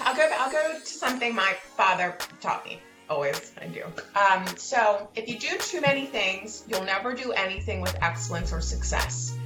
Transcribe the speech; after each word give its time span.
I'll 0.00 0.16
go. 0.16 0.28
I'll 0.38 0.52
go 0.52 0.78
to 0.78 0.86
something 0.86 1.34
my 1.34 1.54
father 1.76 2.16
taught 2.40 2.64
me. 2.64 2.80
Always, 3.08 3.52
I 3.60 3.66
do. 3.66 3.84
Um, 4.14 4.46
so 4.56 5.08
if 5.16 5.28
you 5.28 5.38
do 5.38 5.58
too 5.58 5.80
many 5.80 6.06
things, 6.06 6.64
you'll 6.68 6.84
never 6.84 7.12
do 7.12 7.32
anything 7.32 7.80
with 7.80 7.96
excellence 8.00 8.52
or 8.52 8.60
success. 8.60 9.36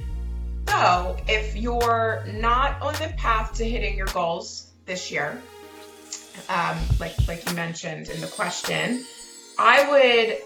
So 0.69 1.17
if 1.27 1.55
you're 1.55 2.25
not 2.33 2.81
on 2.81 2.93
the 2.93 3.13
path 3.17 3.53
to 3.55 3.65
hitting 3.65 3.97
your 3.97 4.07
goals 4.07 4.67
this 4.85 5.11
year, 5.11 5.41
um, 6.49 6.77
like 6.99 7.15
like 7.27 7.47
you 7.47 7.55
mentioned 7.55 8.09
in 8.09 8.21
the 8.21 8.27
question, 8.27 9.03
I 9.57 9.89
would 9.89 10.37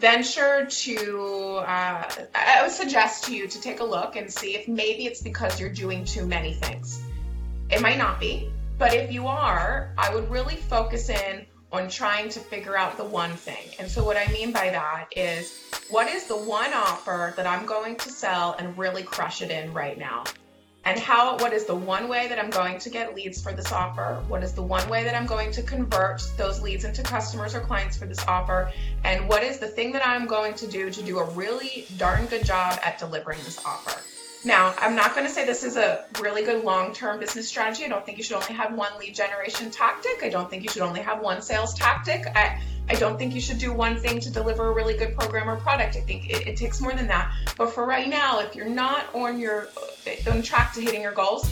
venture 0.00 0.66
to 0.66 1.62
uh, 1.64 2.10
I 2.34 2.62
would 2.62 2.72
suggest 2.72 3.24
to 3.24 3.36
you 3.36 3.46
to 3.46 3.60
take 3.60 3.80
a 3.80 3.84
look 3.84 4.16
and 4.16 4.32
see 4.32 4.54
if 4.56 4.68
maybe 4.68 5.06
it's 5.06 5.22
because 5.22 5.60
you're 5.60 5.70
doing 5.70 6.04
too 6.04 6.26
many 6.26 6.54
things. 6.54 7.00
It 7.70 7.82
might 7.82 7.98
not 7.98 8.18
be, 8.18 8.50
but 8.78 8.94
if 8.94 9.12
you 9.12 9.26
are, 9.26 9.92
I 9.98 10.14
would 10.14 10.30
really 10.30 10.56
focus 10.56 11.08
in 11.08 11.44
on 11.72 11.88
trying 11.88 12.28
to 12.30 12.40
figure 12.40 12.76
out 12.76 12.96
the 12.96 13.04
one 13.04 13.32
thing. 13.32 13.68
And 13.78 13.90
so 13.90 14.04
what 14.04 14.16
I 14.16 14.30
mean 14.32 14.52
by 14.52 14.70
that 14.70 15.08
is 15.14 15.64
what 15.90 16.08
is 16.08 16.26
the 16.26 16.36
one 16.36 16.72
offer 16.72 17.34
that 17.36 17.46
I'm 17.46 17.66
going 17.66 17.96
to 17.96 18.10
sell 18.10 18.56
and 18.58 18.78
really 18.78 19.02
crush 19.02 19.42
it 19.42 19.50
in 19.50 19.72
right 19.74 19.98
now? 19.98 20.24
And 20.84 20.98
how 20.98 21.36
what 21.38 21.52
is 21.52 21.66
the 21.66 21.74
one 21.74 22.08
way 22.08 22.28
that 22.28 22.38
I'm 22.38 22.48
going 22.48 22.78
to 22.78 22.88
get 22.88 23.14
leads 23.14 23.42
for 23.42 23.52
this 23.52 23.72
offer? 23.72 24.22
What 24.28 24.42
is 24.42 24.54
the 24.54 24.62
one 24.62 24.88
way 24.88 25.04
that 25.04 25.14
I'm 25.14 25.26
going 25.26 25.50
to 25.52 25.62
convert 25.62 26.22
those 26.38 26.62
leads 26.62 26.84
into 26.84 27.02
customers 27.02 27.54
or 27.54 27.60
clients 27.60 27.98
for 27.98 28.06
this 28.06 28.24
offer? 28.26 28.72
And 29.04 29.28
what 29.28 29.42
is 29.42 29.58
the 29.58 29.68
thing 29.68 29.92
that 29.92 30.06
I'm 30.06 30.26
going 30.26 30.54
to 30.54 30.66
do 30.66 30.88
to 30.88 31.02
do 31.02 31.18
a 31.18 31.24
really 31.30 31.86
darn 31.98 32.24
good 32.26 32.44
job 32.44 32.78
at 32.82 32.98
delivering 32.98 33.40
this 33.44 33.62
offer? 33.66 34.00
Now, 34.44 34.72
I'm 34.78 34.94
not 34.94 35.14
going 35.14 35.26
to 35.26 35.32
say 35.32 35.44
this 35.44 35.64
is 35.64 35.76
a 35.76 36.04
really 36.20 36.44
good 36.44 36.64
long 36.64 36.92
term 36.92 37.18
business 37.18 37.48
strategy. 37.48 37.84
I 37.84 37.88
don't 37.88 38.06
think 38.06 38.18
you 38.18 38.24
should 38.24 38.36
only 38.36 38.54
have 38.54 38.72
one 38.72 38.96
lead 38.98 39.14
generation 39.14 39.70
tactic. 39.70 40.22
I 40.22 40.28
don't 40.28 40.48
think 40.48 40.62
you 40.62 40.68
should 40.68 40.82
only 40.82 41.00
have 41.00 41.20
one 41.20 41.42
sales 41.42 41.74
tactic. 41.74 42.24
I, 42.36 42.62
I 42.88 42.94
don't 42.94 43.18
think 43.18 43.34
you 43.34 43.40
should 43.40 43.58
do 43.58 43.72
one 43.72 43.98
thing 43.98 44.20
to 44.20 44.30
deliver 44.30 44.68
a 44.68 44.72
really 44.72 44.96
good 44.96 45.16
program 45.16 45.50
or 45.50 45.56
product. 45.56 45.96
I 45.96 46.00
think 46.00 46.30
it, 46.30 46.46
it 46.46 46.56
takes 46.56 46.80
more 46.80 46.92
than 46.92 47.08
that. 47.08 47.34
But 47.56 47.72
for 47.72 47.84
right 47.84 48.08
now, 48.08 48.38
if 48.40 48.54
you're 48.54 48.68
not 48.68 49.12
on 49.14 49.40
your 49.40 49.68
on 50.30 50.42
track 50.42 50.72
to 50.74 50.80
hitting 50.80 51.02
your 51.02 51.12
goals, 51.12 51.44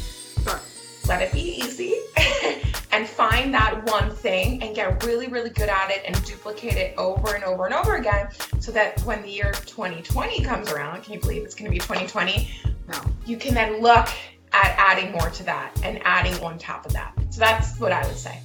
sure. 0.45 0.61
Let 1.09 1.23
it 1.23 1.33
be 1.33 1.61
easy 1.63 1.95
and 2.91 3.07
find 3.07 3.55
that 3.55 3.85
one 3.93 4.11
thing 4.11 4.61
and 4.63 4.75
get 4.75 5.05
really, 5.05 5.29
really 5.29 5.51
good 5.51 5.69
at 5.69 5.91
it 5.91 6.03
and 6.05 6.25
duplicate 6.25 6.75
it 6.75 6.95
over 6.99 7.35
and 7.35 7.45
over 7.45 7.65
and 7.65 7.75
over 7.75 7.97
again 7.97 8.29
so 8.59 8.73
that 8.73 9.01
when 9.03 9.23
the 9.23 9.31
year 9.31 9.53
2020 9.53 10.43
comes 10.43 10.71
around, 10.73 11.05
can 11.05 11.13
you 11.13 11.21
believe 11.21 11.45
it's 11.45 11.55
going 11.55 11.67
to 11.67 11.71
be 11.71 11.79
2020? 11.79 12.51
No. 12.89 13.01
You 13.25 13.37
can 13.37 13.55
then 13.55 13.81
look 13.81 14.09
at 14.53 14.75
adding 14.77 15.13
more 15.13 15.31
to 15.31 15.45
that 15.45 15.79
and 15.85 16.01
adding 16.05 16.35
on 16.43 16.59
top 16.59 16.85
of 16.87 16.93
that. 16.95 17.15
So 17.31 17.39
that's 17.39 17.79
what 17.79 17.93
I 17.93 18.05
would 18.07 18.17
say. 18.17 18.41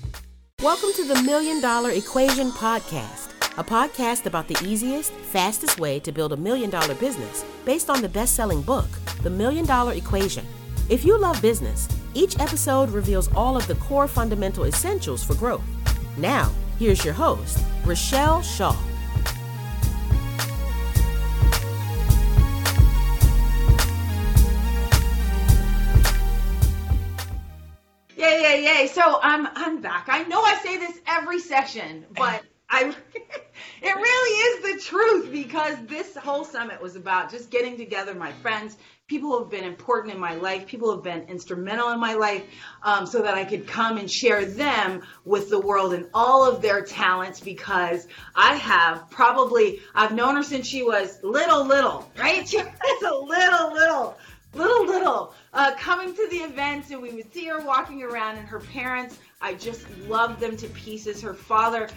Welcome 0.61 0.89
to 0.97 1.05
the 1.05 1.23
Million 1.23 1.61
Dollar 1.61 1.89
Equation 1.89 2.51
Podcast, 2.51 3.31
a 3.57 3.63
podcast 3.63 4.27
about 4.27 4.47
the 4.47 4.57
easiest, 4.63 5.11
fastest 5.11 5.79
way 5.79 5.99
to 5.99 6.11
build 6.11 6.33
a 6.33 6.37
million 6.37 6.69
dollar 6.69 6.93
business 6.93 7.43
based 7.65 7.89
on 7.89 8.03
the 8.03 8.09
best 8.09 8.35
selling 8.35 8.61
book, 8.61 8.87
The 9.23 9.31
Million 9.31 9.65
Dollar 9.65 9.93
Equation. 9.93 10.45
If 10.89 11.03
you 11.03 11.17
love 11.17 11.41
business, 11.41 11.87
each 12.13 12.39
episode 12.39 12.89
reveals 12.89 13.31
all 13.33 13.55
of 13.55 13.65
the 13.67 13.75
core 13.75 14.07
fundamental 14.07 14.65
essentials 14.65 15.23
for 15.23 15.35
growth. 15.35 15.63
Now, 16.17 16.51
here's 16.77 17.03
your 17.05 17.13
host, 17.13 17.63
Richelle 17.85 18.41
Shaw. 18.41 18.75
Yay, 28.17 28.41
yay, 28.41 28.63
yay. 28.63 28.87
So 28.87 29.19
I'm 29.23 29.47
I'm 29.55 29.81
back. 29.81 30.05
I 30.07 30.23
know 30.23 30.41
I 30.41 30.55
say 30.57 30.77
this 30.77 30.99
every 31.07 31.39
session, 31.39 32.05
but 32.15 32.43
I 32.69 32.93
it 33.81 33.95
really 33.95 34.69
is 34.69 34.75
the 34.75 34.83
truth 34.83 35.31
because 35.31 35.75
this 35.87 36.15
whole 36.15 36.43
summit 36.43 36.81
was 36.81 36.95
about 36.95 37.31
just 37.31 37.49
getting 37.49 37.77
together 37.77 38.13
my 38.13 38.31
friends, 38.33 38.77
people 39.11 39.31
who 39.31 39.39
have 39.39 39.49
been 39.49 39.65
important 39.65 40.13
in 40.13 40.19
my 40.19 40.35
life, 40.35 40.65
people 40.65 40.87
who 40.87 40.95
have 40.95 41.03
been 41.03 41.23
instrumental 41.27 41.89
in 41.89 41.99
my 41.99 42.13
life, 42.13 42.45
um, 42.81 43.05
so 43.05 43.21
that 43.21 43.33
I 43.33 43.43
could 43.43 43.67
come 43.67 43.97
and 43.97 44.09
share 44.09 44.45
them 44.45 45.01
with 45.25 45.49
the 45.49 45.59
world 45.59 45.93
and 45.93 46.07
all 46.13 46.49
of 46.49 46.61
their 46.61 46.81
talents 46.81 47.41
because 47.41 48.07
I 48.37 48.55
have 48.55 49.09
probably, 49.09 49.81
I've 49.93 50.13
known 50.13 50.37
her 50.37 50.43
since 50.43 50.65
she 50.65 50.81
was 50.81 51.19
little, 51.23 51.65
little, 51.65 52.09
right? 52.17 52.47
She 52.51 52.57
was 52.57 53.01
a 53.03 53.13
little, 53.13 53.73
little 53.73 54.17
little 54.53 54.85
little 54.85 55.33
uh, 55.53 55.73
coming 55.77 56.13
to 56.13 56.27
the 56.29 56.37
events 56.37 56.91
and 56.91 57.01
we 57.01 57.11
would 57.13 57.33
see 57.33 57.45
her 57.45 57.61
walking 57.61 58.03
around 58.03 58.37
and 58.37 58.45
her 58.45 58.59
parents 58.59 59.17
i 59.39 59.53
just 59.53 59.89
loved 60.09 60.41
them 60.41 60.57
to 60.57 60.67
pieces 60.69 61.21
her 61.21 61.33
father 61.33 61.87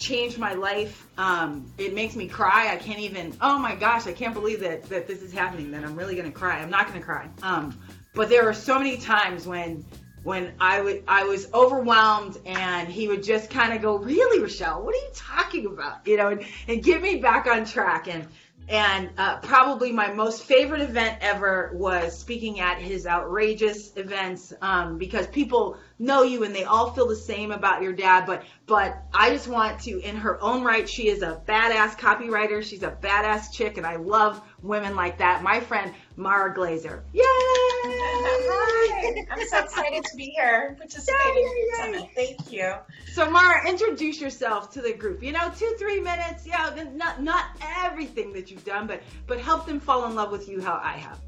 changed 0.00 0.38
my 0.38 0.54
life. 0.54 1.06
Um, 1.18 1.72
it 1.78 1.94
makes 1.94 2.16
me 2.16 2.26
cry. 2.26 2.72
I 2.72 2.76
can't 2.76 2.98
even. 2.98 3.36
Oh 3.40 3.58
my 3.58 3.76
gosh, 3.76 4.06
I 4.08 4.12
can't 4.12 4.34
believe 4.34 4.58
that 4.60 4.82
that 4.88 5.06
this 5.06 5.22
is 5.22 5.32
happening. 5.32 5.70
That 5.70 5.84
I'm 5.84 5.94
really 5.94 6.16
gonna 6.16 6.32
cry. 6.32 6.58
I'm 6.58 6.70
not 6.70 6.88
gonna 6.88 7.00
cry. 7.00 7.28
Um, 7.42 7.78
but 8.14 8.28
there 8.28 8.44
were 8.44 8.54
so 8.54 8.78
many 8.78 8.96
times 8.96 9.46
when 9.46 9.84
when 10.24 10.52
I 10.58 10.80
would 10.80 11.04
I 11.06 11.24
was 11.24 11.52
overwhelmed 11.52 12.38
and 12.44 12.88
he 12.88 13.08
would 13.08 13.22
just 13.22 13.50
kind 13.50 13.72
of 13.72 13.82
go, 13.82 13.98
"Really, 13.98 14.42
Richelle? 14.42 14.82
What 14.82 14.94
are 14.94 14.98
you 14.98 15.10
talking 15.14 15.66
about?" 15.66 16.06
You 16.06 16.16
know, 16.16 16.28
and, 16.28 16.44
and 16.66 16.82
get 16.82 17.02
me 17.02 17.16
back 17.16 17.46
on 17.46 17.64
track. 17.64 18.08
And 18.08 18.26
and 18.70 19.10
uh, 19.18 19.38
probably 19.38 19.90
my 19.90 20.12
most 20.12 20.44
favorite 20.44 20.80
event 20.80 21.18
ever 21.20 21.72
was 21.74 22.16
speaking 22.16 22.60
at 22.60 22.78
his 22.78 23.04
outrageous 23.04 23.96
events 23.96 24.52
um, 24.62 24.96
because 24.96 25.26
people 25.26 25.76
know 25.98 26.22
you 26.22 26.44
and 26.44 26.54
they 26.54 26.62
all 26.62 26.92
feel 26.92 27.08
the 27.08 27.16
same 27.16 27.50
about 27.50 27.82
your 27.82 27.92
dad. 27.92 28.26
But 28.26 28.44
but 28.66 29.02
I 29.12 29.30
just 29.30 29.48
want 29.48 29.80
to, 29.80 30.00
in 30.00 30.14
her 30.14 30.40
own 30.40 30.62
right, 30.62 30.88
she 30.88 31.08
is 31.08 31.22
a 31.22 31.42
badass 31.48 31.98
copywriter. 31.98 32.62
She's 32.62 32.84
a 32.84 32.92
badass 32.92 33.52
chick, 33.52 33.76
and 33.76 33.84
I 33.84 33.96
love 33.96 34.40
women 34.62 34.94
like 34.94 35.18
that. 35.18 35.42
My 35.42 35.58
friend 35.58 35.92
Mara 36.20 36.54
Glazer. 36.54 37.00
Yay! 37.14 37.22
Hi. 37.24 39.24
I'm 39.30 39.48
so 39.48 39.58
excited 39.58 40.04
to 40.04 40.16
be 40.16 40.32
here 40.36 40.76
participating 40.78 41.44
yay, 41.44 41.92
yay, 41.92 42.10
Thank 42.14 42.52
you. 42.52 42.74
So 43.12 43.30
Mara, 43.30 43.66
introduce 43.66 44.20
yourself 44.20 44.70
to 44.72 44.82
the 44.82 44.92
group. 44.92 45.22
You 45.22 45.32
know, 45.32 45.50
two 45.56 45.74
three 45.78 45.98
minutes. 45.98 46.46
Yeah, 46.46 46.70
not 46.94 47.22
not 47.22 47.46
everything 47.82 48.32
that 48.34 48.50
you've 48.50 48.64
done, 48.64 48.86
but 48.86 49.02
but 49.26 49.40
help 49.40 49.66
them 49.66 49.80
fall 49.80 50.04
in 50.06 50.14
love 50.14 50.30
with 50.30 50.48
you 50.48 50.60
how 50.60 50.78
I 50.82 50.98
have. 50.98 51.18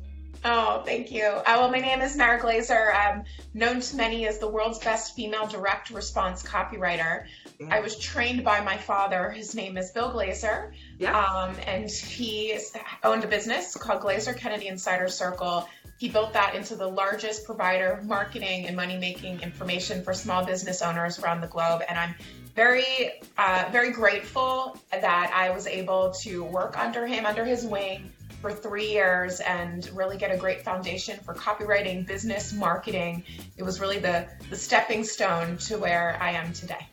Oh, 0.44 0.82
thank 0.84 1.12
you. 1.12 1.24
Uh, 1.24 1.44
well, 1.46 1.70
my 1.70 1.78
name 1.78 2.00
is 2.00 2.16
Mara 2.16 2.40
Glazer. 2.40 2.92
I'm 2.92 3.24
known 3.54 3.80
to 3.80 3.96
many 3.96 4.26
as 4.26 4.38
the 4.38 4.48
world's 4.48 4.80
best 4.80 5.14
female 5.14 5.46
direct 5.46 5.90
response 5.90 6.42
copywriter. 6.42 7.26
I 7.70 7.78
was 7.78 7.96
trained 7.96 8.42
by 8.42 8.60
my 8.60 8.76
father. 8.76 9.30
His 9.30 9.54
name 9.54 9.76
is 9.76 9.92
Bill 9.92 10.10
Glazer. 10.10 10.72
Yeah. 10.98 11.16
Um, 11.16 11.54
and 11.66 11.88
he 11.88 12.58
owned 13.04 13.22
a 13.22 13.28
business 13.28 13.76
called 13.76 14.02
Glazer 14.02 14.36
Kennedy 14.36 14.66
Insider 14.66 15.06
Circle. 15.08 15.68
He 15.98 16.08
built 16.08 16.32
that 16.32 16.56
into 16.56 16.74
the 16.74 16.88
largest 16.88 17.44
provider 17.44 17.92
of 17.92 18.04
marketing 18.04 18.66
and 18.66 18.74
money 18.74 18.98
making 18.98 19.42
information 19.42 20.02
for 20.02 20.12
small 20.12 20.44
business 20.44 20.82
owners 20.82 21.20
around 21.20 21.42
the 21.42 21.46
globe. 21.46 21.82
And 21.88 21.96
I'm 21.96 22.16
very, 22.56 23.12
uh, 23.38 23.68
very 23.70 23.92
grateful 23.92 24.76
that 24.90 25.32
I 25.32 25.50
was 25.50 25.68
able 25.68 26.10
to 26.22 26.42
work 26.42 26.76
under 26.76 27.06
him, 27.06 27.26
under 27.26 27.44
his 27.44 27.64
wing 27.64 28.12
for 28.42 28.52
three 28.52 28.90
years 28.90 29.40
and 29.40 29.88
really 29.94 30.18
get 30.18 30.32
a 30.32 30.36
great 30.36 30.62
foundation 30.62 31.18
for 31.20 31.32
copywriting, 31.32 32.04
business, 32.04 32.52
marketing. 32.52 33.22
It 33.56 33.62
was 33.62 33.80
really 33.80 34.00
the, 34.00 34.28
the 34.50 34.56
stepping 34.56 35.04
stone 35.04 35.56
to 35.58 35.78
where 35.78 36.18
I 36.20 36.32
am 36.32 36.52
today. 36.52 36.86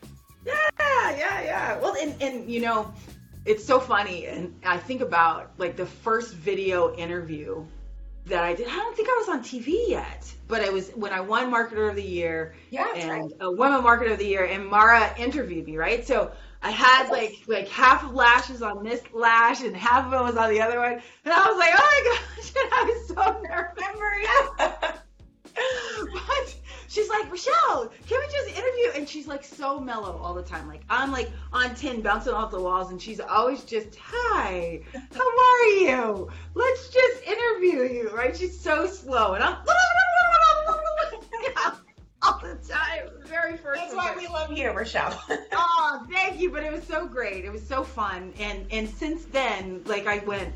Yeah, 0.46 0.54
yeah, 0.78 1.42
yeah. 1.42 1.78
Well, 1.80 1.96
and, 2.00 2.14
and 2.22 2.48
you 2.48 2.60
know, 2.60 2.94
it's 3.44 3.64
so 3.64 3.80
funny. 3.80 4.26
And 4.26 4.54
I 4.64 4.78
think 4.78 5.00
about 5.00 5.50
like 5.58 5.76
the 5.76 5.86
first 5.86 6.34
video 6.34 6.94
interview 6.94 7.66
that 8.26 8.44
I 8.44 8.54
did. 8.54 8.68
I 8.68 8.76
don't 8.76 8.96
think 8.96 9.08
I 9.08 9.16
was 9.18 9.28
on 9.28 9.42
TV 9.42 9.88
yet, 9.88 10.32
but 10.46 10.62
it 10.62 10.72
was 10.72 10.90
when 10.90 11.12
I 11.12 11.20
won 11.20 11.50
Marketer 11.50 11.90
of 11.90 11.96
the 11.96 12.02
Year. 12.02 12.54
Yeah, 12.70 12.94
and 12.94 13.10
right. 13.10 13.32
a 13.40 13.50
Women 13.50 13.82
Marketer 13.82 14.12
of 14.12 14.18
the 14.18 14.26
Year, 14.26 14.44
and 14.44 14.66
Mara 14.66 15.12
interviewed 15.18 15.66
me, 15.66 15.76
right? 15.76 16.06
So 16.06 16.30
I 16.62 16.70
had 16.70 17.08
like 17.10 17.42
like 17.46 17.68
half 17.68 18.04
of 18.04 18.14
lashes 18.14 18.62
on 18.62 18.84
this 18.84 19.00
lash 19.12 19.62
and 19.62 19.74
half 19.74 20.06
of 20.06 20.12
it 20.12 20.22
was 20.22 20.36
on 20.36 20.50
the 20.50 20.60
other 20.60 20.78
one, 20.78 21.00
and 21.24 21.34
I 21.34 21.48
was 21.48 21.58
like, 21.58 21.72
oh 21.74 21.78
my 21.78 22.02
gosh, 22.36 22.52
and 22.62 22.72
I 22.72 22.84
was 22.84 23.08
so 23.08 23.40
nervous. 23.42 23.80
but 26.12 26.56
she's 26.88 27.08
like, 27.08 27.30
Richelle, 27.30 27.90
can 28.06 28.20
we 28.20 28.26
just 28.26 28.48
interview? 28.48 28.90
And 28.96 29.08
she's 29.08 29.26
like 29.26 29.44
so 29.44 29.80
mellow 29.80 30.18
all 30.22 30.34
the 30.34 30.42
time. 30.42 30.68
Like 30.68 30.82
I'm 30.90 31.12
like 31.12 31.30
on 31.52 31.74
tin, 31.74 32.02
bouncing 32.02 32.34
off 32.34 32.50
the 32.50 32.60
walls 32.60 32.90
and 32.90 33.00
she's 33.00 33.20
always 33.20 33.64
just, 33.64 33.96
hi, 33.96 34.82
how 34.92 35.28
are 35.28 35.66
you? 35.80 36.28
Let's 36.54 36.90
just 36.90 37.24
interview 37.24 37.82
you, 37.82 38.10
right? 38.10 38.36
She's 38.36 38.58
so 38.58 38.86
slow. 38.86 39.34
And 39.34 39.44
I'm 39.44 39.56
all 42.22 42.40
the 42.42 42.54
time. 42.68 43.08
Very 43.26 43.56
first. 43.56 43.80
That's 43.80 43.94
why 43.94 44.14
we 44.16 44.26
love 44.28 44.52
you, 44.52 44.70
Richelle. 44.72 45.18
oh, 45.52 46.06
thank 46.10 46.40
you. 46.40 46.50
But 46.50 46.64
it 46.64 46.72
was 46.72 46.84
so 46.84 47.06
great. 47.06 47.44
It 47.44 47.52
was 47.52 47.66
so 47.66 47.82
fun. 47.82 48.32
And 48.38 48.66
and 48.70 48.88
since 48.88 49.24
then, 49.26 49.82
like 49.86 50.06
I 50.06 50.18
went, 50.18 50.52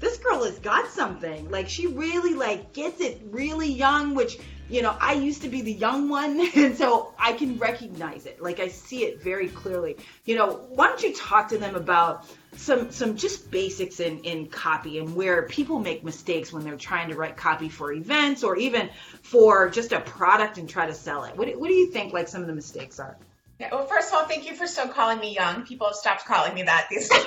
this 0.00 0.18
girl 0.18 0.44
has 0.44 0.58
got 0.58 0.88
something. 0.88 1.50
Like 1.50 1.68
she 1.68 1.86
really 1.86 2.34
like 2.34 2.72
gets 2.72 3.00
it 3.00 3.20
really 3.30 3.70
young, 3.70 4.14
which 4.14 4.38
you 4.68 4.80
know, 4.80 4.96
I 4.98 5.12
used 5.12 5.42
to 5.42 5.48
be 5.48 5.60
the 5.60 5.72
young 5.72 6.08
one, 6.08 6.40
and 6.54 6.76
so 6.76 7.14
I 7.18 7.34
can 7.34 7.58
recognize 7.58 8.26
it. 8.26 8.42
Like 8.42 8.60
I 8.60 8.68
see 8.68 9.04
it 9.04 9.22
very 9.22 9.48
clearly. 9.48 9.96
You 10.24 10.36
know, 10.36 10.66
why 10.70 10.88
don't 10.88 11.02
you 11.02 11.14
talk 11.14 11.48
to 11.48 11.58
them 11.58 11.76
about 11.76 12.26
some 12.56 12.90
some 12.90 13.16
just 13.16 13.50
basics 13.50 14.00
in 14.00 14.20
in 14.20 14.46
copy 14.46 14.98
and 14.98 15.14
where 15.14 15.42
people 15.42 15.78
make 15.78 16.04
mistakes 16.04 16.52
when 16.52 16.64
they're 16.64 16.76
trying 16.76 17.08
to 17.08 17.16
write 17.16 17.36
copy 17.36 17.68
for 17.68 17.92
events 17.92 18.44
or 18.44 18.56
even 18.56 18.90
for 19.22 19.68
just 19.68 19.92
a 19.92 20.00
product 20.00 20.58
and 20.58 20.68
try 20.68 20.86
to 20.86 20.94
sell 20.94 21.24
it. 21.24 21.36
What 21.36 21.48
what 21.58 21.68
do 21.68 21.74
you 21.74 21.90
think 21.90 22.12
like 22.12 22.28
some 22.28 22.40
of 22.40 22.46
the 22.46 22.54
mistakes 22.54 22.98
are? 23.00 23.16
Yeah, 23.60 23.68
well, 23.72 23.86
first 23.86 24.08
of 24.08 24.14
all, 24.14 24.26
thank 24.26 24.46
you 24.46 24.56
for 24.56 24.66
still 24.66 24.88
calling 24.88 25.20
me 25.20 25.32
young. 25.32 25.64
People 25.64 25.86
have 25.86 25.94
stopped 25.94 26.24
calling 26.24 26.54
me 26.54 26.64
that 26.64 26.88
these 26.90 27.08
days. 27.08 27.24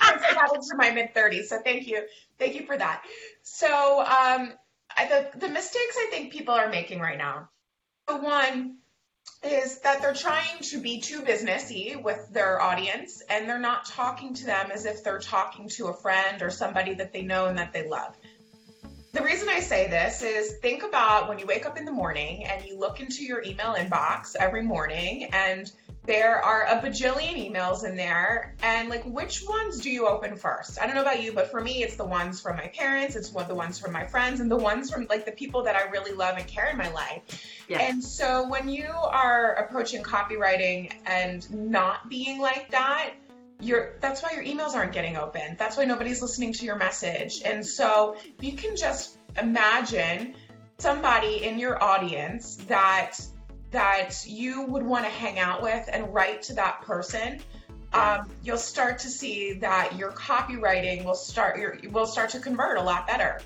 I 0.00 0.32
got 0.34 0.54
into 0.54 0.76
my 0.76 0.90
mid 0.90 1.14
30s, 1.14 1.44
so 1.44 1.58
thank 1.62 1.86
you, 1.86 2.02
thank 2.38 2.54
you 2.54 2.64
for 2.64 2.76
that. 2.76 3.04
So, 3.42 4.00
um, 4.00 4.54
I, 4.96 5.06
the 5.08 5.38
the 5.38 5.48
mistakes 5.48 5.96
I 5.98 6.08
think 6.10 6.32
people 6.32 6.54
are 6.54 6.68
making 6.68 7.00
right 7.00 7.18
now. 7.18 7.50
The 8.08 8.16
one 8.16 8.78
is 9.42 9.80
that 9.80 10.00
they're 10.00 10.14
trying 10.14 10.60
to 10.60 10.80
be 10.80 11.00
too 11.00 11.20
businessy 11.22 12.00
with 12.00 12.28
their 12.32 12.60
audience, 12.60 13.22
and 13.28 13.48
they're 13.48 13.58
not 13.58 13.84
talking 13.86 14.34
to 14.34 14.44
them 14.44 14.70
as 14.70 14.84
if 14.86 15.02
they're 15.02 15.18
talking 15.18 15.68
to 15.70 15.88
a 15.88 15.94
friend 15.94 16.42
or 16.42 16.50
somebody 16.50 16.94
that 16.94 17.12
they 17.12 17.22
know 17.22 17.46
and 17.46 17.58
that 17.58 17.72
they 17.72 17.86
love. 17.86 18.14
The 19.12 19.22
reason 19.22 19.48
I 19.50 19.60
say 19.60 19.88
this 19.88 20.22
is 20.22 20.56
think 20.58 20.84
about 20.84 21.28
when 21.28 21.38
you 21.38 21.46
wake 21.46 21.66
up 21.66 21.76
in 21.76 21.84
the 21.84 21.92
morning 21.92 22.46
and 22.46 22.64
you 22.64 22.78
look 22.78 22.98
into 22.98 23.22
your 23.22 23.42
email 23.42 23.74
inbox 23.74 24.34
every 24.36 24.62
morning 24.62 25.28
and 25.32 25.70
there 26.04 26.42
are 26.42 26.64
a 26.66 26.80
bajillion 26.80 27.50
emails 27.50 27.84
in 27.84 27.96
there 27.96 28.54
and 28.62 28.88
like 28.88 29.04
which 29.04 29.44
ones 29.48 29.80
do 29.80 29.90
you 29.90 30.06
open 30.06 30.36
first 30.36 30.80
i 30.80 30.86
don't 30.86 30.94
know 30.94 31.02
about 31.02 31.22
you 31.22 31.32
but 31.32 31.50
for 31.50 31.60
me 31.60 31.82
it's 31.82 31.96
the 31.96 32.04
ones 32.04 32.40
from 32.40 32.56
my 32.56 32.66
parents 32.68 33.14
it's 33.14 33.30
the 33.30 33.54
ones 33.54 33.78
from 33.78 33.92
my 33.92 34.04
friends 34.04 34.40
and 34.40 34.50
the 34.50 34.56
ones 34.56 34.90
from 34.90 35.06
like 35.08 35.24
the 35.24 35.32
people 35.32 35.62
that 35.62 35.76
i 35.76 35.88
really 35.90 36.12
love 36.12 36.36
and 36.36 36.46
care 36.46 36.70
in 36.70 36.76
my 36.76 36.90
life 36.92 37.22
yes. 37.68 37.80
and 37.82 38.02
so 38.02 38.48
when 38.48 38.68
you 38.68 38.88
are 38.90 39.54
approaching 39.54 40.02
copywriting 40.02 40.92
and 41.06 41.48
not 41.50 42.08
being 42.08 42.40
like 42.40 42.70
that 42.70 43.12
you're, 43.60 43.92
that's 44.00 44.22
why 44.24 44.32
your 44.32 44.42
emails 44.42 44.74
aren't 44.74 44.92
getting 44.92 45.16
open. 45.16 45.54
That's 45.56 45.76
why 45.76 45.84
nobody's 45.84 46.20
listening 46.20 46.52
to 46.54 46.64
your 46.64 46.74
message. 46.74 47.42
And 47.44 47.64
so 47.64 48.16
you 48.40 48.54
can 48.54 48.74
just 48.76 49.18
imagine 49.40 50.34
somebody 50.78 51.44
in 51.44 51.60
your 51.60 51.80
audience 51.80 52.56
that 52.66 53.20
that 53.72 54.24
you 54.26 54.62
would 54.66 54.82
want 54.82 55.04
to 55.04 55.10
hang 55.10 55.38
out 55.38 55.62
with 55.62 55.88
and 55.92 56.12
write 56.14 56.42
to 56.42 56.54
that 56.54 56.82
person. 56.82 57.40
Um, 57.92 58.30
you'll 58.42 58.56
start 58.56 58.98
to 59.00 59.08
see 59.08 59.54
that 59.54 59.96
your 59.96 60.12
copywriting 60.12 61.04
will 61.04 61.14
start 61.14 61.58
your 61.58 61.76
will 61.90 62.06
start 62.06 62.30
to 62.30 62.40
convert 62.40 62.78
a 62.78 62.82
lot 62.82 63.06
better. 63.06 63.40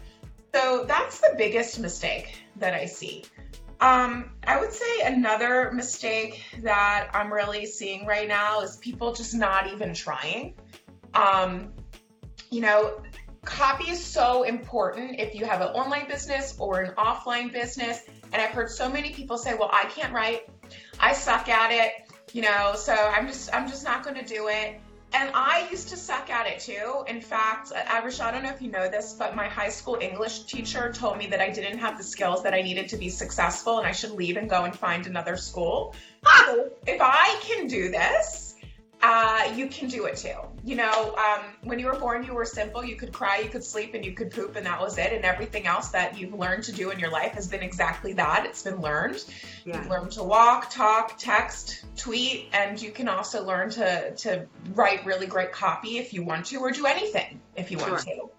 So 0.54 0.84
that's 0.86 1.20
the 1.20 1.34
biggest 1.36 1.80
mistake 1.80 2.42
that 2.56 2.74
I 2.74 2.86
see. 2.86 3.24
Um, 3.80 4.30
I 4.46 4.58
would 4.58 4.72
say 4.72 5.02
another 5.02 5.70
mistake 5.72 6.42
that 6.62 7.10
I'm 7.12 7.32
really 7.32 7.66
seeing 7.66 8.06
right 8.06 8.26
now 8.26 8.62
is 8.62 8.76
people 8.78 9.12
just 9.12 9.34
not 9.34 9.70
even 9.72 9.92
trying. 9.92 10.54
Um, 11.14 11.72
you 12.50 12.62
know, 12.62 13.02
copy 13.46 13.90
is 13.90 14.04
so 14.04 14.42
important 14.42 15.18
if 15.18 15.34
you 15.34 15.46
have 15.46 15.62
an 15.62 15.68
online 15.68 16.06
business 16.06 16.54
or 16.58 16.80
an 16.80 16.94
offline 16.96 17.50
business. 17.50 18.02
And 18.32 18.42
I've 18.42 18.50
heard 18.50 18.70
so 18.70 18.90
many 18.90 19.10
people 19.12 19.38
say, 19.38 19.54
"Well, 19.54 19.70
I 19.72 19.84
can't 19.84 20.12
write. 20.12 20.48
I 21.00 21.14
suck 21.14 21.48
at 21.48 21.70
it." 21.72 21.92
You 22.34 22.42
know, 22.42 22.74
so 22.76 22.92
I'm 22.92 23.26
just 23.26 23.54
I'm 23.54 23.68
just 23.68 23.84
not 23.84 24.02
going 24.02 24.16
to 24.16 24.24
do 24.24 24.48
it. 24.48 24.78
And 25.12 25.30
I 25.34 25.68
used 25.70 25.88
to 25.90 25.96
suck 25.96 26.28
at 26.28 26.46
it 26.46 26.58
too. 26.58 27.04
In 27.06 27.20
fact, 27.20 27.72
uh, 27.74 27.78
Avisha, 27.84 28.22
I 28.22 28.32
don't 28.32 28.42
know 28.42 28.50
if 28.50 28.60
you 28.60 28.70
know 28.70 28.88
this, 28.88 29.14
but 29.14 29.34
my 29.34 29.48
high 29.48 29.70
school 29.70 29.96
English 30.00 30.40
teacher 30.40 30.92
told 30.92 31.16
me 31.16 31.28
that 31.28 31.40
I 31.40 31.48
didn't 31.48 31.78
have 31.78 31.96
the 31.96 32.04
skills 32.04 32.42
that 32.42 32.52
I 32.52 32.60
needed 32.60 32.88
to 32.90 32.96
be 32.96 33.08
successful 33.08 33.78
and 33.78 33.86
I 33.86 33.92
should 33.92 34.10
leave 34.10 34.36
and 34.36 34.50
go 34.50 34.64
and 34.64 34.76
find 34.76 35.06
another 35.06 35.36
school. 35.36 35.94
so 36.26 36.70
if 36.86 37.00
I 37.00 37.40
can 37.42 37.68
do 37.68 37.88
this, 37.90 38.45
uh, 39.02 39.52
you 39.54 39.68
can 39.68 39.88
do 39.88 40.06
it 40.06 40.16
too. 40.16 40.34
You 40.64 40.76
know, 40.76 41.14
um, 41.16 41.44
when 41.62 41.78
you 41.78 41.86
were 41.86 41.98
born, 41.98 42.24
you 42.24 42.34
were 42.34 42.44
simple. 42.44 42.84
You 42.84 42.96
could 42.96 43.12
cry, 43.12 43.38
you 43.38 43.48
could 43.48 43.62
sleep, 43.62 43.94
and 43.94 44.04
you 44.04 44.12
could 44.12 44.30
poop, 44.30 44.56
and 44.56 44.66
that 44.66 44.80
was 44.80 44.98
it. 44.98 45.12
And 45.12 45.24
everything 45.24 45.66
else 45.66 45.90
that 45.90 46.18
you've 46.18 46.34
learned 46.34 46.64
to 46.64 46.72
do 46.72 46.90
in 46.90 46.98
your 46.98 47.10
life 47.10 47.32
has 47.32 47.46
been 47.46 47.62
exactly 47.62 48.14
that. 48.14 48.46
It's 48.46 48.62
been 48.62 48.80
learned. 48.80 49.24
Yeah. 49.64 49.76
You've 49.76 49.88
learned 49.88 50.12
to 50.12 50.22
walk, 50.22 50.70
talk, 50.70 51.18
text, 51.18 51.84
tweet, 51.96 52.48
and 52.52 52.80
you 52.80 52.90
can 52.90 53.08
also 53.08 53.44
learn 53.44 53.70
to 53.70 54.14
to 54.14 54.46
write 54.74 55.04
really 55.04 55.26
great 55.26 55.52
copy 55.52 55.98
if 55.98 56.12
you 56.12 56.24
want 56.24 56.46
to, 56.46 56.58
or 56.58 56.70
do 56.70 56.86
anything 56.86 57.40
if 57.54 57.70
you 57.70 57.78
want 57.78 58.02
sure. 58.02 58.14
to. 58.14 58.30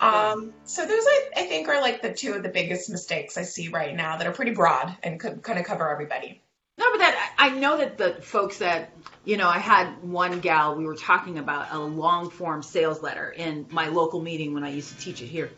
Um, 0.00 0.52
so 0.64 0.84
those 0.84 1.04
I, 1.06 1.30
I 1.36 1.42
think 1.44 1.68
are 1.68 1.80
like 1.80 2.02
the 2.02 2.12
two 2.12 2.34
of 2.34 2.42
the 2.42 2.50
biggest 2.50 2.90
mistakes 2.90 3.38
I 3.38 3.42
see 3.42 3.68
right 3.68 3.94
now 3.94 4.18
that 4.18 4.26
are 4.26 4.32
pretty 4.32 4.50
broad 4.50 4.94
and 5.02 5.18
could 5.18 5.42
kind 5.42 5.58
of 5.58 5.64
cover 5.64 5.88
everybody. 5.88 6.42
No, 6.76 6.86
but 6.90 6.98
that 6.98 7.34
I 7.38 7.50
know 7.50 7.78
that 7.78 7.98
the 7.98 8.14
folks 8.14 8.58
that 8.58 8.90
you 9.24 9.36
know, 9.36 9.48
I 9.48 9.58
had 9.58 10.02
one 10.02 10.40
gal. 10.40 10.74
We 10.74 10.84
were 10.84 10.96
talking 10.96 11.38
about 11.38 11.72
a 11.72 11.78
long 11.78 12.30
form 12.30 12.62
sales 12.62 13.02
letter 13.02 13.30
in 13.30 13.66
my 13.70 13.88
local 13.88 14.20
meeting 14.20 14.54
when 14.54 14.64
I 14.64 14.70
used 14.70 14.90
to 14.90 14.98
teach 14.98 15.22
it 15.22 15.26
here, 15.26 15.50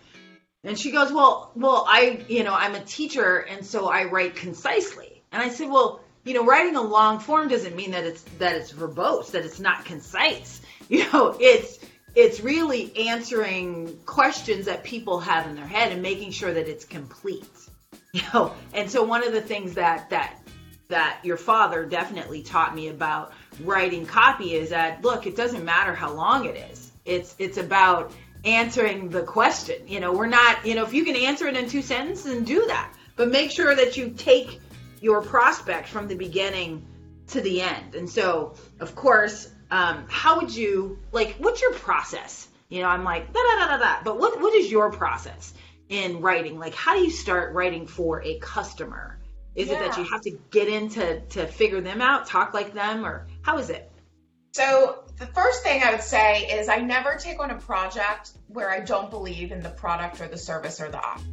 and 0.62 0.78
she 0.78 0.90
goes, 0.90 1.12
"Well, 1.12 1.50
well, 1.54 1.84
I, 1.88 2.24
you 2.28 2.44
know, 2.44 2.54
I'm 2.54 2.74
a 2.74 2.84
teacher, 2.84 3.38
and 3.38 3.64
so 3.64 3.88
I 3.88 4.04
write 4.04 4.36
concisely." 4.36 5.22
And 5.32 5.42
I 5.42 5.48
said, 5.48 5.68
"Well, 5.70 6.00
you 6.24 6.34
know, 6.34 6.44
writing 6.44 6.76
a 6.76 6.82
long 6.82 7.18
form 7.18 7.48
doesn't 7.48 7.74
mean 7.74 7.92
that 7.92 8.04
it's 8.04 8.22
that 8.38 8.54
it's 8.54 8.72
verbose, 8.72 9.32
that 9.32 9.44
it's 9.44 9.60
not 9.60 9.84
concise. 9.84 10.60
You 10.88 11.04
know, 11.12 11.36
it's 11.40 11.80
it's 12.14 12.40
really 12.40 13.08
answering 13.08 13.98
questions 14.06 14.66
that 14.66 14.84
people 14.84 15.18
have 15.18 15.48
in 15.48 15.56
their 15.56 15.66
head 15.66 15.90
and 15.90 16.00
making 16.00 16.30
sure 16.30 16.52
that 16.52 16.68
it's 16.68 16.84
complete." 16.84 17.44
You 18.12 18.22
know, 18.32 18.54
and 18.72 18.90
so 18.90 19.02
one 19.02 19.26
of 19.26 19.32
the 19.34 19.42
things 19.42 19.74
that 19.74 20.08
that 20.08 20.38
that 20.88 21.20
your 21.22 21.36
father 21.36 21.84
definitely 21.84 22.42
taught 22.42 22.74
me 22.74 22.88
about 22.88 23.32
writing 23.60 24.06
copy 24.06 24.54
is 24.54 24.70
that 24.70 25.02
look, 25.02 25.26
it 25.26 25.36
doesn't 25.36 25.64
matter 25.64 25.94
how 25.94 26.12
long 26.12 26.44
it 26.44 26.56
is. 26.70 26.92
It's 27.04 27.34
it's 27.38 27.56
about 27.56 28.12
answering 28.44 29.08
the 29.08 29.22
question. 29.22 29.76
You 29.86 30.00
know, 30.00 30.12
we're 30.12 30.26
not, 30.26 30.64
you 30.64 30.74
know, 30.74 30.84
if 30.84 30.94
you 30.94 31.04
can 31.04 31.16
answer 31.16 31.46
it 31.48 31.56
in 31.56 31.68
two 31.68 31.82
sentences, 31.82 32.24
then 32.24 32.44
do 32.44 32.66
that. 32.66 32.92
But 33.16 33.30
make 33.30 33.50
sure 33.50 33.74
that 33.74 33.96
you 33.96 34.10
take 34.10 34.60
your 35.00 35.22
prospect 35.22 35.88
from 35.88 36.08
the 36.08 36.14
beginning 36.14 36.86
to 37.28 37.40
the 37.40 37.62
end. 37.62 37.94
And 37.94 38.08
so, 38.08 38.54
of 38.80 38.94
course, 38.94 39.50
um, 39.70 40.04
how 40.08 40.40
would 40.40 40.54
you 40.54 40.98
like 41.12 41.36
what's 41.38 41.60
your 41.60 41.72
process? 41.72 42.48
You 42.68 42.82
know, 42.82 42.88
I'm 42.88 43.04
like 43.04 43.32
da 43.32 43.40
da 43.40 43.66
da 43.66 43.76
da 43.76 43.78
da. 43.78 43.96
But 44.04 44.18
what 44.18 44.40
what 44.40 44.54
is 44.54 44.70
your 44.70 44.90
process 44.90 45.52
in 45.88 46.20
writing? 46.20 46.58
Like 46.58 46.74
how 46.74 46.94
do 46.94 47.00
you 47.02 47.10
start 47.10 47.54
writing 47.54 47.86
for 47.86 48.22
a 48.22 48.38
customer? 48.38 49.18
Is 49.56 49.68
yeah. 49.68 49.74
it 49.74 49.88
that 49.88 49.98
you 49.98 50.04
have 50.04 50.20
to 50.22 50.38
get 50.50 50.68
in 50.68 50.90
to, 50.90 51.20
to 51.20 51.46
figure 51.46 51.80
them 51.80 52.02
out, 52.02 52.26
talk 52.26 52.52
like 52.52 52.74
them, 52.74 53.04
or 53.04 53.26
how 53.40 53.58
is 53.58 53.70
it? 53.70 53.90
So, 54.52 55.04
the 55.18 55.26
first 55.26 55.62
thing 55.62 55.82
I 55.82 55.92
would 55.92 56.02
say 56.02 56.46
is 56.46 56.68
I 56.68 56.76
never 56.76 57.16
take 57.16 57.40
on 57.40 57.50
a 57.50 57.58
project 57.58 58.32
where 58.48 58.70
I 58.70 58.80
don't 58.80 59.10
believe 59.10 59.52
in 59.52 59.62
the 59.62 59.70
product 59.70 60.20
or 60.20 60.28
the 60.28 60.38
service 60.38 60.80
or 60.80 60.90
the 60.90 60.98
offer. 60.98 61.24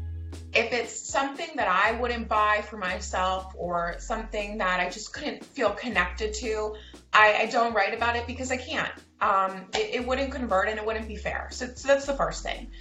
If 0.53 0.71
it's 0.71 1.09
something 1.09 1.47
that 1.55 1.67
I 1.67 1.99
wouldn't 1.99 2.27
buy 2.27 2.63
for 2.69 2.77
myself 2.77 3.53
or 3.57 3.95
something 3.99 4.57
that 4.59 4.79
I 4.79 4.89
just 4.89 5.13
couldn't 5.13 5.43
feel 5.43 5.71
connected 5.71 6.33
to, 6.35 6.75
I, 7.11 7.33
I 7.41 7.45
don't 7.47 7.73
write 7.73 7.93
about 7.93 8.15
it 8.15 8.27
because 8.27 8.51
I 8.51 8.57
can't. 8.57 8.91
Um, 9.19 9.65
it, 9.73 9.95
it, 9.95 10.07
wouldn't 10.07 10.31
convert 10.31 10.69
and 10.69 10.77
it 10.77 10.85
wouldn't 10.85 11.07
be 11.07 11.15
fair. 11.15 11.47
So, 11.51 11.67
so 11.75 11.87
that's 11.87 12.05
the 12.05 12.13
first 12.13 12.43
thing. 12.43 12.71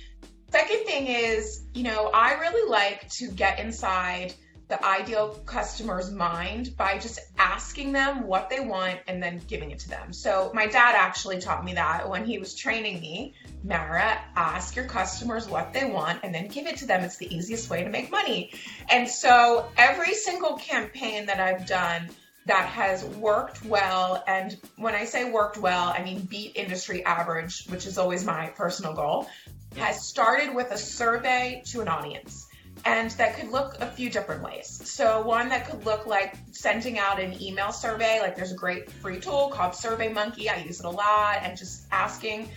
Second 0.51 0.85
thing 0.85 1.07
is, 1.07 1.65
you 1.73 1.85
know, 1.85 2.11
I 2.13 2.35
really 2.35 2.69
like 2.69 3.09
to 3.11 3.31
get 3.31 3.59
inside 3.59 4.35
the 4.73 4.83
ideal 4.87 5.39
customer's 5.45 6.11
mind 6.11 6.75
by 6.79 6.97
just 6.97 7.21
asking 7.37 7.93
them 7.93 8.27
what 8.27 8.49
they 8.49 8.59
want 8.59 8.99
and 9.07 9.23
then 9.23 9.39
giving 9.47 9.71
it 9.71 9.79
to 9.79 9.89
them. 9.91 10.15
So 10.15 10.51
my 10.55 10.67
dad 10.67 10.95
actually 10.97 11.41
taught 11.41 11.63
me 11.63 11.75
that 11.75 12.09
when 12.09 12.25
he 12.25 12.39
was 12.39 12.55
training 12.55 12.99
me. 12.99 13.35
Mara, 13.63 14.19
ask 14.35 14.75
your 14.75 14.87
customers 14.87 15.47
what 15.47 15.75
they 15.75 15.85
want 15.85 16.21
and 16.23 16.35
then 16.35 16.49
give 16.49 16.67
it 16.67 16.79
to 16.79 16.87
them. 16.87 17.05
It's 17.05 17.19
the 17.19 17.33
easiest 17.33 17.69
way 17.69 17.85
to 17.85 17.91
make 17.91 18.11
money. 18.11 18.55
And 18.89 19.07
so 19.07 19.69
every 19.77 20.15
single 20.15 20.57
campaign 20.57 21.27
that 21.27 21.39
I've 21.39 21.67
done 21.67 22.09
that 22.47 22.65
has 22.65 23.05
worked 23.05 23.63
well, 23.67 24.25
and 24.27 24.57
when 24.77 24.95
I 24.95 25.05
say 25.05 25.31
worked 25.31 25.59
well, 25.59 25.95
I 25.95 26.03
mean 26.03 26.21
beat 26.21 26.57
industry 26.57 27.05
average, 27.05 27.67
which 27.67 27.85
is 27.85 27.99
always 27.99 28.25
my 28.25 28.47
personal 28.57 28.95
goal, 28.95 29.29
has 29.77 30.09
started 30.09 30.55
with 30.55 30.71
a 30.71 30.79
survey 30.79 31.63
to 31.67 31.83
an 31.83 31.89
audience 31.89 32.47
and 32.85 33.11
that 33.13 33.37
could 33.37 33.51
look 33.51 33.77
a 33.81 33.87
few 33.87 34.11
different 34.11 34.43
ways. 34.43 34.81
So 34.85 35.23
one 35.23 35.49
that 35.51 35.69
could 35.69 35.85
look 35.85 36.07
like 36.07 36.35
sending 36.51 36.99
out 36.99 37.21
an 37.21 37.41
email 37.41 37.73
survey, 37.73 38.21
like 38.21 38.37
there's 38.37 38.53
a 38.53 38.57
great 38.57 38.91
free 38.91 39.21
tool 39.21 39.51
called 39.51 39.73
SurveyMonkey. 39.73 40.49
I 40.49 40.65
use 40.65 40.81
it 40.81 40.87
a 40.87 40.91
lot, 40.91 41.39
and 41.43 41.57
just 41.57 41.87
asking 41.91 42.49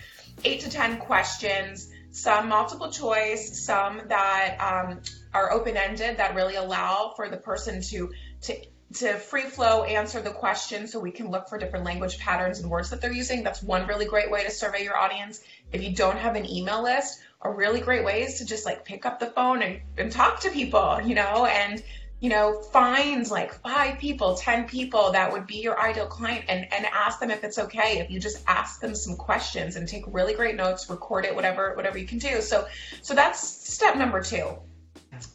eight 0.44 0.60
to 0.60 0.70
ten 0.70 0.98
questions, 0.98 1.90
some 2.10 2.48
multiple 2.48 2.90
choice, 2.90 3.64
some 3.64 4.02
that 4.08 4.56
um, 4.60 5.00
are 5.32 5.52
open 5.52 5.76
ended 5.76 6.16
that 6.16 6.34
really 6.34 6.56
allow 6.56 7.12
for 7.16 7.28
the 7.28 7.36
person 7.36 7.82
to 7.82 8.12
to 8.42 8.54
to 8.94 9.14
free 9.14 9.42
flow 9.42 9.82
answer 9.82 10.22
the 10.22 10.30
question 10.30 10.86
so 10.86 11.00
we 11.00 11.10
can 11.10 11.30
look 11.30 11.48
for 11.48 11.58
different 11.58 11.84
language 11.84 12.18
patterns 12.18 12.60
and 12.60 12.70
words 12.70 12.90
that 12.90 13.00
they're 13.00 13.12
using. 13.12 13.42
That's 13.42 13.62
one 13.62 13.86
really 13.86 14.06
great 14.06 14.30
way 14.30 14.44
to 14.44 14.50
survey 14.50 14.84
your 14.84 14.96
audience. 14.96 15.42
If 15.72 15.82
you 15.82 15.94
don't 15.94 16.16
have 16.16 16.36
an 16.36 16.48
email 16.48 16.82
list, 16.82 17.20
a 17.46 17.54
really 17.54 17.80
great 17.80 18.04
ways 18.04 18.38
to 18.38 18.44
just 18.44 18.66
like 18.66 18.84
pick 18.84 19.06
up 19.06 19.18
the 19.18 19.26
phone 19.26 19.62
and, 19.62 19.80
and 19.98 20.10
talk 20.12 20.40
to 20.40 20.50
people, 20.50 21.00
you 21.02 21.14
know, 21.14 21.46
and 21.46 21.82
you 22.20 22.30
know, 22.30 22.62
find 22.72 23.30
like 23.30 23.52
five 23.52 23.98
people, 23.98 24.36
10 24.36 24.66
people 24.66 25.12
that 25.12 25.30
would 25.30 25.46
be 25.46 25.56
your 25.56 25.78
ideal 25.78 26.06
client 26.06 26.46
and, 26.48 26.66
and 26.72 26.86
ask 26.86 27.20
them 27.20 27.30
if 27.30 27.44
it's 27.44 27.58
okay. 27.58 27.98
If 27.98 28.10
you 28.10 28.18
just 28.18 28.42
ask 28.46 28.80
them 28.80 28.94
some 28.94 29.16
questions 29.16 29.76
and 29.76 29.86
take 29.86 30.04
really 30.06 30.32
great 30.32 30.56
notes, 30.56 30.88
record 30.88 31.26
it, 31.26 31.34
whatever, 31.34 31.74
whatever 31.74 31.98
you 31.98 32.06
can 32.06 32.18
do. 32.18 32.40
So, 32.40 32.66
so 33.02 33.14
that's 33.14 33.46
step 33.46 33.96
number 33.96 34.22
two. 34.22 34.48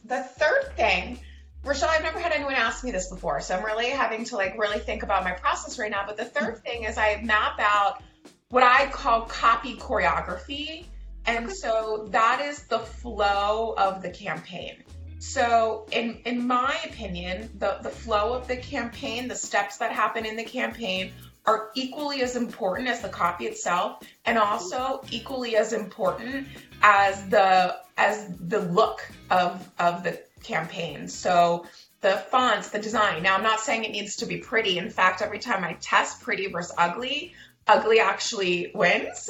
The 0.05 0.23
third 0.23 0.75
thing, 0.75 1.19
Richelle, 1.63 1.89
I've 1.89 2.01
never 2.01 2.19
had 2.19 2.31
anyone 2.31 2.55
ask 2.55 2.83
me 2.83 2.89
this 2.89 3.09
before. 3.09 3.41
So 3.41 3.55
I'm 3.55 3.63
really 3.63 3.89
having 3.89 4.25
to 4.25 4.35
like 4.35 4.57
really 4.57 4.79
think 4.79 5.03
about 5.03 5.23
my 5.23 5.33
process 5.33 5.77
right 5.77 5.91
now. 5.91 6.03
But 6.07 6.17
the 6.17 6.25
third 6.25 6.63
thing 6.63 6.85
is 6.85 6.97
I 6.97 7.21
map 7.21 7.59
out 7.59 8.01
what 8.49 8.63
I 8.63 8.87
call 8.87 9.21
copy 9.21 9.75
choreography. 9.75 10.85
And 11.25 11.51
so 11.51 12.07
that 12.11 12.41
is 12.41 12.63
the 12.63 12.79
flow 12.79 13.75
of 13.77 14.01
the 14.01 14.09
campaign. 14.09 14.83
So, 15.19 15.85
in 15.91 16.19
in 16.25 16.47
my 16.47 16.75
opinion, 16.83 17.51
the 17.59 17.77
the 17.83 17.91
flow 17.91 18.33
of 18.33 18.47
the 18.47 18.57
campaign, 18.57 19.27
the 19.27 19.35
steps 19.35 19.77
that 19.77 19.91
happen 19.91 20.25
in 20.25 20.35
the 20.35 20.43
campaign 20.43 21.13
are 21.45 21.69
equally 21.75 22.23
as 22.23 22.35
important 22.35 22.87
as 22.87 23.01
the 23.01 23.09
copy 23.09 23.45
itself 23.45 24.01
and 24.25 24.37
also 24.37 25.01
equally 25.11 25.55
as 25.55 25.73
important 25.73 26.47
as 26.81 27.23
the 27.29 27.77
as 27.97 28.35
the 28.39 28.61
look 28.61 29.07
of 29.29 29.69
of 29.77 30.03
the 30.03 30.19
campaign. 30.41 31.07
So, 31.07 31.67
the 32.01 32.17
fonts, 32.31 32.69
the 32.69 32.79
design. 32.79 33.21
Now, 33.21 33.35
I'm 33.35 33.43
not 33.43 33.59
saying 33.59 33.83
it 33.83 33.91
needs 33.91 34.15
to 34.17 34.25
be 34.25 34.37
pretty. 34.37 34.79
In 34.79 34.89
fact, 34.89 35.21
every 35.21 35.37
time 35.37 35.63
I 35.63 35.73
test 35.73 36.21
pretty 36.21 36.47
versus 36.47 36.73
ugly, 36.79 37.35
ugly 37.67 37.99
actually 37.99 38.71
wins. 38.73 39.29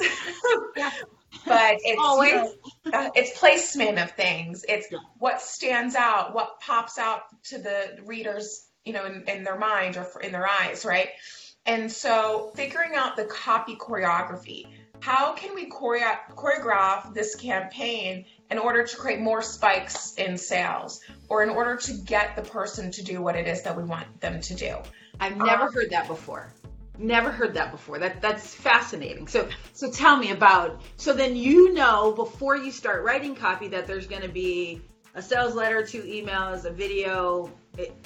yeah 0.74 0.90
but 1.46 1.76
it's 1.80 2.00
Always. 2.00 2.32
You 2.32 2.90
know, 2.90 2.98
uh, 2.98 3.10
it's 3.14 3.38
placement 3.38 3.98
of 3.98 4.10
things. 4.12 4.64
It's 4.68 4.88
yeah. 4.90 4.98
what 5.18 5.40
stands 5.40 5.94
out, 5.94 6.34
what 6.34 6.60
pops 6.60 6.98
out 6.98 7.22
to 7.44 7.58
the 7.58 7.98
readers, 8.04 8.66
you 8.84 8.92
know, 8.92 9.04
in, 9.04 9.24
in 9.28 9.44
their 9.44 9.58
mind 9.58 9.96
or 9.96 10.08
in 10.20 10.32
their 10.32 10.48
eyes, 10.48 10.84
right? 10.84 11.08
And 11.64 11.90
so 11.90 12.50
figuring 12.54 12.94
out 12.96 13.16
the 13.16 13.24
copy 13.24 13.76
choreography. 13.76 14.66
How 15.00 15.32
can 15.32 15.54
we 15.54 15.68
choreo- 15.68 16.18
choreograph 16.30 17.12
this 17.12 17.34
campaign 17.34 18.24
in 18.50 18.58
order 18.58 18.84
to 18.84 18.96
create 18.96 19.20
more 19.20 19.42
spikes 19.42 20.14
in 20.14 20.38
sales 20.38 21.00
or 21.28 21.42
in 21.42 21.50
order 21.50 21.76
to 21.76 21.92
get 22.04 22.36
the 22.36 22.42
person 22.42 22.90
to 22.92 23.02
do 23.02 23.20
what 23.20 23.34
it 23.34 23.48
is 23.48 23.62
that 23.62 23.76
we 23.76 23.82
want 23.82 24.20
them 24.20 24.40
to 24.40 24.54
do? 24.54 24.76
I've 25.18 25.36
never 25.36 25.64
um, 25.64 25.72
heard 25.72 25.90
that 25.90 26.06
before. 26.06 26.52
Never 26.98 27.30
heard 27.30 27.54
that 27.54 27.70
before. 27.72 27.98
That 27.98 28.20
that's 28.20 28.54
fascinating. 28.54 29.26
So 29.26 29.48
so 29.72 29.90
tell 29.90 30.16
me 30.16 30.30
about 30.30 30.82
so 30.96 31.14
then 31.14 31.36
you 31.36 31.72
know 31.72 32.12
before 32.12 32.56
you 32.56 32.70
start 32.70 33.02
writing 33.02 33.34
copy 33.34 33.68
that 33.68 33.86
there's 33.86 34.06
going 34.06 34.22
to 34.22 34.28
be 34.28 34.82
a 35.14 35.22
sales 35.22 35.54
letter, 35.54 35.84
two 35.84 36.02
emails, 36.02 36.64
a 36.64 36.70
video. 36.70 37.50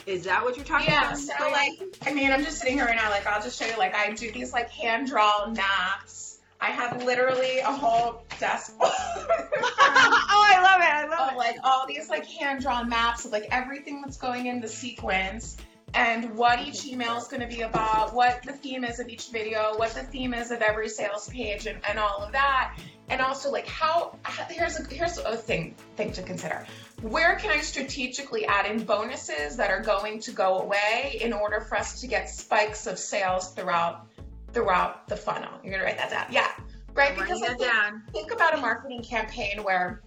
Is 0.06 0.24
that 0.24 0.44
what 0.44 0.56
you're 0.56 0.64
talking 0.64 0.88
yeah, 0.88 1.08
about? 1.08 1.18
Yeah. 1.18 1.38
So 1.38 1.50
like, 1.50 1.72
I 2.06 2.12
mean, 2.12 2.30
I'm 2.30 2.44
just 2.44 2.58
sitting 2.58 2.76
here 2.76 2.84
right 2.84 2.96
now. 2.96 3.10
Like, 3.10 3.26
I'll 3.26 3.42
just 3.42 3.58
show 3.60 3.66
you. 3.66 3.76
Like, 3.76 3.94
I 3.94 4.12
do 4.12 4.30
these 4.30 4.52
like 4.52 4.70
hand 4.70 5.08
drawn 5.08 5.52
maps. 5.54 6.38
I 6.60 6.70
have 6.70 7.04
literally 7.04 7.58
a 7.58 7.70
whole 7.70 8.24
desk. 8.40 8.74
oh, 8.80 8.86
I 8.88 10.60
love 10.62 10.80
it. 10.80 10.88
I 10.88 11.06
love 11.08 11.28
of, 11.28 11.34
it. 11.34 11.38
Like 11.38 11.56
all 11.62 11.86
these 11.86 12.08
like 12.08 12.26
hand 12.26 12.62
drawn 12.62 12.88
maps 12.88 13.24
of 13.24 13.32
like 13.32 13.48
everything 13.50 14.00
that's 14.00 14.16
going 14.16 14.46
in 14.46 14.60
the 14.60 14.68
sequence 14.68 15.58
and 15.96 16.36
what 16.36 16.60
each 16.60 16.86
email 16.86 17.16
is 17.16 17.26
going 17.26 17.40
to 17.40 17.46
be 17.46 17.62
about, 17.62 18.14
what 18.14 18.42
the 18.42 18.52
theme 18.52 18.84
is 18.84 19.00
of 19.00 19.08
each 19.08 19.28
video, 19.28 19.72
what 19.76 19.94
the 19.94 20.02
theme 20.02 20.34
is 20.34 20.50
of 20.50 20.60
every 20.60 20.90
sales 20.90 21.28
page, 21.30 21.66
and, 21.66 21.80
and 21.88 21.98
all 21.98 22.22
of 22.22 22.32
that. 22.32 22.76
And 23.08 23.22
also, 23.22 23.50
like, 23.50 23.66
how, 23.66 24.18
here's 24.50 24.78
a, 24.78 24.84
here's 24.92 25.16
a 25.16 25.36
thing, 25.36 25.74
thing 25.96 26.12
to 26.12 26.22
consider. 26.22 26.66
Where 27.00 27.36
can 27.36 27.50
I 27.50 27.60
strategically 27.60 28.44
add 28.44 28.70
in 28.70 28.84
bonuses 28.84 29.56
that 29.56 29.70
are 29.70 29.80
going 29.80 30.20
to 30.20 30.32
go 30.32 30.58
away 30.58 31.18
in 31.22 31.32
order 31.32 31.60
for 31.60 31.78
us 31.78 32.00
to 32.02 32.06
get 32.06 32.28
spikes 32.28 32.86
of 32.86 32.98
sales 32.98 33.52
throughout 33.52 34.06
throughout 34.52 35.06
the 35.08 35.16
funnel? 35.16 35.50
You're 35.62 35.72
gonna 35.72 35.84
write 35.84 35.98
that 35.98 36.10
down. 36.10 36.26
Yeah. 36.30 36.50
Right? 36.94 37.14
because 37.14 37.42
like, 37.42 37.58
think, 37.58 38.12
think 38.12 38.32
about 38.32 38.54
a 38.54 38.56
marketing 38.56 39.02
campaign 39.02 39.62
where 39.62 40.02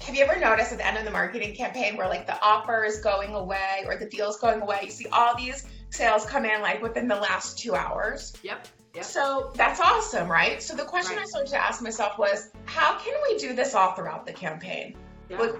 have 0.00 0.14
you 0.14 0.24
ever 0.24 0.38
noticed 0.38 0.72
at 0.72 0.78
the 0.78 0.86
end 0.86 0.98
of 0.98 1.04
the 1.04 1.10
marketing 1.10 1.54
campaign 1.54 1.96
where 1.96 2.08
like 2.08 2.26
the 2.26 2.40
offer 2.42 2.84
is 2.84 2.98
going 3.00 3.34
away 3.34 3.84
or 3.86 3.96
the 3.96 4.06
deal 4.06 4.28
is 4.28 4.36
going 4.36 4.60
away? 4.60 4.80
You 4.84 4.90
see 4.90 5.06
all 5.12 5.36
these 5.36 5.66
sales 5.90 6.26
come 6.26 6.44
in 6.44 6.60
like 6.60 6.82
within 6.82 7.08
the 7.08 7.16
last 7.16 7.58
two 7.58 7.74
hours. 7.74 8.32
Yep. 8.42 8.66
Yep. 8.94 9.04
So 9.04 9.52
that's 9.54 9.80
awesome, 9.80 10.30
right? 10.30 10.62
So 10.62 10.74
the 10.74 10.84
question 10.84 11.16
right. 11.16 11.24
I 11.24 11.28
started 11.28 11.50
to 11.50 11.58
ask 11.58 11.82
myself 11.82 12.18
was, 12.18 12.50
how 12.64 12.98
can 12.98 13.14
we 13.28 13.38
do 13.38 13.54
this 13.54 13.74
all 13.74 13.92
throughout 13.92 14.26
the 14.26 14.32
campaign? 14.32 14.96
Yeah. 15.30 15.38
Like, 15.38 15.54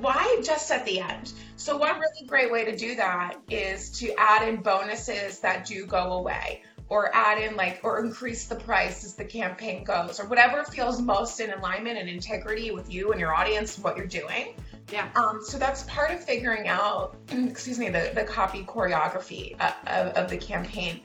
why 0.00 0.40
just 0.42 0.70
at 0.70 0.84
the 0.84 1.00
end? 1.00 1.32
So 1.56 1.76
one 1.76 1.94
really 2.00 2.26
great 2.26 2.50
way 2.50 2.64
to 2.64 2.76
do 2.76 2.96
that 2.96 3.36
is 3.50 3.90
to 4.00 4.12
add 4.18 4.48
in 4.48 4.56
bonuses 4.62 5.40
that 5.40 5.64
do 5.64 5.86
go 5.86 6.14
away 6.14 6.62
or 6.88 7.14
add 7.14 7.38
in 7.38 7.56
like 7.56 7.80
or 7.82 8.04
increase 8.04 8.46
the 8.46 8.54
price 8.54 9.04
as 9.04 9.14
the 9.14 9.24
campaign 9.24 9.82
goes 9.82 10.20
or 10.20 10.26
whatever 10.26 10.62
feels 10.64 11.00
most 11.00 11.40
in 11.40 11.50
alignment 11.50 11.98
and 11.98 12.08
integrity 12.08 12.70
with 12.70 12.92
you 12.92 13.10
and 13.10 13.20
your 13.20 13.34
audience 13.34 13.78
what 13.78 13.96
you're 13.96 14.06
doing. 14.06 14.54
Yeah. 14.92 15.08
Um, 15.16 15.40
so 15.42 15.58
that's 15.58 15.82
part 15.84 16.12
of 16.12 16.22
figuring 16.22 16.68
out 16.68 17.16
excuse 17.30 17.78
me 17.78 17.88
the, 17.88 18.12
the 18.14 18.24
copy 18.24 18.62
choreography 18.62 19.56
uh, 19.58 19.72
of, 19.86 20.12
of 20.12 20.30
the 20.30 20.36
campaign. 20.36 21.00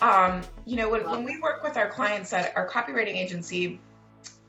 Um, 0.00 0.40
you 0.64 0.76
know 0.76 0.88
when, 0.88 1.04
when 1.04 1.24
we 1.24 1.38
work 1.38 1.62
with 1.62 1.76
our 1.76 1.90
clients 1.90 2.32
at 2.32 2.56
our 2.56 2.66
copywriting 2.66 3.16
agency 3.16 3.78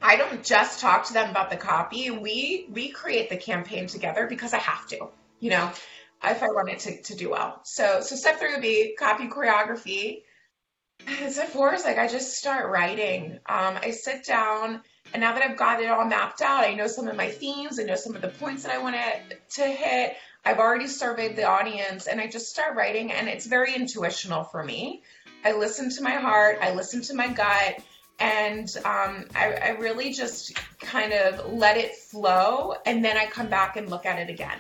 i 0.01 0.15
don't 0.15 0.43
just 0.43 0.79
talk 0.79 1.05
to 1.05 1.13
them 1.13 1.29
about 1.29 1.49
the 1.49 1.57
copy. 1.57 2.09
We 2.11 2.67
we 2.71 2.89
create 2.89 3.29
the 3.29 3.35
campaign 3.35 3.87
together 3.87 4.25
because 4.27 4.53
i 4.53 4.57
have 4.57 4.87
to 4.87 5.09
you 5.41 5.49
know 5.49 5.69
if 6.23 6.41
i 6.41 6.47
want 6.47 6.69
it 6.69 6.79
to, 6.79 7.01
to 7.01 7.15
do 7.15 7.29
well. 7.29 7.59
So 7.63 7.99
so 7.99 8.15
step 8.15 8.39
three 8.39 8.53
would 8.53 8.61
be 8.61 8.95
copy 8.97 9.27
choreography 9.27 10.21
Step 11.29 11.49
four 11.49 11.73
is 11.73 11.83
like 11.83 11.97
I 11.97 12.07
just 12.07 12.33
start 12.33 12.69
writing. 12.69 13.39
Um, 13.47 13.77
I 13.81 13.91
sit 13.91 14.25
down, 14.25 14.81
and 15.13 15.21
now 15.21 15.33
that 15.33 15.43
I've 15.43 15.57
got 15.57 15.81
it 15.81 15.89
all 15.89 16.05
mapped 16.05 16.41
out, 16.41 16.63
I 16.63 16.73
know 16.73 16.87
some 16.87 17.07
of 17.07 17.15
my 17.15 17.29
themes, 17.29 17.79
I 17.79 17.83
know 17.83 17.95
some 17.95 18.15
of 18.15 18.21
the 18.21 18.29
points 18.29 18.63
that 18.63 18.71
I 18.71 18.77
want 18.77 18.95
to 18.95 19.63
hit. 19.63 20.15
I've 20.43 20.59
already 20.59 20.87
surveyed 20.87 21.35
the 21.35 21.43
audience, 21.43 22.07
and 22.07 22.19
I 22.19 22.27
just 22.27 22.49
start 22.49 22.75
writing, 22.75 23.11
and 23.11 23.27
it's 23.27 23.45
very 23.45 23.73
intuitional 23.73 24.43
for 24.43 24.63
me. 24.63 25.03
I 25.45 25.53
listen 25.53 25.89
to 25.91 26.03
my 26.03 26.15
heart, 26.15 26.59
I 26.61 26.73
listen 26.73 27.01
to 27.03 27.13
my 27.13 27.27
gut, 27.27 27.81
and 28.19 28.69
um, 28.85 29.25
I, 29.35 29.57
I 29.63 29.69
really 29.79 30.13
just 30.13 30.53
kind 30.79 31.13
of 31.13 31.53
let 31.53 31.77
it 31.77 31.95
flow, 31.95 32.75
and 32.85 33.03
then 33.03 33.17
I 33.17 33.25
come 33.25 33.47
back 33.47 33.77
and 33.77 33.89
look 33.89 34.05
at 34.05 34.19
it 34.19 34.29
again 34.29 34.57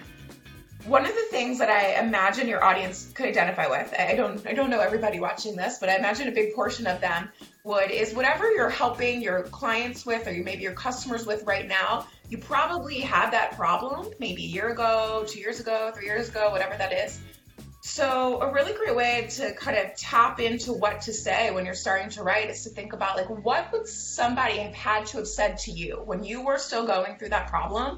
one 0.85 1.05
of 1.05 1.13
the 1.13 1.25
things 1.29 1.59
that 1.59 1.69
I 1.69 1.99
imagine 2.01 2.47
your 2.47 2.63
audience 2.63 3.11
could 3.13 3.27
identify 3.27 3.67
with, 3.67 3.93
I 3.97 4.15
don't 4.15 4.45
I 4.47 4.53
don't 4.53 4.69
know 4.69 4.79
everybody 4.79 5.19
watching 5.19 5.55
this, 5.55 5.77
but 5.79 5.89
I 5.89 5.97
imagine 5.97 6.27
a 6.27 6.31
big 6.31 6.53
portion 6.55 6.87
of 6.87 6.99
them 7.01 7.29
would 7.63 7.91
is 7.91 8.13
whatever 8.13 8.51
you're 8.51 8.69
helping 8.69 9.21
your 9.21 9.43
clients 9.43 10.05
with 10.05 10.27
or 10.27 10.31
maybe 10.31 10.63
your 10.63 10.73
customers 10.73 11.25
with 11.25 11.43
right 11.43 11.67
now, 11.67 12.07
you 12.29 12.37
probably 12.37 12.99
had 12.99 13.31
that 13.31 13.51
problem 13.51 14.07
maybe 14.19 14.43
a 14.43 14.47
year 14.47 14.69
ago, 14.69 15.25
two 15.27 15.39
years 15.39 15.59
ago, 15.59 15.91
three 15.95 16.05
years 16.05 16.29
ago, 16.29 16.49
whatever 16.49 16.75
that 16.77 16.93
is. 16.93 17.19
So 17.83 18.39
a 18.41 18.53
really 18.53 18.73
great 18.73 18.95
way 18.95 19.27
to 19.31 19.53
kind 19.53 19.75
of 19.75 19.95
tap 19.95 20.39
into 20.39 20.71
what 20.71 21.01
to 21.01 21.13
say 21.13 21.49
when 21.51 21.65
you're 21.65 21.73
starting 21.73 22.09
to 22.11 22.23
write 22.23 22.49
is 22.49 22.63
to 22.63 22.69
think 22.69 22.93
about 22.93 23.17
like 23.17 23.27
what 23.43 23.71
would 23.71 23.87
somebody 23.87 24.57
have 24.57 24.73
had 24.73 25.07
to 25.07 25.17
have 25.17 25.27
said 25.27 25.57
to 25.59 25.71
you 25.71 26.01
when 26.05 26.23
you 26.23 26.45
were 26.45 26.59
still 26.59 26.85
going 26.85 27.17
through 27.17 27.29
that 27.29 27.47
problem 27.47 27.97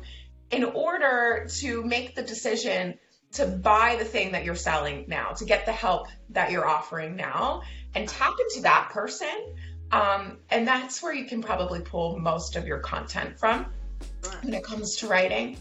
in 0.53 0.63
order 0.63 1.47
to 1.49 1.83
make 1.83 2.15
the 2.15 2.21
decision 2.21 2.97
to 3.33 3.47
buy 3.47 3.95
the 3.97 4.05
thing 4.05 4.31
that 4.33 4.45
you're 4.45 4.55
selling 4.55 5.05
now, 5.07 5.29
to 5.29 5.45
get 5.45 5.65
the 5.65 5.71
help 5.71 6.07
that 6.29 6.51
you're 6.51 6.67
offering 6.67 7.15
now, 7.15 7.63
and 7.95 8.07
tap 8.07 8.33
into 8.39 8.61
that 8.61 8.89
person. 8.91 9.55
Um, 9.91 10.37
and 10.49 10.67
that's 10.67 11.01
where 11.01 11.13
you 11.13 11.25
can 11.25 11.41
probably 11.41 11.81
pull 11.81 12.19
most 12.19 12.55
of 12.55 12.67
your 12.67 12.79
content 12.79 13.37
from 13.39 13.65
when 14.41 14.53
it 14.53 14.63
comes 14.63 14.97
to 14.97 15.07
writing. 15.07 15.57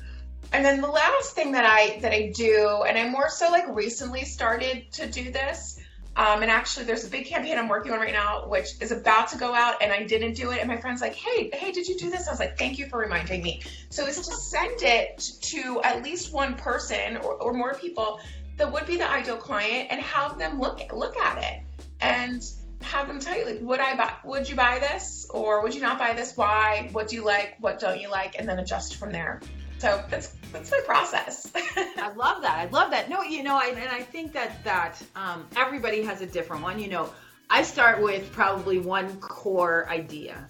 And 0.52 0.64
then 0.64 0.80
the 0.80 0.88
last 0.88 1.34
thing 1.34 1.52
that 1.52 1.64
I 1.64 1.98
that 2.00 2.12
I 2.12 2.32
do, 2.34 2.84
and 2.86 2.98
I 2.98 3.08
more 3.08 3.30
so 3.30 3.50
like 3.50 3.64
recently 3.68 4.24
started 4.24 4.90
to 4.92 5.06
do 5.06 5.30
this, 5.30 5.78
um, 6.14 6.42
and 6.42 6.50
actually, 6.50 6.84
there's 6.84 7.04
a 7.04 7.08
big 7.08 7.26
campaign 7.26 7.56
I'm 7.56 7.68
working 7.68 7.92
on 7.92 7.98
right 7.98 8.12
now, 8.12 8.46
which 8.46 8.68
is 8.80 8.92
about 8.92 9.28
to 9.28 9.38
go 9.38 9.54
out, 9.54 9.82
and 9.82 9.90
I 9.90 10.02
didn't 10.02 10.34
do 10.34 10.50
it. 10.50 10.58
And 10.58 10.68
my 10.68 10.76
friend's 10.76 11.00
like, 11.00 11.14
"Hey, 11.14 11.48
hey, 11.52 11.72
did 11.72 11.88
you 11.88 11.96
do 11.96 12.10
this?" 12.10 12.28
I 12.28 12.30
was 12.30 12.38
like, 12.38 12.58
"Thank 12.58 12.78
you 12.78 12.86
for 12.86 12.98
reminding 12.98 13.42
me." 13.42 13.62
So 13.88 14.06
it's 14.06 14.26
to 14.28 14.34
send 14.34 14.82
it 14.82 15.18
to 15.42 15.80
at 15.82 16.02
least 16.02 16.32
one 16.32 16.54
person 16.54 17.16
or, 17.16 17.34
or 17.34 17.54
more 17.54 17.74
people 17.74 18.20
that 18.58 18.70
would 18.70 18.84
be 18.86 18.98
the 18.98 19.10
ideal 19.10 19.38
client, 19.38 19.88
and 19.90 20.02
have 20.02 20.38
them 20.38 20.60
look 20.60 20.80
look 20.92 21.16
at 21.16 21.42
it 21.42 21.62
and 22.02 22.44
have 22.82 23.06
them 23.08 23.18
tell 23.18 23.38
you 23.38 23.46
like, 23.46 23.60
"Would 23.62 23.80
I 23.80 23.96
buy? 23.96 24.12
Would 24.24 24.50
you 24.50 24.54
buy 24.54 24.80
this, 24.80 25.26
or 25.30 25.62
would 25.62 25.74
you 25.74 25.80
not 25.80 25.98
buy 25.98 26.12
this? 26.12 26.36
Why? 26.36 26.90
What 26.92 27.08
do 27.08 27.16
you 27.16 27.24
like? 27.24 27.56
What 27.58 27.80
don't 27.80 27.98
you 27.98 28.10
like?" 28.10 28.38
And 28.38 28.46
then 28.46 28.58
adjust 28.58 28.96
from 28.96 29.12
there. 29.12 29.40
So 29.82 30.00
that's 30.08 30.28
that's 30.52 30.70
my 30.70 30.78
process. 30.86 31.50
I 31.56 32.12
love 32.14 32.40
that. 32.42 32.56
I 32.56 32.66
love 32.66 32.92
that. 32.92 33.10
No, 33.10 33.22
you 33.22 33.42
know, 33.42 33.56
I, 33.56 33.74
and 33.76 33.88
I 33.88 34.00
think 34.00 34.32
that 34.32 34.62
that 34.62 35.02
um, 35.16 35.44
everybody 35.56 36.04
has 36.04 36.20
a 36.20 36.26
different 36.26 36.62
one. 36.62 36.78
You 36.78 36.88
know, 36.88 37.10
I 37.50 37.64
start 37.64 38.00
with 38.00 38.30
probably 38.30 38.78
one 38.78 39.16
core 39.16 39.88
idea, 39.90 40.46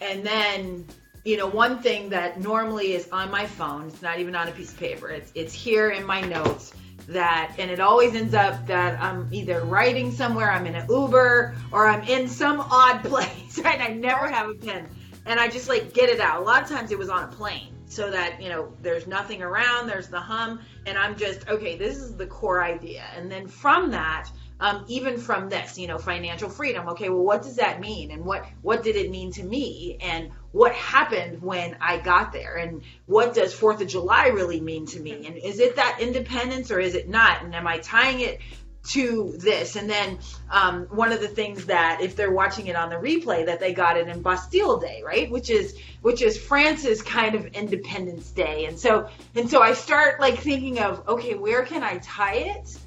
and 0.00 0.24
then 0.26 0.84
you 1.24 1.36
know, 1.36 1.46
one 1.46 1.80
thing 1.80 2.08
that 2.08 2.40
normally 2.40 2.94
is 2.94 3.08
on 3.10 3.30
my 3.30 3.46
phone. 3.46 3.86
It's 3.86 4.02
not 4.02 4.18
even 4.18 4.34
on 4.34 4.48
a 4.48 4.50
piece 4.50 4.72
of 4.72 4.80
paper. 4.80 5.08
It's 5.08 5.30
it's 5.36 5.54
here 5.54 5.90
in 5.90 6.04
my 6.04 6.20
notes 6.20 6.74
that 7.06 7.54
and 7.60 7.70
it 7.70 7.78
always 7.78 8.16
ends 8.16 8.34
up 8.34 8.66
that 8.66 9.00
I'm 9.00 9.28
either 9.30 9.60
writing 9.66 10.10
somewhere, 10.10 10.50
I'm 10.50 10.66
in 10.66 10.74
an 10.74 10.86
Uber, 10.90 11.54
or 11.70 11.86
I'm 11.86 12.02
in 12.08 12.26
some 12.26 12.58
odd 12.58 13.04
place, 13.04 13.60
right? 13.60 13.80
I 13.80 13.92
never 13.92 14.28
have 14.28 14.50
a 14.50 14.54
pen. 14.54 14.88
And 15.26 15.38
I 15.38 15.46
just 15.46 15.68
like 15.68 15.94
get 15.94 16.08
it 16.08 16.18
out. 16.18 16.42
A 16.42 16.44
lot 16.44 16.64
of 16.64 16.68
times 16.68 16.90
it 16.90 16.98
was 16.98 17.08
on 17.08 17.22
a 17.22 17.28
plane 17.28 17.77
so 17.88 18.10
that, 18.10 18.40
you 18.40 18.48
know, 18.48 18.72
there's 18.82 19.06
nothing 19.06 19.42
around, 19.42 19.86
there's 19.86 20.08
the 20.08 20.20
hum, 20.20 20.60
and 20.86 20.98
I'm 20.98 21.16
just, 21.16 21.48
okay, 21.48 21.76
this 21.76 21.96
is 21.96 22.16
the 22.16 22.26
core 22.26 22.62
idea. 22.62 23.04
And 23.16 23.30
then 23.30 23.48
from 23.48 23.90
that, 23.92 24.30
um, 24.60 24.84
even 24.88 25.18
from 25.18 25.48
this, 25.48 25.78
you 25.78 25.86
know, 25.86 25.98
financial 25.98 26.48
freedom. 26.50 26.88
Okay, 26.88 27.08
well, 27.08 27.24
what 27.24 27.42
does 27.42 27.56
that 27.56 27.80
mean, 27.80 28.10
and 28.10 28.24
what 28.24 28.44
what 28.62 28.82
did 28.82 28.96
it 28.96 29.10
mean 29.10 29.30
to 29.32 29.42
me, 29.44 29.98
and 30.00 30.30
what 30.52 30.72
happened 30.72 31.40
when 31.40 31.76
I 31.80 31.98
got 31.98 32.32
there, 32.32 32.56
and 32.56 32.82
what 33.06 33.34
does 33.34 33.54
Fourth 33.54 33.80
of 33.80 33.88
July 33.88 34.28
really 34.28 34.60
mean 34.60 34.86
to 34.86 35.00
me, 35.00 35.26
and 35.26 35.36
is 35.36 35.60
it 35.60 35.76
that 35.76 35.98
independence 36.00 36.70
or 36.70 36.80
is 36.80 36.94
it 36.94 37.08
not, 37.08 37.42
and 37.42 37.54
am 37.54 37.66
I 37.66 37.78
tying 37.78 38.20
it 38.20 38.40
to 38.88 39.34
this. 39.38 39.76
And 39.76 39.88
then 39.88 40.18
um, 40.50 40.86
one 40.86 41.12
of 41.12 41.20
the 41.20 41.28
things 41.28 41.66
that 41.66 42.00
if 42.00 42.16
they're 42.16 42.32
watching 42.32 42.66
it 42.66 42.76
on 42.76 42.90
the 42.90 42.96
replay 42.96 43.46
that 43.46 43.60
they 43.60 43.72
got 43.72 43.96
it 43.96 44.08
in 44.08 44.22
Bastille 44.22 44.78
Day, 44.78 45.02
right? 45.04 45.30
Which 45.30 45.50
is 45.50 45.78
which 46.02 46.22
is 46.22 46.38
France's 46.38 47.02
kind 47.02 47.34
of 47.34 47.46
Independence 47.46 48.30
Day. 48.30 48.66
And 48.66 48.78
so 48.78 49.08
and 49.34 49.50
so 49.50 49.62
I 49.62 49.74
start 49.74 50.20
like 50.20 50.38
thinking 50.38 50.80
of 50.80 51.08
okay, 51.08 51.34
where 51.34 51.64
can 51.64 51.82
I 51.82 51.98
tie 51.98 52.34
it? 52.34 52.78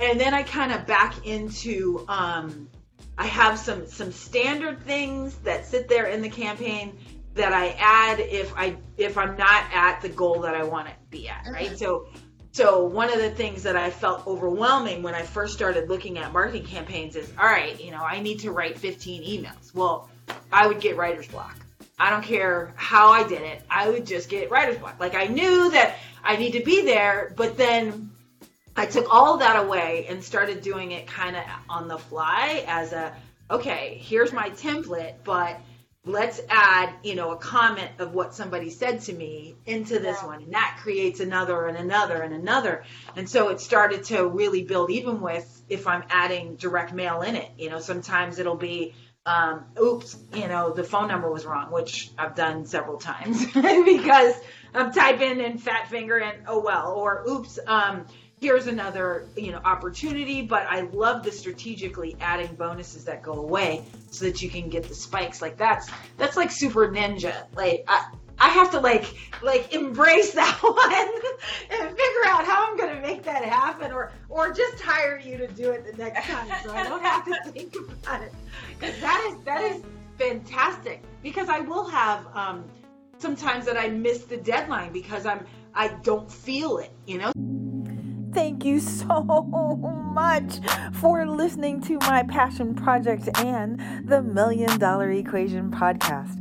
and 0.00 0.20
then 0.20 0.34
I 0.34 0.42
kind 0.42 0.72
of 0.72 0.86
back 0.86 1.26
into 1.26 2.04
um, 2.08 2.68
I 3.16 3.26
have 3.26 3.58
some 3.58 3.86
some 3.86 4.12
standard 4.12 4.82
things 4.82 5.34
that 5.36 5.66
sit 5.66 5.88
there 5.88 6.06
in 6.06 6.22
the 6.22 6.28
campaign 6.28 6.98
that 7.34 7.52
I 7.52 7.76
add 7.78 8.20
if 8.20 8.52
I 8.56 8.76
if 8.96 9.16
I'm 9.16 9.36
not 9.36 9.64
at 9.72 10.00
the 10.02 10.08
goal 10.08 10.40
that 10.40 10.54
I 10.54 10.64
want 10.64 10.88
to 10.88 10.94
be 11.10 11.28
at, 11.28 11.46
right? 11.50 11.78
So 11.78 12.08
so 12.56 12.82
one 12.82 13.12
of 13.12 13.18
the 13.18 13.28
things 13.28 13.62
that 13.64 13.76
I 13.76 13.90
felt 13.90 14.26
overwhelming 14.26 15.02
when 15.02 15.14
I 15.14 15.20
first 15.20 15.52
started 15.52 15.90
looking 15.90 16.16
at 16.16 16.32
marketing 16.32 16.64
campaigns 16.64 17.14
is, 17.14 17.30
all 17.38 17.44
right, 17.44 17.78
you 17.78 17.90
know, 17.90 18.02
I 18.02 18.18
need 18.18 18.40
to 18.40 18.50
write 18.50 18.78
15 18.78 19.22
emails. 19.22 19.74
Well, 19.74 20.08
I 20.50 20.66
would 20.66 20.80
get 20.80 20.96
writer's 20.96 21.28
block. 21.28 21.58
I 21.98 22.08
don't 22.08 22.22
care 22.22 22.72
how 22.76 23.10
I 23.10 23.28
did 23.28 23.42
it. 23.42 23.60
I 23.68 23.90
would 23.90 24.06
just 24.06 24.30
get 24.30 24.50
writer's 24.50 24.78
block. 24.78 24.98
Like 24.98 25.14
I 25.14 25.26
knew 25.26 25.70
that 25.72 25.96
I 26.24 26.38
need 26.38 26.52
to 26.52 26.64
be 26.64 26.82
there, 26.82 27.34
but 27.36 27.58
then 27.58 28.10
I 28.74 28.86
took 28.86 29.14
all 29.14 29.36
that 29.36 29.62
away 29.62 30.06
and 30.08 30.24
started 30.24 30.62
doing 30.62 30.92
it 30.92 31.06
kind 31.06 31.36
of 31.36 31.42
on 31.68 31.88
the 31.88 31.98
fly 31.98 32.64
as 32.66 32.94
a 32.94 33.14
okay, 33.50 34.00
here's 34.02 34.32
my 34.32 34.48
template, 34.48 35.16
but 35.24 35.60
let's 36.06 36.40
add, 36.48 36.94
you 37.02 37.16
know, 37.16 37.32
a 37.32 37.36
comment 37.36 37.90
of 37.98 38.14
what 38.14 38.32
somebody 38.32 38.70
said 38.70 39.00
to 39.02 39.12
me 39.12 39.56
into 39.66 39.98
this 39.98 40.18
yeah. 40.22 40.26
one. 40.26 40.42
And 40.42 40.54
that 40.54 40.78
creates 40.80 41.18
another 41.18 41.66
and 41.66 41.76
another 41.76 42.22
and 42.22 42.32
another. 42.32 42.84
And 43.16 43.28
so 43.28 43.48
it 43.48 43.60
started 43.60 44.04
to 44.04 44.26
really 44.26 44.62
build 44.62 44.90
even 44.90 45.20
with 45.20 45.62
if 45.68 45.88
I'm 45.88 46.04
adding 46.08 46.54
direct 46.54 46.94
mail 46.94 47.22
in 47.22 47.34
it. 47.34 47.50
You 47.58 47.70
know, 47.70 47.80
sometimes 47.80 48.38
it'll 48.38 48.56
be 48.56 48.94
um, 49.26 49.64
oops, 49.82 50.16
you 50.32 50.46
know, 50.46 50.72
the 50.72 50.84
phone 50.84 51.08
number 51.08 51.28
was 51.28 51.44
wrong, 51.44 51.72
which 51.72 52.10
I've 52.16 52.36
done 52.36 52.64
several 52.64 52.98
times 52.98 53.44
because 53.52 54.34
I'm 54.72 54.92
typing 54.92 55.40
in 55.40 55.58
fat 55.58 55.90
finger 55.90 56.18
and 56.18 56.44
oh 56.46 56.60
well, 56.60 56.92
or 56.92 57.24
oops, 57.28 57.58
um, 57.66 58.06
here's 58.46 58.68
another 58.68 59.26
you 59.36 59.50
know 59.50 59.60
opportunity 59.64 60.40
but 60.40 60.64
i 60.68 60.82
love 60.92 61.24
the 61.24 61.32
strategically 61.32 62.16
adding 62.20 62.54
bonuses 62.54 63.04
that 63.04 63.20
go 63.20 63.32
away 63.32 63.84
so 64.12 64.24
that 64.24 64.40
you 64.40 64.48
can 64.48 64.68
get 64.68 64.84
the 64.84 64.94
spikes 64.94 65.42
like 65.42 65.56
that's 65.56 65.90
that's 66.16 66.36
like 66.36 66.48
super 66.48 66.86
ninja 66.86 67.44
like 67.56 67.82
i 67.88 68.06
I 68.38 68.50
have 68.50 68.70
to 68.72 68.80
like 68.80 69.16
like 69.42 69.72
embrace 69.72 70.34
that 70.34 70.58
one 70.62 71.80
and 71.80 71.88
figure 71.88 72.26
out 72.26 72.44
how 72.44 72.70
I'm 72.70 72.76
gonna 72.76 73.00
make 73.00 73.22
that 73.22 73.42
happen, 73.42 73.92
or 73.92 74.12
or 74.28 74.52
just 74.52 74.78
hire 74.78 75.18
you 75.18 75.38
to 75.38 75.48
do 75.48 75.70
it 75.70 75.90
the 75.90 75.96
next 75.96 76.26
time, 76.26 76.46
so 76.62 76.70
I 76.70 76.82
don't 76.82 77.02
have 77.02 77.24
to 77.24 77.50
think 77.50 77.74
about 77.76 78.20
it. 78.20 78.34
Because 78.78 79.00
that 79.00 79.26
is 79.30 79.42
that 79.46 79.62
is 79.62 79.82
fantastic. 80.18 81.02
Because 81.22 81.48
I 81.48 81.60
will 81.60 81.88
have 81.88 82.26
um, 82.36 82.66
sometimes 83.16 83.64
that 83.64 83.78
I 83.78 83.88
miss 83.88 84.24
the 84.24 84.36
deadline 84.36 84.92
because 84.92 85.24
I'm 85.24 85.46
I 85.74 85.88
don't 86.02 86.30
feel 86.30 86.76
it, 86.76 86.92
you 87.06 87.16
know 87.16 87.32
thank 88.36 88.66
you 88.66 88.78
so 89.00 89.22
much 90.12 90.60
for 90.92 91.26
listening 91.26 91.80
to 91.80 91.98
my 92.00 92.22
passion 92.22 92.74
project 92.74 93.30
and 93.38 93.80
the 94.06 94.22
Million 94.22 94.78
Dollar 94.78 95.10
Equation 95.10 95.70
podcast. 95.70 96.36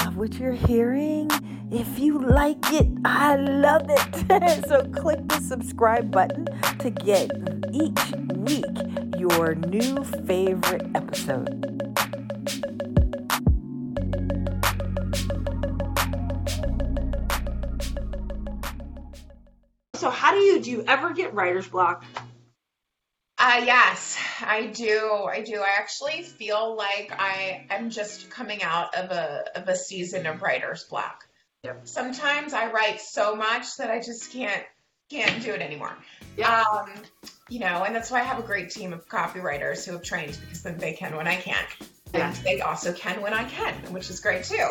Love 0.00 0.16
what 0.16 0.34
you're 0.40 0.52
hearing? 0.52 1.30
If 1.70 2.00
you 2.00 2.18
like 2.18 2.72
it, 2.72 2.88
I 3.04 3.36
love 3.36 3.86
it. 3.88 4.64
so 4.68 4.82
click 4.86 5.20
the 5.28 5.40
subscribe 5.40 6.10
button 6.10 6.46
to 6.80 6.90
get 6.90 7.30
each 7.72 8.14
week 8.34 8.64
your 9.16 9.54
new 9.54 10.02
favorite 10.26 10.84
episode. 10.96 11.68
So 19.98 20.10
how 20.10 20.30
do 20.30 20.38
you 20.38 20.60
do 20.60 20.70
you 20.70 20.84
ever 20.86 21.12
get 21.12 21.34
writer's 21.34 21.66
block? 21.66 22.04
Uh, 23.36 23.62
yes, 23.64 24.16
I 24.40 24.66
do. 24.66 25.26
I 25.28 25.42
do. 25.42 25.60
I 25.60 25.74
actually 25.76 26.22
feel 26.22 26.76
like 26.76 27.12
I 27.18 27.66
am 27.68 27.90
just 27.90 28.30
coming 28.30 28.62
out 28.62 28.94
of 28.94 29.10
a 29.10 29.44
of 29.56 29.66
a 29.66 29.74
season 29.74 30.26
of 30.26 30.40
writer's 30.40 30.84
block. 30.84 31.24
Yep. 31.64 31.88
Sometimes 31.88 32.52
I 32.52 32.70
write 32.70 33.00
so 33.00 33.34
much 33.34 33.76
that 33.78 33.90
I 33.90 33.98
just 33.98 34.32
can't 34.32 34.62
can't 35.10 35.42
do 35.42 35.52
it 35.52 35.60
anymore. 35.60 35.96
Yeah. 36.36 36.62
Um, 36.62 36.90
you 37.48 37.58
know, 37.58 37.82
and 37.82 37.92
that's 37.92 38.12
why 38.12 38.20
I 38.20 38.24
have 38.24 38.38
a 38.38 38.46
great 38.46 38.70
team 38.70 38.92
of 38.92 39.08
copywriters 39.08 39.84
who 39.84 39.92
have 39.92 40.02
trained 40.02 40.38
because 40.40 40.62
then 40.62 40.78
they 40.78 40.92
can 40.92 41.16
when 41.16 41.26
I 41.26 41.34
can't. 41.34 41.68
And 42.14 42.36
they 42.36 42.60
also 42.60 42.92
can 42.92 43.20
when 43.20 43.34
I 43.34 43.44
can, 43.44 43.74
which 43.92 44.10
is 44.10 44.20
great 44.20 44.44
too. 44.44 44.68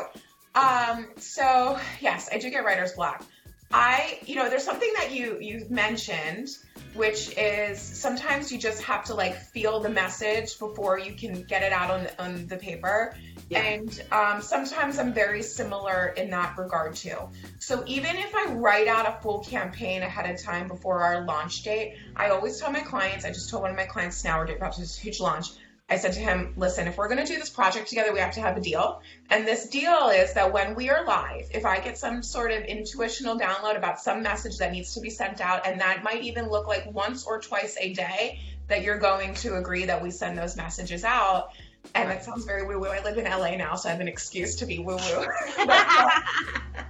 Um, 0.55 1.09
so 1.17 1.77
yes, 1.99 2.29
I 2.31 2.37
do 2.37 2.49
get 2.49 2.63
writer's 2.63 2.93
block. 2.93 3.25
I, 3.71 4.19
you 4.25 4.35
know, 4.35 4.49
there's 4.49 4.63
something 4.63 4.91
that 4.95 5.11
you 5.11 5.37
you've 5.41 5.69
mentioned, 5.69 6.49
which 6.93 7.37
is 7.37 7.79
sometimes 7.79 8.51
you 8.51 8.57
just 8.57 8.81
have 8.83 9.03
to 9.05 9.13
like 9.13 9.35
feel 9.35 9.81
the 9.81 9.89
message 9.89 10.57
before 10.57 10.97
you 10.97 11.13
can 11.13 11.43
get 11.43 11.63
it 11.63 11.73
out 11.73 11.91
on 11.91 12.03
the, 12.03 12.23
on 12.23 12.47
the 12.47 12.55
paper. 12.55 13.13
Yeah. 13.49 13.59
And 13.59 14.03
um, 14.11 14.41
sometimes 14.41 14.99
I'm 14.99 15.13
very 15.13 15.41
similar 15.41 16.07
in 16.17 16.29
that 16.29 16.57
regard 16.57 16.95
too. 16.95 17.17
So 17.59 17.83
even 17.87 18.15
if 18.15 18.33
I 18.33 18.53
write 18.53 18.87
out 18.87 19.07
a 19.07 19.21
full 19.21 19.39
campaign 19.39 20.01
ahead 20.01 20.33
of 20.33 20.41
time 20.41 20.67
before 20.67 21.01
our 21.01 21.25
launch 21.25 21.63
date, 21.63 21.97
I 22.15 22.29
always 22.29 22.59
tell 22.59 22.71
my 22.71 22.81
clients. 22.81 23.25
I 23.25 23.29
just 23.29 23.49
told 23.49 23.63
one 23.63 23.71
of 23.71 23.77
my 23.77 23.85
clients 23.85 24.23
now 24.23 24.39
we're 24.39 24.55
about 24.55 24.73
to 24.73 24.81
this 24.81 24.97
huge 24.97 25.19
launch. 25.19 25.49
I 25.89 25.95
said 25.95 26.13
to 26.13 26.19
him, 26.19 26.53
listen, 26.57 26.85
if 26.87 26.97
we're 26.97 27.07
going 27.07 27.25
to 27.25 27.33
do 27.33 27.39
this 27.39 27.49
project 27.49 27.87
together, 27.87 28.11
we 28.11 28.19
have 28.19 28.33
to 28.33 28.41
have 28.41 28.57
a 28.57 28.61
deal. 28.61 29.01
And 29.29 29.47
this 29.47 29.69
deal 29.69 30.09
is 30.09 30.33
that 30.33 30.51
when 30.51 30.75
we 30.75 30.89
are 30.89 31.05
live, 31.05 31.49
if 31.51 31.65
I 31.65 31.79
get 31.79 31.97
some 31.97 32.23
sort 32.23 32.51
of 32.51 32.63
intuitional 32.63 33.39
download 33.39 33.77
about 33.77 34.01
some 34.01 34.21
message 34.21 34.57
that 34.57 34.73
needs 34.73 34.95
to 34.95 34.99
be 34.99 35.09
sent 35.09 35.39
out, 35.39 35.65
and 35.65 35.79
that 35.79 36.03
might 36.03 36.23
even 36.23 36.49
look 36.49 36.67
like 36.67 36.91
once 36.91 37.25
or 37.25 37.39
twice 37.39 37.77
a 37.79 37.93
day, 37.93 38.39
that 38.67 38.83
you're 38.83 38.97
going 38.97 39.33
to 39.35 39.55
agree 39.55 39.85
that 39.85 40.03
we 40.03 40.11
send 40.11 40.37
those 40.37 40.57
messages 40.57 41.05
out. 41.05 41.51
And 41.95 42.11
it 42.11 42.21
sounds 42.21 42.43
very 42.43 42.67
woo 42.67 42.79
woo. 42.79 42.87
I 42.87 43.01
live 43.01 43.17
in 43.17 43.23
LA 43.23 43.55
now, 43.55 43.75
so 43.75 43.87
I 43.87 43.93
have 43.93 44.01
an 44.01 44.09
excuse 44.09 44.57
to 44.57 44.65
be 44.65 44.79
woo 44.79 44.97
woo. 44.97 45.25
but, 45.65 46.23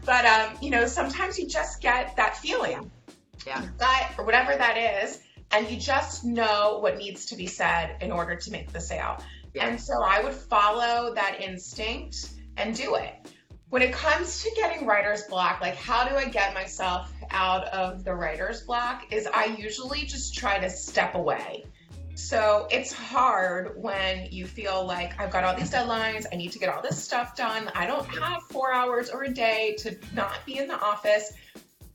but 0.05 0.25
um, 0.25 0.57
you 0.59 0.71
know, 0.71 0.87
sometimes 0.87 1.37
you 1.37 1.47
just 1.47 1.81
get 1.81 2.15
that 2.15 2.35
feeling. 2.37 2.89
Yeah. 3.45 3.63
Gut 3.77 4.11
or 4.17 4.25
whatever 4.25 4.55
that 4.55 5.03
is 5.03 5.19
and 5.51 5.69
you 5.69 5.77
just 5.77 6.23
know 6.23 6.79
what 6.81 6.97
needs 6.97 7.25
to 7.27 7.35
be 7.35 7.47
said 7.47 7.97
in 8.01 8.11
order 8.11 8.35
to 8.35 8.51
make 8.51 8.71
the 8.71 8.81
sale. 8.81 9.23
Yeah. 9.53 9.67
And 9.67 9.79
so 9.79 10.03
I 10.03 10.21
would 10.23 10.33
follow 10.33 11.13
that 11.13 11.41
instinct 11.41 12.29
and 12.57 12.75
do 12.75 12.95
it. 12.95 13.13
When 13.69 13.81
it 13.81 13.91
comes 13.91 14.43
to 14.43 14.51
getting 14.55 14.85
writer's 14.85 15.23
block, 15.23 15.59
like 15.61 15.75
how 15.75 16.07
do 16.07 16.15
I 16.15 16.25
get 16.25 16.53
myself 16.53 17.11
out 17.31 17.65
of 17.65 18.03
the 18.03 18.13
writer's 18.13 18.61
block? 18.61 19.11
Is 19.11 19.27
I 19.27 19.45
usually 19.45 20.03
just 20.03 20.35
try 20.35 20.59
to 20.59 20.69
step 20.69 21.15
away. 21.15 21.65
So 22.17 22.67
it's 22.71 22.91
hard 22.91 23.79
when 23.79 24.27
you 24.31 24.47
feel 24.47 24.83
like 24.83 25.19
I've 25.19 25.29
got 25.29 25.43
all 25.43 25.55
these 25.55 25.69
deadlines, 25.69 26.25
I 26.33 26.35
need 26.35 26.51
to 26.53 26.57
get 26.59 26.67
all 26.67 26.81
this 26.81 27.01
stuff 27.01 27.35
done. 27.35 27.69
I 27.75 27.85
don't 27.85 28.07
have 28.07 28.41
four 28.49 28.73
hours 28.73 29.11
or 29.11 29.23
a 29.23 29.29
day 29.29 29.75
to 29.79 29.95
not 30.15 30.43
be 30.43 30.57
in 30.57 30.67
the 30.67 30.79
office. 30.81 31.33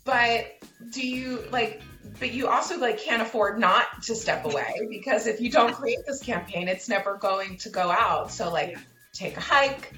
But 0.05 0.47
do 0.91 1.07
you 1.07 1.45
like 1.51 1.83
but 2.19 2.33
you 2.33 2.49
also 2.49 2.79
like 2.79 2.99
can't 2.99 3.23
afford 3.23 3.59
not 3.59 4.03
to 4.03 4.15
step 4.15 4.45
away 4.45 4.87
because 4.91 5.27
if 5.27 5.41
you 5.41 5.51
don't 5.51 5.73
create 5.73 5.99
this 6.07 6.23
campaign, 6.23 6.69
it's 6.69 6.89
never 6.89 7.17
going 7.17 7.57
to 7.59 7.69
go 7.69 7.91
out. 7.91 8.31
So 8.31 8.51
like 8.51 8.77
take 9.13 9.37
a 9.37 9.41
hike, 9.41 9.93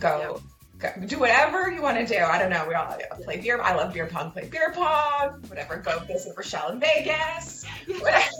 go 0.00 0.40
do 1.06 1.18
whatever 1.18 1.70
you 1.70 1.82
want 1.82 1.98
to 1.98 2.06
do. 2.06 2.20
I 2.22 2.38
don't 2.38 2.50
know. 2.50 2.64
We 2.68 2.74
all 2.74 2.96
play 3.22 3.40
beer. 3.40 3.60
I 3.60 3.74
love 3.74 3.92
beer 3.92 4.06
pong. 4.06 4.30
Play 4.30 4.48
beer 4.48 4.72
pong. 4.72 5.42
Whatever. 5.48 5.76
Go 5.78 5.98
visit 6.00 6.36
Richelle 6.36 6.70
in 6.70 6.80
Vegas. 6.80 7.64
Whatever, 7.86 8.32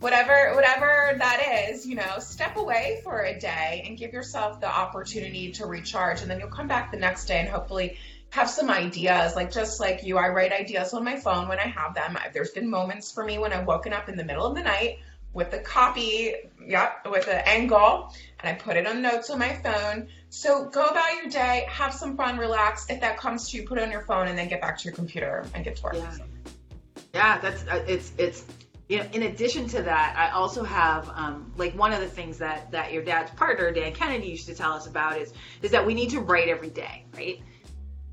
whatever, 0.00 0.54
whatever 0.54 1.14
that 1.18 1.68
is. 1.70 1.86
You 1.86 1.96
know, 1.96 2.18
step 2.18 2.56
away 2.56 3.00
for 3.02 3.22
a 3.22 3.38
day 3.38 3.84
and 3.86 3.96
give 3.96 4.12
yourself 4.12 4.60
the 4.60 4.68
opportunity 4.68 5.52
to 5.52 5.66
recharge, 5.66 6.20
and 6.20 6.30
then 6.30 6.38
you'll 6.38 6.48
come 6.48 6.68
back 6.68 6.90
the 6.90 6.98
next 6.98 7.26
day 7.26 7.40
and 7.40 7.48
hopefully 7.48 7.96
have 8.30 8.48
some 8.48 8.70
ideas. 8.70 9.36
Like 9.36 9.52
just 9.52 9.80
like 9.80 10.04
you, 10.04 10.18
I 10.18 10.28
write 10.28 10.52
ideas 10.52 10.94
on 10.94 11.04
my 11.04 11.16
phone 11.16 11.48
when 11.48 11.58
I 11.58 11.66
have 11.66 11.94
them. 11.94 12.16
There's 12.32 12.50
been 12.50 12.68
moments 12.68 13.12
for 13.12 13.24
me 13.24 13.38
when 13.38 13.52
I've 13.52 13.66
woken 13.66 13.92
up 13.92 14.08
in 14.08 14.16
the 14.16 14.24
middle 14.24 14.46
of 14.46 14.54
the 14.54 14.62
night 14.62 14.98
with 15.32 15.50
the 15.50 15.58
copy, 15.58 16.34
yep, 16.66 17.06
with 17.08 17.28
an 17.28 17.42
angle, 17.46 18.12
and 18.40 18.48
I 18.48 18.58
put 18.60 18.76
it 18.76 18.86
on 18.86 19.00
notes 19.00 19.30
on 19.30 19.38
my 19.38 19.54
phone. 19.54 20.08
So 20.28 20.64
go 20.64 20.86
about 20.86 21.14
your 21.14 21.30
day, 21.30 21.66
have 21.68 21.94
some 21.94 22.16
fun, 22.16 22.38
relax. 22.38 22.86
If 22.88 23.00
that 23.00 23.18
comes 23.18 23.48
to 23.50 23.56
you, 23.56 23.66
put 23.66 23.78
it 23.78 23.84
on 23.84 23.90
your 23.90 24.02
phone, 24.02 24.28
and 24.28 24.38
then 24.38 24.48
get 24.48 24.60
back 24.60 24.78
to 24.78 24.84
your 24.84 24.94
computer 24.94 25.44
and 25.54 25.64
get 25.64 25.76
to 25.76 25.82
work. 25.82 25.94
Yeah, 25.94 26.16
yeah 27.14 27.38
that's 27.38 27.62
uh, 27.68 27.84
it's 27.86 28.12
it's 28.18 28.44
you 28.88 28.98
know. 28.98 29.06
In 29.12 29.24
addition 29.24 29.68
to 29.68 29.82
that, 29.82 30.16
I 30.16 30.34
also 30.34 30.64
have 30.64 31.08
um, 31.14 31.52
like 31.56 31.76
one 31.78 31.92
of 31.92 32.00
the 32.00 32.08
things 32.08 32.38
that 32.38 32.70
that 32.72 32.92
your 32.92 33.04
dad's 33.04 33.30
partner 33.32 33.70
Dan 33.70 33.92
Kennedy 33.92 34.28
used 34.28 34.46
to 34.46 34.54
tell 34.54 34.72
us 34.72 34.86
about 34.88 35.18
is 35.18 35.32
is 35.62 35.70
that 35.70 35.86
we 35.86 35.94
need 35.94 36.10
to 36.10 36.20
write 36.20 36.48
every 36.48 36.70
day, 36.70 37.04
right? 37.14 37.40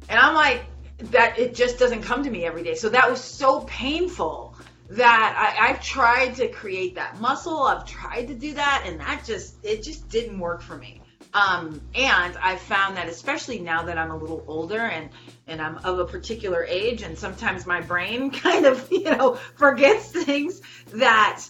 And 0.09 0.19
I'm 0.19 0.33
like 0.33 0.65
that 1.11 1.37
it 1.37 1.53
just 1.53 1.77
doesn't 1.77 2.01
come 2.01 2.23
to 2.23 2.29
me 2.29 2.45
every 2.45 2.63
day. 2.63 2.75
So 2.75 2.89
that 2.89 3.09
was 3.09 3.21
so 3.21 3.61
painful 3.61 4.55
that 4.89 5.55
I, 5.59 5.69
I've 5.69 5.83
tried 5.83 6.35
to 6.35 6.47
create 6.47 6.95
that 6.95 7.19
muscle. 7.19 7.63
I've 7.63 7.85
tried 7.85 8.27
to 8.27 8.33
do 8.33 8.53
that, 8.53 8.83
and 8.85 8.99
that 8.99 9.23
just 9.25 9.55
it 9.63 9.83
just 9.83 10.09
didn't 10.09 10.39
work 10.39 10.61
for 10.61 10.77
me. 10.77 11.01
Um, 11.33 11.81
and 11.93 12.37
I've 12.37 12.61
found 12.61 12.97
that 12.97 13.09
especially 13.09 13.59
now 13.59 13.83
that 13.83 13.97
I'm 13.97 14.11
a 14.11 14.17
little 14.17 14.43
older 14.47 14.79
and 14.79 15.09
and 15.45 15.61
I'm 15.61 15.77
of 15.79 15.99
a 15.99 16.05
particular 16.05 16.63
age, 16.63 17.01
and 17.03 17.17
sometimes 17.17 17.65
my 17.65 17.81
brain 17.81 18.31
kind 18.31 18.65
of 18.65 18.87
you 18.91 19.03
know 19.03 19.35
forgets 19.55 20.11
things 20.11 20.61
that 20.93 21.43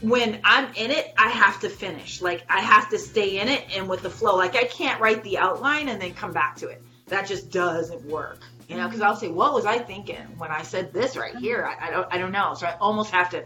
when 0.00 0.40
I'm 0.44 0.72
in 0.74 0.90
it, 0.90 1.12
I 1.16 1.28
have 1.28 1.60
to 1.60 1.68
finish. 1.68 2.22
Like 2.22 2.44
I 2.48 2.60
have 2.60 2.90
to 2.90 2.98
stay 2.98 3.38
in 3.40 3.48
it 3.48 3.64
and 3.74 3.88
with 3.88 4.02
the 4.02 4.10
flow. 4.10 4.36
Like 4.36 4.54
I 4.54 4.64
can't 4.64 5.00
write 5.00 5.22
the 5.24 5.38
outline 5.38 5.88
and 5.88 6.00
then 6.00 6.14
come 6.14 6.32
back 6.32 6.56
to 6.56 6.68
it. 6.68 6.82
That 7.06 7.26
just 7.26 7.50
doesn't 7.50 8.04
work 8.04 8.40
you 8.68 8.76
know, 8.76 8.86
because 8.86 9.02
I'll 9.02 9.16
say, 9.16 9.28
what 9.28 9.52
was 9.52 9.66
I 9.66 9.78
thinking 9.78 10.22
when 10.38 10.50
I 10.50 10.62
said 10.62 10.92
this 10.92 11.16
right 11.16 11.36
here? 11.36 11.64
I, 11.64 11.88
I, 11.88 11.90
don't, 11.90 12.08
I 12.12 12.18
don't 12.18 12.32
know. 12.32 12.54
So 12.54 12.66
I 12.66 12.76
almost 12.80 13.10
have 13.10 13.30
to 13.30 13.44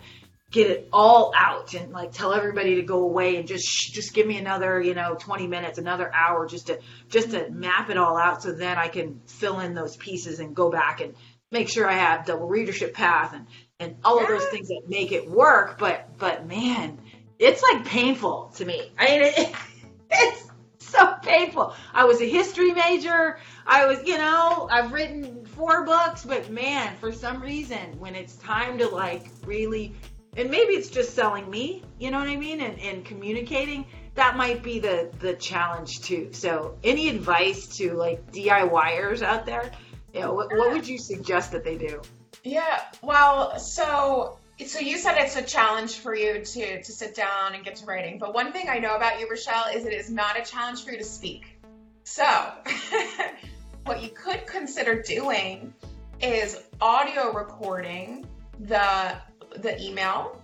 get 0.50 0.70
it 0.70 0.88
all 0.92 1.32
out 1.36 1.74
and 1.74 1.92
like 1.92 2.12
tell 2.12 2.32
everybody 2.32 2.76
to 2.76 2.82
go 2.82 3.02
away 3.02 3.36
and 3.36 3.46
just 3.46 3.92
just 3.92 4.14
give 4.14 4.26
me 4.26 4.38
another, 4.38 4.80
you 4.80 4.94
know, 4.94 5.16
20 5.18 5.46
minutes, 5.46 5.78
another 5.78 6.12
hour, 6.14 6.46
just 6.46 6.68
to 6.68 6.78
just 7.08 7.32
to 7.32 7.50
map 7.50 7.90
it 7.90 7.96
all 7.96 8.16
out, 8.16 8.42
so 8.42 8.52
then 8.52 8.78
I 8.78 8.88
can 8.88 9.20
fill 9.26 9.60
in 9.60 9.74
those 9.74 9.96
pieces 9.96 10.40
and 10.40 10.54
go 10.54 10.70
back 10.70 11.00
and 11.00 11.14
make 11.50 11.68
sure 11.68 11.88
I 11.88 11.94
have 11.94 12.26
double 12.26 12.46
readership 12.46 12.94
path 12.94 13.34
and 13.34 13.46
and 13.80 13.96
all 14.04 14.20
of 14.20 14.28
those 14.28 14.44
things 14.46 14.68
that 14.68 14.82
make 14.88 15.12
it 15.12 15.28
work. 15.28 15.78
But 15.78 16.16
but 16.16 16.46
man, 16.46 16.98
it's 17.38 17.62
like 17.62 17.84
painful 17.84 18.52
to 18.56 18.64
me. 18.64 18.90
I 18.98 19.04
mean, 19.06 19.22
it, 19.22 19.54
it's 20.10 20.47
so 20.92 21.14
painful. 21.22 21.74
I 21.92 22.04
was 22.04 22.20
a 22.20 22.28
history 22.28 22.72
major. 22.72 23.38
I 23.66 23.86
was, 23.86 23.98
you 24.06 24.16
know, 24.16 24.68
I've 24.70 24.92
written 24.92 25.44
four 25.46 25.84
books, 25.84 26.24
but 26.24 26.50
man, 26.50 26.96
for 26.98 27.12
some 27.12 27.42
reason, 27.42 27.98
when 27.98 28.14
it's 28.14 28.36
time 28.36 28.78
to 28.78 28.88
like 28.88 29.30
really, 29.44 29.94
and 30.36 30.50
maybe 30.50 30.72
it's 30.72 30.88
just 30.88 31.14
selling 31.14 31.50
me, 31.50 31.82
you 31.98 32.10
know 32.10 32.18
what 32.18 32.28
I 32.28 32.36
mean, 32.36 32.60
and, 32.60 32.78
and 32.80 33.04
communicating, 33.04 33.84
that 34.14 34.36
might 34.36 34.62
be 34.62 34.78
the 34.78 35.10
the 35.20 35.34
challenge 35.34 36.00
too. 36.02 36.30
So, 36.32 36.76
any 36.82 37.08
advice 37.08 37.66
to 37.76 37.94
like 37.94 38.32
DIYers 38.32 39.22
out 39.22 39.46
there? 39.46 39.70
You 40.12 40.20
know, 40.20 40.34
what, 40.34 40.56
what 40.56 40.72
would 40.72 40.88
you 40.88 40.98
suggest 40.98 41.52
that 41.52 41.64
they 41.64 41.76
do? 41.76 42.00
Yeah, 42.42 42.80
well, 43.02 43.58
so 43.58 44.38
so 44.66 44.80
you 44.80 44.98
said 44.98 45.16
it's 45.18 45.36
a 45.36 45.42
challenge 45.42 45.96
for 45.96 46.14
you 46.14 46.44
to 46.44 46.82
to 46.82 46.92
sit 46.92 47.14
down 47.14 47.54
and 47.54 47.64
get 47.64 47.76
to 47.76 47.86
writing. 47.86 48.18
But 48.18 48.34
one 48.34 48.52
thing 48.52 48.68
I 48.68 48.78
know 48.78 48.96
about 48.96 49.20
you, 49.20 49.28
Richelle, 49.28 49.74
is 49.74 49.84
it 49.84 49.92
is 49.92 50.10
not 50.10 50.38
a 50.38 50.42
challenge 50.42 50.84
for 50.84 50.90
you 50.90 50.98
to 50.98 51.04
speak. 51.04 51.60
So 52.04 52.24
what 53.84 54.02
you 54.02 54.08
could 54.10 54.46
consider 54.46 55.02
doing 55.02 55.72
is 56.20 56.60
audio 56.80 57.32
recording 57.32 58.26
the 58.60 59.16
the 59.56 59.80
email 59.80 60.40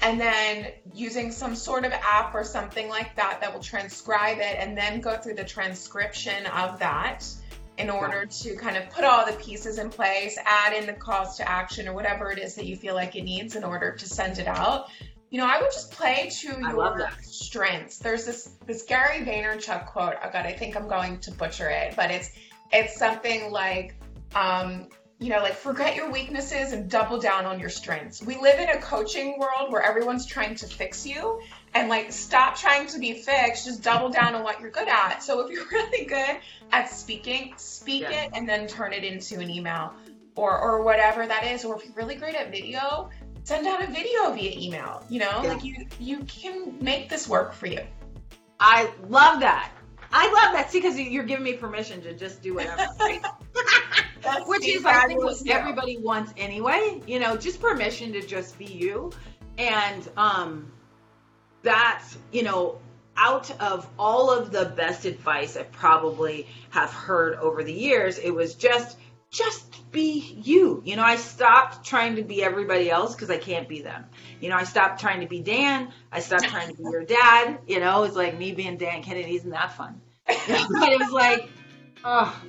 and 0.00 0.20
then 0.20 0.68
using 0.94 1.32
some 1.32 1.54
sort 1.54 1.84
of 1.84 1.92
app 1.92 2.34
or 2.34 2.44
something 2.44 2.88
like 2.88 3.16
that 3.16 3.40
that 3.40 3.52
will 3.52 3.62
transcribe 3.62 4.38
it 4.38 4.56
and 4.58 4.76
then 4.76 5.00
go 5.00 5.16
through 5.16 5.34
the 5.34 5.44
transcription 5.44 6.46
of 6.46 6.78
that 6.78 7.24
in 7.78 7.90
order 7.90 8.26
to 8.26 8.56
kind 8.56 8.76
of 8.76 8.88
put 8.90 9.04
all 9.04 9.26
the 9.26 9.32
pieces 9.32 9.78
in 9.78 9.90
place, 9.90 10.38
add 10.44 10.72
in 10.72 10.86
the 10.86 10.92
calls 10.92 11.36
to 11.36 11.48
action 11.48 11.88
or 11.88 11.92
whatever 11.92 12.30
it 12.30 12.38
is 12.38 12.54
that 12.54 12.66
you 12.66 12.76
feel 12.76 12.94
like 12.94 13.16
it 13.16 13.22
needs 13.22 13.56
in 13.56 13.64
order 13.64 13.92
to 13.92 14.08
send 14.08 14.38
it 14.38 14.46
out. 14.46 14.86
You 15.30 15.38
know, 15.38 15.46
I 15.46 15.60
would 15.60 15.72
just 15.72 15.90
play 15.90 16.30
to 16.30 16.60
your 16.60 17.10
strengths. 17.20 17.98
There's 17.98 18.24
this 18.24 18.50
this 18.64 18.82
Gary 18.82 19.24
Vaynerchuk 19.24 19.86
quote. 19.86 20.14
Oh 20.22 20.30
God, 20.32 20.46
I 20.46 20.52
think 20.52 20.76
I'm 20.76 20.88
going 20.88 21.18
to 21.20 21.32
butcher 21.32 21.68
it, 21.68 21.94
but 21.96 22.10
it's 22.10 22.30
it's 22.72 22.96
something 22.96 23.50
like 23.50 23.96
um, 24.34 24.88
you 25.18 25.30
know, 25.30 25.38
like 25.38 25.54
forget 25.54 25.96
your 25.96 26.10
weaknesses 26.10 26.72
and 26.72 26.90
double 26.90 27.18
down 27.18 27.46
on 27.46 27.58
your 27.58 27.70
strengths. 27.70 28.22
We 28.22 28.36
live 28.36 28.60
in 28.60 28.68
a 28.68 28.80
coaching 28.80 29.38
world 29.38 29.72
where 29.72 29.82
everyone's 29.82 30.26
trying 30.26 30.54
to 30.56 30.66
fix 30.66 31.06
you 31.06 31.40
and 31.74 31.88
like 31.88 32.12
stop 32.12 32.56
trying 32.56 32.86
to 32.88 32.98
be 32.98 33.14
fixed. 33.14 33.66
Just 33.66 33.82
double 33.82 34.08
down 34.08 34.34
on 34.34 34.42
what 34.42 34.60
you're 34.60 34.70
good 34.70 34.88
at. 34.88 35.22
So 35.22 35.40
if 35.40 35.50
you're 35.50 35.66
really 35.72 36.06
good 36.06 36.38
at 36.72 36.90
speaking 36.90 37.52
speak 37.56 38.02
yeah. 38.02 38.24
it 38.24 38.30
and 38.34 38.48
then 38.48 38.66
turn 38.66 38.92
it 38.92 39.04
into 39.04 39.38
an 39.40 39.50
email 39.50 39.92
or 40.34 40.58
or 40.58 40.82
whatever 40.82 41.26
that 41.26 41.44
is. 41.44 41.64
Or 41.64 41.76
if 41.76 41.84
you're 41.84 41.94
really 41.94 42.14
great 42.16 42.34
at 42.34 42.50
video 42.50 43.10
send 43.44 43.64
out 43.64 43.80
a 43.80 43.86
video 43.86 44.32
via 44.32 44.58
email 44.58 45.04
you 45.08 45.20
know? 45.20 45.40
Yeah. 45.42 45.52
like 45.52 45.64
you 45.64 45.86
you 46.00 46.18
can 46.24 46.76
make 46.82 47.08
this 47.08 47.28
work 47.28 47.52
for 47.52 47.66
you. 47.66 47.80
I 48.58 48.90
love 49.08 49.40
that. 49.40 49.70
I 50.12 50.26
love 50.32 50.54
that. 50.54 50.70
See 50.70 50.80
because 50.80 50.98
you're 50.98 51.24
giving 51.24 51.44
me 51.44 51.54
permission 51.54 52.00
to 52.02 52.14
just 52.14 52.42
do 52.42 52.54
whatever 52.54 52.86
which 54.46 54.66
is 54.66 54.84
i 54.84 55.06
think 55.06 55.22
what 55.22 55.36
everybody 55.48 55.98
wants 55.98 56.32
anyway. 56.36 57.00
You 57.06 57.20
know 57.20 57.36
just 57.36 57.60
permission 57.60 58.12
to 58.12 58.26
just 58.26 58.58
be 58.58 58.64
you. 58.64 59.12
And 59.58 60.08
um 60.16 60.72
that, 61.66 62.04
you 62.32 62.42
know, 62.42 62.78
out 63.16 63.50
of 63.60 63.88
all 63.98 64.30
of 64.30 64.50
the 64.50 64.66
best 64.76 65.04
advice 65.04 65.56
I 65.56 65.64
probably 65.64 66.46
have 66.70 66.92
heard 66.92 67.36
over 67.36 67.62
the 67.62 67.72
years, 67.72 68.18
it 68.18 68.30
was 68.30 68.54
just 68.54 68.96
just 69.30 69.90
be 69.90 70.40
you. 70.42 70.80
You 70.84 70.96
know, 70.96 71.02
I 71.02 71.16
stopped 71.16 71.84
trying 71.84 72.16
to 72.16 72.22
be 72.22 72.42
everybody 72.42 72.90
else 72.90 73.14
because 73.14 73.30
I 73.30 73.38
can't 73.38 73.68
be 73.68 73.82
them. 73.82 74.04
You 74.40 74.48
know, 74.48 74.56
I 74.56 74.64
stopped 74.64 75.00
trying 75.00 75.20
to 75.20 75.26
be 75.26 75.40
Dan. 75.40 75.92
I 76.12 76.20
stopped 76.20 76.44
trying 76.44 76.68
to 76.68 76.82
be 76.82 76.84
your 76.84 77.04
dad. 77.04 77.58
You 77.66 77.80
know, 77.80 78.04
it's 78.04 78.16
like 78.16 78.38
me 78.38 78.52
being 78.52 78.76
Dan 78.76 79.02
Kennedy 79.02 79.36
isn't 79.36 79.50
that 79.50 79.72
fun. 79.72 80.00
but 80.26 80.92
it 80.92 80.98
was 80.98 81.10
like, 81.10 81.48
oh, 82.04 82.40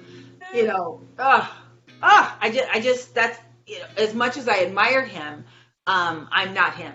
you 0.54 0.68
know, 0.68 1.02
oh, 1.18 1.58
oh, 2.04 2.38
I 2.40 2.52
just, 2.52 2.70
I 2.70 2.80
just, 2.80 3.16
that's, 3.16 3.40
you 3.66 3.80
know, 3.80 3.86
as 3.98 4.14
much 4.14 4.38
as 4.38 4.48
I 4.48 4.58
admired 4.58 5.10
him, 5.10 5.44
um, 5.88 6.28
I'm 6.32 6.54
not 6.54 6.76
him 6.76 6.94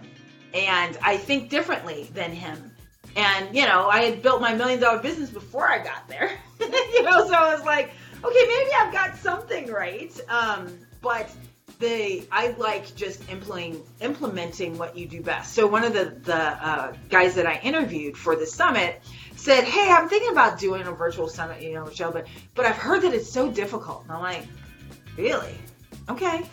and 0.55 0.99
I 1.03 1.17
think 1.17 1.51
differently 1.51 2.09
than 2.15 2.33
him. 2.33 2.73
And 3.17 3.55
you 3.55 3.67
know, 3.67 3.89
I 3.89 4.03
had 4.03 4.23
built 4.23 4.41
my 4.41 4.55
million 4.55 4.81
dollar 4.81 4.99
business 5.01 5.31
before 5.31 5.69
I 5.69 5.83
got 5.83 6.09
there. 6.09 6.31
you 6.61 7.03
know, 7.03 7.27
so 7.27 7.35
I 7.35 7.55
was 7.55 7.65
like, 7.65 7.91
okay, 8.25 8.45
maybe 8.49 8.71
I've 8.79 8.93
got 8.93 9.17
something 9.17 9.71
right. 9.71 10.19
Um, 10.29 10.79
but 11.01 11.31
they, 11.79 12.25
I 12.31 12.55
like 12.59 12.95
just 12.95 13.29
implementing 13.29 13.83
implementing 14.01 14.79
what 14.79 14.97
you 14.97 15.07
do 15.07 15.21
best. 15.21 15.55
So 15.55 15.67
one 15.67 15.85
of 15.85 15.93
the 15.93 16.17
the 16.23 16.37
uh, 16.37 16.95
guys 17.11 17.35
that 17.35 17.47
I 17.47 17.61
interviewed 17.63 18.17
for 18.17 18.37
the 18.37 18.47
summit 18.47 19.03
said, 19.37 19.65
"Hey, 19.65 19.91
I'm 19.91 20.09
thinking 20.09 20.31
about 20.31 20.59
doing 20.59 20.87
a 20.87 20.93
virtual 20.93 21.29
summit, 21.29 21.61
you 21.61 21.75
know, 21.75 21.85
Michelle, 21.85 22.13
but 22.13 22.27
but 22.55 22.65
I've 22.65 22.77
heard 22.77 23.03
that 23.03 23.13
it's 23.13 23.31
so 23.31 23.51
difficult." 23.51 24.05
And 24.05 24.13
I'm 24.13 24.23
like, 24.23 24.47
"Really? 25.17 25.57
Okay." 26.09 26.45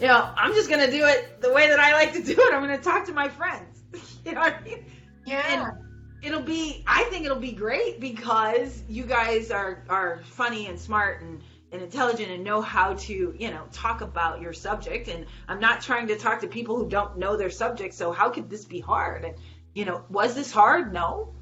You 0.00 0.06
know, 0.06 0.32
I'm 0.36 0.52
just 0.54 0.68
gonna 0.68 0.90
do 0.90 1.04
it 1.04 1.40
the 1.40 1.52
way 1.52 1.68
that 1.68 1.80
I 1.80 1.92
like 1.92 2.12
to 2.14 2.22
do 2.22 2.32
it. 2.32 2.54
I'm 2.54 2.60
gonna 2.60 2.78
talk 2.78 3.06
to 3.06 3.12
my 3.12 3.28
friends. 3.28 3.82
you 4.24 4.32
know 4.32 4.40
what 4.40 4.54
I 4.54 4.62
mean? 4.62 4.84
Yeah. 5.24 5.42
And 5.48 5.86
it'll 6.22 6.42
be 6.42 6.84
I 6.86 7.04
think 7.04 7.24
it'll 7.24 7.38
be 7.38 7.52
great 7.52 8.00
because 8.00 8.82
you 8.88 9.04
guys 9.04 9.50
are 9.50 9.84
are 9.88 10.20
funny 10.24 10.66
and 10.66 10.78
smart 10.78 11.22
and 11.22 11.40
and 11.72 11.82
intelligent 11.82 12.30
and 12.30 12.44
know 12.44 12.60
how 12.60 12.94
to, 12.94 13.34
you 13.36 13.50
know, 13.50 13.64
talk 13.72 14.00
about 14.00 14.40
your 14.40 14.52
subject. 14.52 15.08
And 15.08 15.26
I'm 15.48 15.60
not 15.60 15.80
trying 15.80 16.06
to 16.08 16.16
talk 16.16 16.40
to 16.42 16.46
people 16.46 16.76
who 16.76 16.88
don't 16.88 17.18
know 17.18 17.36
their 17.36 17.50
subject. 17.50 17.94
So 17.94 18.12
how 18.12 18.30
could 18.30 18.48
this 18.48 18.64
be 18.64 18.80
hard? 18.80 19.24
And 19.24 19.34
you 19.74 19.84
know, 19.84 20.04
was 20.08 20.34
this 20.34 20.50
hard? 20.50 20.92
No, 20.92 21.34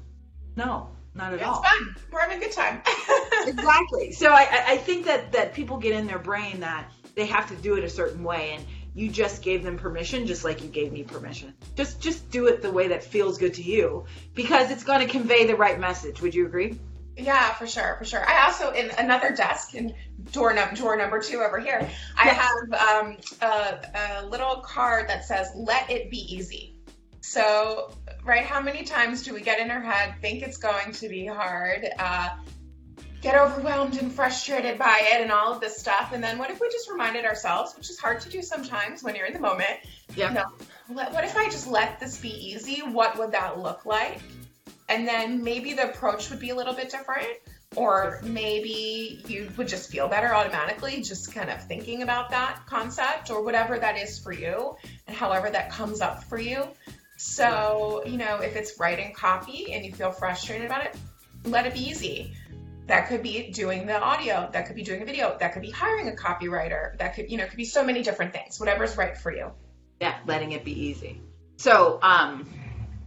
no, 0.55 0.89
not 1.13 1.33
at 1.33 1.41
all. 1.41 1.61
It's 1.61 1.69
fun. 1.69 1.95
We're 2.11 2.19
having 2.21 2.37
a 2.37 2.41
good 2.41 2.51
time. 2.51 2.81
exactly. 3.47 4.11
So 4.11 4.29
I, 4.29 4.63
I 4.67 4.77
think 4.77 5.05
that 5.05 5.31
that 5.33 5.53
people 5.53 5.77
get 5.77 5.93
in 5.93 6.07
their 6.07 6.19
brain 6.19 6.61
that 6.61 6.91
they 7.15 7.25
have 7.25 7.47
to 7.49 7.55
do 7.55 7.75
it 7.75 7.83
a 7.83 7.89
certain 7.89 8.23
way 8.23 8.51
and 8.55 8.65
you 8.93 9.09
just 9.09 9.41
gave 9.41 9.63
them 9.63 9.77
permission 9.77 10.25
just 10.25 10.43
like 10.43 10.61
you 10.61 10.69
gave 10.69 10.91
me 10.91 11.03
permission 11.03 11.53
just 11.75 11.99
just 11.99 12.29
do 12.31 12.47
it 12.47 12.61
the 12.61 12.71
way 12.71 12.87
that 12.87 13.03
feels 13.03 13.37
good 13.37 13.53
to 13.53 13.61
you 13.63 14.05
because 14.33 14.71
it's 14.71 14.83
going 14.83 14.99
to 14.99 15.07
convey 15.07 15.45
the 15.45 15.55
right 15.55 15.79
message 15.79 16.21
would 16.21 16.33
you 16.33 16.45
agree 16.45 16.77
Yeah, 17.17 17.53
for 17.53 17.65
sure, 17.65 17.95
for 17.97 18.03
sure. 18.03 18.27
I 18.27 18.45
also 18.45 18.71
in 18.71 18.91
another 18.97 19.33
desk 19.33 19.73
in 19.73 19.93
door 20.33 20.53
number 20.53 20.75
door 20.75 20.97
number 20.97 21.21
two 21.21 21.39
over 21.39 21.59
here. 21.59 21.89
I 22.17 22.27
have 22.27 22.73
um, 22.73 23.17
a, 23.41 24.21
a 24.21 24.25
little 24.25 24.57
card 24.57 25.07
that 25.07 25.23
says 25.23 25.47
"Let 25.55 25.89
it 25.89 26.11
be 26.11 26.17
easy." 26.17 26.75
So, 27.21 27.91
right, 28.23 28.45
how 28.45 28.61
many 28.61 28.83
times 28.83 29.23
do 29.23 29.33
we 29.33 29.41
get 29.41 29.59
in 29.59 29.71
our 29.71 29.81
head, 29.81 30.15
think 30.21 30.43
it's 30.43 30.57
going 30.57 30.91
to 30.91 31.09
be 31.09 31.25
hard, 31.25 31.87
uh, 31.97 32.29
get 33.21 33.35
overwhelmed 33.35 33.97
and 33.97 34.11
frustrated 34.11 34.77
by 34.77 35.01
it, 35.13 35.21
and 35.21 35.31
all 35.31 35.53
of 35.53 35.59
this 35.61 35.77
stuff, 35.77 36.11
and 36.13 36.23
then 36.23 36.37
what 36.37 36.49
if 36.51 36.59
we 36.59 36.69
just 36.69 36.89
reminded 36.89 37.25
ourselves, 37.25 37.75
which 37.75 37.89
is 37.89 37.97
hard 37.99 38.21
to 38.21 38.29
do 38.29 38.41
sometimes 38.41 39.03
when 39.03 39.15
you're 39.15 39.25
in 39.25 39.33
the 39.33 39.39
moment, 39.39 39.79
Yeah. 40.15 40.29
no, 40.29 40.43
let- 40.89 41.11
what 41.11 41.23
if 41.23 41.35
I 41.35 41.45
just 41.45 41.67
let 41.67 41.99
this 41.99 42.17
be 42.17 42.29
easy? 42.29 42.81
What 42.81 43.17
would 43.17 43.31
that 43.31 43.59
look 43.59 43.85
like? 43.85 44.19
And 44.87 45.07
then 45.07 45.43
maybe 45.43 45.73
the 45.73 45.89
approach 45.89 46.29
would 46.29 46.39
be 46.39 46.51
a 46.51 46.55
little 46.55 46.73
bit 46.73 46.91
different, 46.91 47.27
or 47.75 48.19
maybe 48.23 49.23
you 49.27 49.51
would 49.57 49.67
just 49.67 49.89
feel 49.89 50.07
better 50.07 50.33
automatically 50.33 51.01
just 51.01 51.33
kind 51.33 51.49
of 51.49 51.63
thinking 51.63 52.03
about 52.03 52.29
that 52.29 52.59
concept 52.67 53.31
or 53.31 53.41
whatever 53.43 53.79
that 53.79 53.97
is 53.97 54.19
for 54.19 54.31
you, 54.31 54.77
and 55.07 55.17
however 55.17 55.49
that 55.49 55.71
comes 55.71 56.01
up 56.01 56.23
for 56.25 56.39
you. 56.39 56.67
So, 57.17 58.03
you 58.05 58.17
know, 58.17 58.37
if 58.37 58.55
it's 58.55 58.79
writing 58.79 59.13
copy 59.13 59.73
and 59.73 59.85
you 59.85 59.93
feel 59.93 60.11
frustrated 60.11 60.65
about 60.67 60.85
it, 60.85 60.95
let 61.45 61.65
it 61.65 61.73
be 61.73 61.89
easy. 61.89 62.35
That 62.87 63.07
could 63.07 63.23
be 63.23 63.49
doing 63.51 63.87
the 63.87 63.99
audio, 63.99 64.49
that 64.53 64.67
could 64.67 64.75
be 64.75 64.83
doing 64.83 65.01
a 65.01 65.05
video, 65.05 65.35
that 65.39 65.53
could 65.53 65.63
be 65.63 65.71
hiring 65.71 66.07
a 66.07 66.11
copywriter, 66.11 66.97
that 66.99 67.15
could, 67.15 67.31
you 67.31 67.37
know, 67.37 67.47
could 67.47 67.57
be 67.57 67.65
so 67.65 67.83
many 67.83 68.03
different 68.03 68.33
things, 68.33 68.59
whatever's 68.59 68.95
right 68.95 69.17
for 69.17 69.33
you. 69.33 69.51
Yeah, 69.99 70.15
letting 70.27 70.51
it 70.51 70.63
be 70.63 70.87
easy. 70.87 71.21
So, 71.57 71.99
um, 72.01 72.47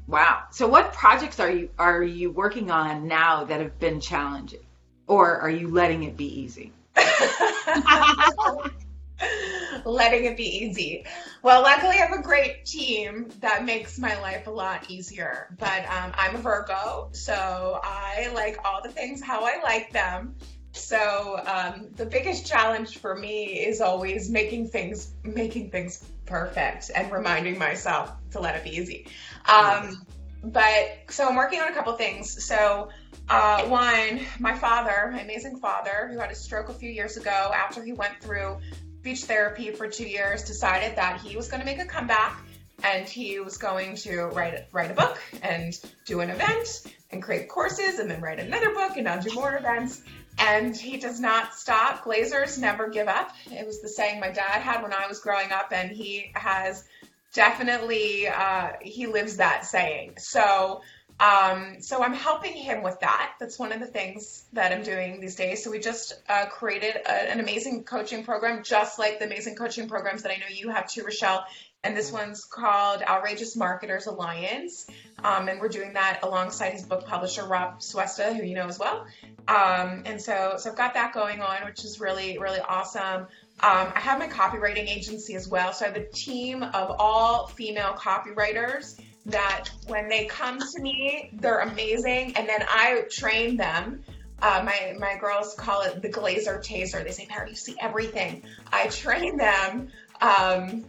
wow. 0.06 0.44
So, 0.50 0.66
what 0.66 0.92
projects 0.92 1.38
are 1.38 1.50
you 1.50 1.70
are 1.78 2.02
you 2.02 2.30
working 2.30 2.70
on 2.70 3.06
now 3.06 3.44
that 3.44 3.60
have 3.60 3.78
been 3.78 4.00
challenging, 4.00 4.64
or 5.06 5.38
are 5.38 5.50
you 5.50 5.68
letting 5.68 6.02
it 6.04 6.16
be 6.16 6.40
easy? 6.40 6.72
letting 9.84 10.24
it 10.24 10.36
be 10.36 10.44
easy. 10.44 11.04
Well, 11.42 11.62
luckily, 11.62 11.96
I 11.96 12.06
have 12.06 12.18
a 12.18 12.22
great 12.22 12.64
team 12.64 13.28
that 13.40 13.64
makes 13.64 13.98
my 13.98 14.18
life 14.20 14.46
a 14.46 14.50
lot 14.50 14.90
easier. 14.90 15.54
But 15.58 15.88
um, 15.88 16.12
I'm 16.14 16.36
a 16.36 16.38
Virgo, 16.38 17.08
so 17.12 17.80
I 17.82 18.30
like 18.34 18.58
all 18.64 18.82
the 18.82 18.90
things 18.90 19.22
how 19.22 19.44
I 19.44 19.60
like 19.62 19.92
them. 19.92 20.34
So 20.72 21.40
um, 21.46 21.88
the 21.96 22.06
biggest 22.06 22.46
challenge 22.46 22.98
for 22.98 23.16
me 23.16 23.60
is 23.60 23.80
always 23.80 24.30
making 24.30 24.68
things 24.68 25.12
making 25.24 25.70
things 25.70 26.04
perfect 26.26 26.90
and 26.94 27.10
reminding 27.10 27.58
myself 27.58 28.12
to 28.32 28.40
let 28.40 28.54
it 28.54 28.64
be 28.64 28.76
easy. 28.76 29.06
Um, 29.48 30.06
but 30.44 30.98
so 31.08 31.26
I'm 31.26 31.34
working 31.34 31.60
on 31.60 31.68
a 31.68 31.74
couple 31.74 31.92
things. 31.94 32.44
So 32.44 32.90
uh, 33.28 33.64
one, 33.64 34.20
my 34.38 34.56
father, 34.56 35.10
my 35.12 35.20
amazing 35.20 35.58
father, 35.58 36.08
who 36.12 36.18
had 36.18 36.30
a 36.30 36.34
stroke 36.34 36.68
a 36.68 36.74
few 36.74 36.90
years 36.90 37.16
ago 37.16 37.50
after 37.54 37.82
he 37.82 37.92
went 37.92 38.20
through 38.20 38.58
speech 39.08 39.24
therapy 39.24 39.70
for 39.70 39.88
two 39.88 40.06
years, 40.06 40.44
decided 40.44 40.96
that 40.96 41.20
he 41.22 41.34
was 41.34 41.48
going 41.48 41.60
to 41.60 41.64
make 41.64 41.78
a 41.78 41.84
comeback 41.86 42.42
and 42.84 43.08
he 43.08 43.40
was 43.40 43.56
going 43.56 43.96
to 43.96 44.24
write 44.26 44.66
write 44.70 44.90
a 44.90 44.94
book 44.94 45.18
and 45.42 45.72
do 46.04 46.20
an 46.20 46.28
event 46.28 46.84
and 47.10 47.22
create 47.22 47.48
courses 47.48 48.00
and 48.00 48.10
then 48.10 48.20
write 48.20 48.38
another 48.38 48.74
book 48.74 48.96
and 48.96 49.04
now 49.04 49.18
do 49.18 49.34
more 49.34 49.56
events. 49.56 50.02
And 50.38 50.76
he 50.76 50.98
does 50.98 51.20
not 51.20 51.54
stop. 51.54 52.04
Glazers 52.04 52.58
never 52.58 52.90
give 52.90 53.08
up. 53.08 53.34
It 53.50 53.66
was 53.66 53.80
the 53.80 53.88
saying 53.88 54.20
my 54.20 54.30
dad 54.30 54.60
had 54.60 54.82
when 54.82 54.92
I 54.92 55.06
was 55.08 55.20
growing 55.20 55.50
up, 55.52 55.72
and 55.72 55.90
he 55.90 56.30
has 56.34 56.84
definitely 57.32 58.28
uh, 58.28 58.72
he 58.82 59.06
lives 59.06 59.38
that 59.38 59.64
saying. 59.64 60.18
So 60.18 60.82
um, 61.20 61.80
so 61.80 62.02
I'm 62.02 62.12
helping 62.12 62.52
him 62.52 62.82
with 62.82 63.00
that. 63.00 63.34
That's 63.40 63.58
one 63.58 63.72
of 63.72 63.80
the 63.80 63.86
things 63.86 64.44
that 64.52 64.72
I'm 64.72 64.82
doing 64.82 65.20
these 65.20 65.34
days. 65.34 65.64
So 65.64 65.70
we 65.70 65.80
just 65.80 66.14
uh, 66.28 66.46
created 66.46 66.94
a, 66.94 67.10
an 67.10 67.40
amazing 67.40 67.84
coaching 67.84 68.24
program, 68.24 68.62
just 68.62 68.98
like 68.98 69.18
the 69.18 69.24
amazing 69.24 69.56
coaching 69.56 69.88
programs 69.88 70.22
that 70.22 70.30
I 70.30 70.36
know 70.36 70.46
you 70.48 70.68
have 70.70 70.88
too, 70.88 71.02
Richelle. 71.04 71.44
And 71.82 71.96
this 71.96 72.12
one's 72.12 72.44
called 72.44 73.02
Outrageous 73.02 73.56
Marketers 73.56 74.06
Alliance. 74.06 74.88
Um, 75.22 75.48
and 75.48 75.60
we're 75.60 75.68
doing 75.68 75.94
that 75.94 76.20
alongside 76.22 76.72
his 76.72 76.84
book 76.84 77.06
publisher, 77.06 77.44
Rob 77.44 77.80
Swesta, 77.80 78.36
who 78.36 78.44
you 78.44 78.54
know 78.54 78.66
as 78.66 78.78
well. 78.78 79.06
Um, 79.48 80.02
and 80.04 80.20
so, 80.20 80.54
so 80.58 80.70
I've 80.70 80.76
got 80.76 80.94
that 80.94 81.12
going 81.12 81.40
on, 81.40 81.64
which 81.64 81.84
is 81.84 82.00
really, 82.00 82.38
really 82.38 82.60
awesome. 82.60 83.22
Um, 83.60 83.92
I 83.94 84.00
have 84.00 84.18
my 84.20 84.28
copywriting 84.28 84.88
agency 84.88 85.34
as 85.34 85.48
well. 85.48 85.72
So 85.72 85.84
I 85.84 85.88
have 85.88 85.96
a 85.96 86.06
team 86.06 86.62
of 86.62 86.96
all 86.98 87.48
female 87.48 87.94
copywriters 87.94 89.00
that 89.28 89.68
when 89.86 90.08
they 90.08 90.26
come 90.26 90.58
to 90.58 90.80
me, 90.80 91.30
they're 91.34 91.60
amazing. 91.60 92.36
And 92.36 92.48
then 92.48 92.64
I 92.68 93.04
train 93.10 93.56
them. 93.56 94.02
Uh, 94.40 94.62
my, 94.64 94.96
my 94.98 95.16
girls 95.18 95.54
call 95.54 95.82
it 95.82 96.00
the 96.00 96.08
glazer 96.08 96.64
taser. 96.64 97.02
They 97.02 97.10
say, 97.10 97.26
Mary, 97.28 97.50
you 97.50 97.56
see 97.56 97.76
everything. 97.80 98.42
I 98.72 98.86
train 98.88 99.36
them 99.36 99.88
um, 100.20 100.84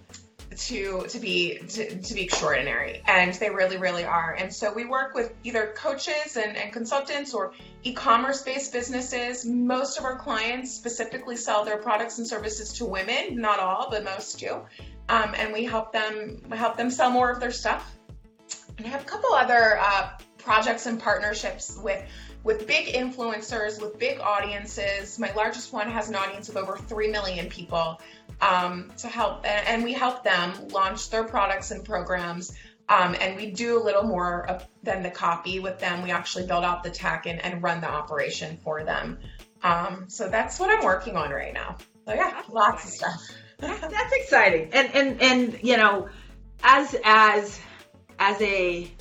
to 0.56 1.06
to 1.08 1.19
be 1.19 1.60
to, 1.60 2.02
to 2.02 2.13
be 2.13 2.23
extraordinary 2.23 3.04
and 3.06 3.34
they 3.36 3.49
really 3.49 3.78
really 3.78 4.04
are 4.04 4.36
and 4.38 4.54
so 4.54 4.73
we 4.73 4.84
work 4.84 5.13
with 5.13 5.32
either 5.43 5.73
coaches 5.75 6.38
and, 6.38 6.58
and 6.58 6.73
consultants 6.73 7.34
or 7.34 7.54
e-commerce 7.84 8.41
based 8.41 8.73
businesses 8.73 9.45
most 9.45 9.99
of 9.99 10.06
our 10.06 10.17
clients 10.17 10.73
specifically 10.73 11.36
sell 11.36 11.63
their 11.63 11.78
products 11.78 12.17
and 12.17 12.28
services 12.28 12.73
to 12.73 12.86
women 12.86 13.36
not 13.36 13.60
all 13.60 13.89
but 13.91 14.04
most 14.04 14.39
do 14.39 14.60
um, 15.08 15.34
and 15.36 15.54
we 15.54 15.65
help 15.65 15.93
them 15.93 16.41
help 16.52 16.78
them 16.78 16.89
sell 16.89 17.12
more 17.12 17.30
of 17.30 17.39
their 17.39 17.52
stuff 17.52 17.99
and 18.80 18.88
i 18.88 18.89
have 18.89 19.02
a 19.02 19.06
couple 19.06 19.32
other 19.34 19.78
uh, 19.80 20.10
projects 20.39 20.88
and 20.88 21.00
partnerships 21.00 21.78
with 21.78 22.04
with 22.44 22.65
big 22.65 22.88
influencers 22.96 23.80
with 23.80 24.00
big 24.00 24.20
audiences 24.20 25.20
my 25.20 25.32
largest 25.34 25.72
one 25.72 25.89
has 25.92 26.10
an 26.10 26.15
audience 26.15 26.50
of 26.50 26.58
over 26.58 26.76
3 26.76 27.12
million 27.12 27.48
people 27.50 28.02
um, 28.42 28.92
to 28.98 29.08
help, 29.08 29.46
and 29.46 29.84
we 29.84 29.94
help 29.94 30.24
them 30.24 30.54
launch 30.70 31.10
their 31.10 31.24
products 31.24 31.72
and 31.72 31.84
programs. 31.84 32.54
Um, 32.88 33.15
and 33.20 33.36
we 33.36 33.52
do 33.52 33.80
a 33.80 33.84
little 33.84 34.04
more 34.04 34.50
of, 34.50 34.68
than 34.82 35.04
the 35.04 35.12
copy 35.12 35.60
with 35.60 35.78
them. 35.80 36.02
We 36.02 36.10
actually 36.10 36.48
build 36.48 36.63
out 36.63 36.84
the 36.84 36.89
tech 36.89 37.28
and, 37.28 37.44
and 37.44 37.62
run 37.62 37.82
the 37.82 37.89
operation 37.89 38.58
for 38.63 38.84
them. 38.84 39.20
Um, 39.62 40.06
so 40.08 40.28
that's 40.28 40.60
what 40.60 40.72
I'm 40.72 40.84
working 40.84 41.15
on 41.15 41.30
right 41.30 41.54
now. 41.54 41.78
So 42.08 42.13
yeah, 42.15 42.42
lots 42.50 42.86
of 42.86 42.89
stuff. 42.89 43.22
That's 43.60 44.13
exciting. 44.13 44.70
And 44.72 44.96
and 44.96 45.22
and 45.22 45.60
you 45.62 45.76
know, 45.76 46.08
as 46.63 46.96
as 47.04 47.60
as 48.19 48.39
a 48.41 48.91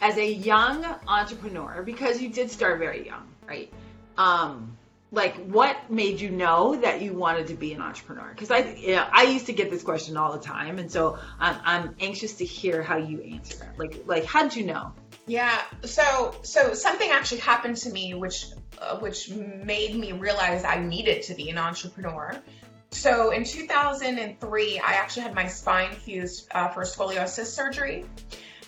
as 0.00 0.16
a 0.16 0.32
young 0.32 0.84
entrepreneur, 1.06 1.82
because 1.84 2.20
you 2.20 2.28
did 2.28 2.50
start 2.50 2.80
very 2.80 3.06
young, 3.06 3.28
right? 3.46 3.72
Um, 4.18 4.76
like 5.12 5.36
what 5.46 5.90
made 5.90 6.20
you 6.20 6.30
know 6.30 6.74
that 6.76 7.02
you 7.02 7.12
wanted 7.12 7.46
to 7.48 7.54
be 7.54 7.72
an 7.74 7.82
entrepreneur? 7.82 8.30
Because 8.30 8.50
I 8.50 8.58
you 8.74 8.96
know, 8.96 9.06
I 9.12 9.24
used 9.24 9.46
to 9.46 9.52
get 9.52 9.70
this 9.70 9.82
question 9.82 10.16
all 10.16 10.32
the 10.32 10.40
time, 10.40 10.78
and 10.78 10.90
so 10.90 11.18
I'm 11.38 11.56
I'm 11.64 11.96
anxious 12.00 12.34
to 12.36 12.44
hear 12.44 12.82
how 12.82 12.96
you 12.96 13.20
answer 13.20 13.62
it. 13.62 13.78
Like 13.78 14.02
like 14.06 14.24
how 14.24 14.42
did 14.42 14.56
you 14.56 14.64
know? 14.64 14.92
Yeah. 15.26 15.60
So 15.84 16.34
so 16.42 16.74
something 16.74 17.10
actually 17.10 17.42
happened 17.42 17.76
to 17.78 17.90
me, 17.90 18.14
which 18.14 18.46
uh, 18.80 18.98
which 18.98 19.30
made 19.30 19.94
me 19.94 20.12
realize 20.12 20.64
I 20.64 20.80
needed 20.80 21.22
to 21.24 21.34
be 21.34 21.50
an 21.50 21.58
entrepreneur. 21.58 22.42
So 22.90 23.30
in 23.30 23.44
2003, 23.44 24.78
I 24.78 24.92
actually 24.92 25.22
had 25.22 25.34
my 25.34 25.46
spine 25.46 25.92
fused 25.92 26.48
uh, 26.52 26.68
for 26.68 26.82
scoliosis 26.82 27.46
surgery, 27.46 28.04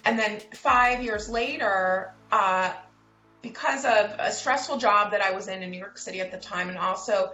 and 0.05 0.19
then 0.19 0.41
five 0.55 1.03
years 1.03 1.29
later, 1.29 2.13
uh, 2.31 2.73
because 3.43 3.85
of 3.85 4.15
a 4.19 4.33
stressful 4.33 4.79
job 4.79 5.11
that 5.11 5.21
I 5.21 5.33
was 5.33 5.49
in 5.49 5.63
in 5.63 5.71
New 5.71 5.79
York 5.79 5.99
City 5.99 6.21
at 6.21 6.31
the 6.31 6.39
time, 6.39 6.69
and 6.69 6.79
also 6.79 7.33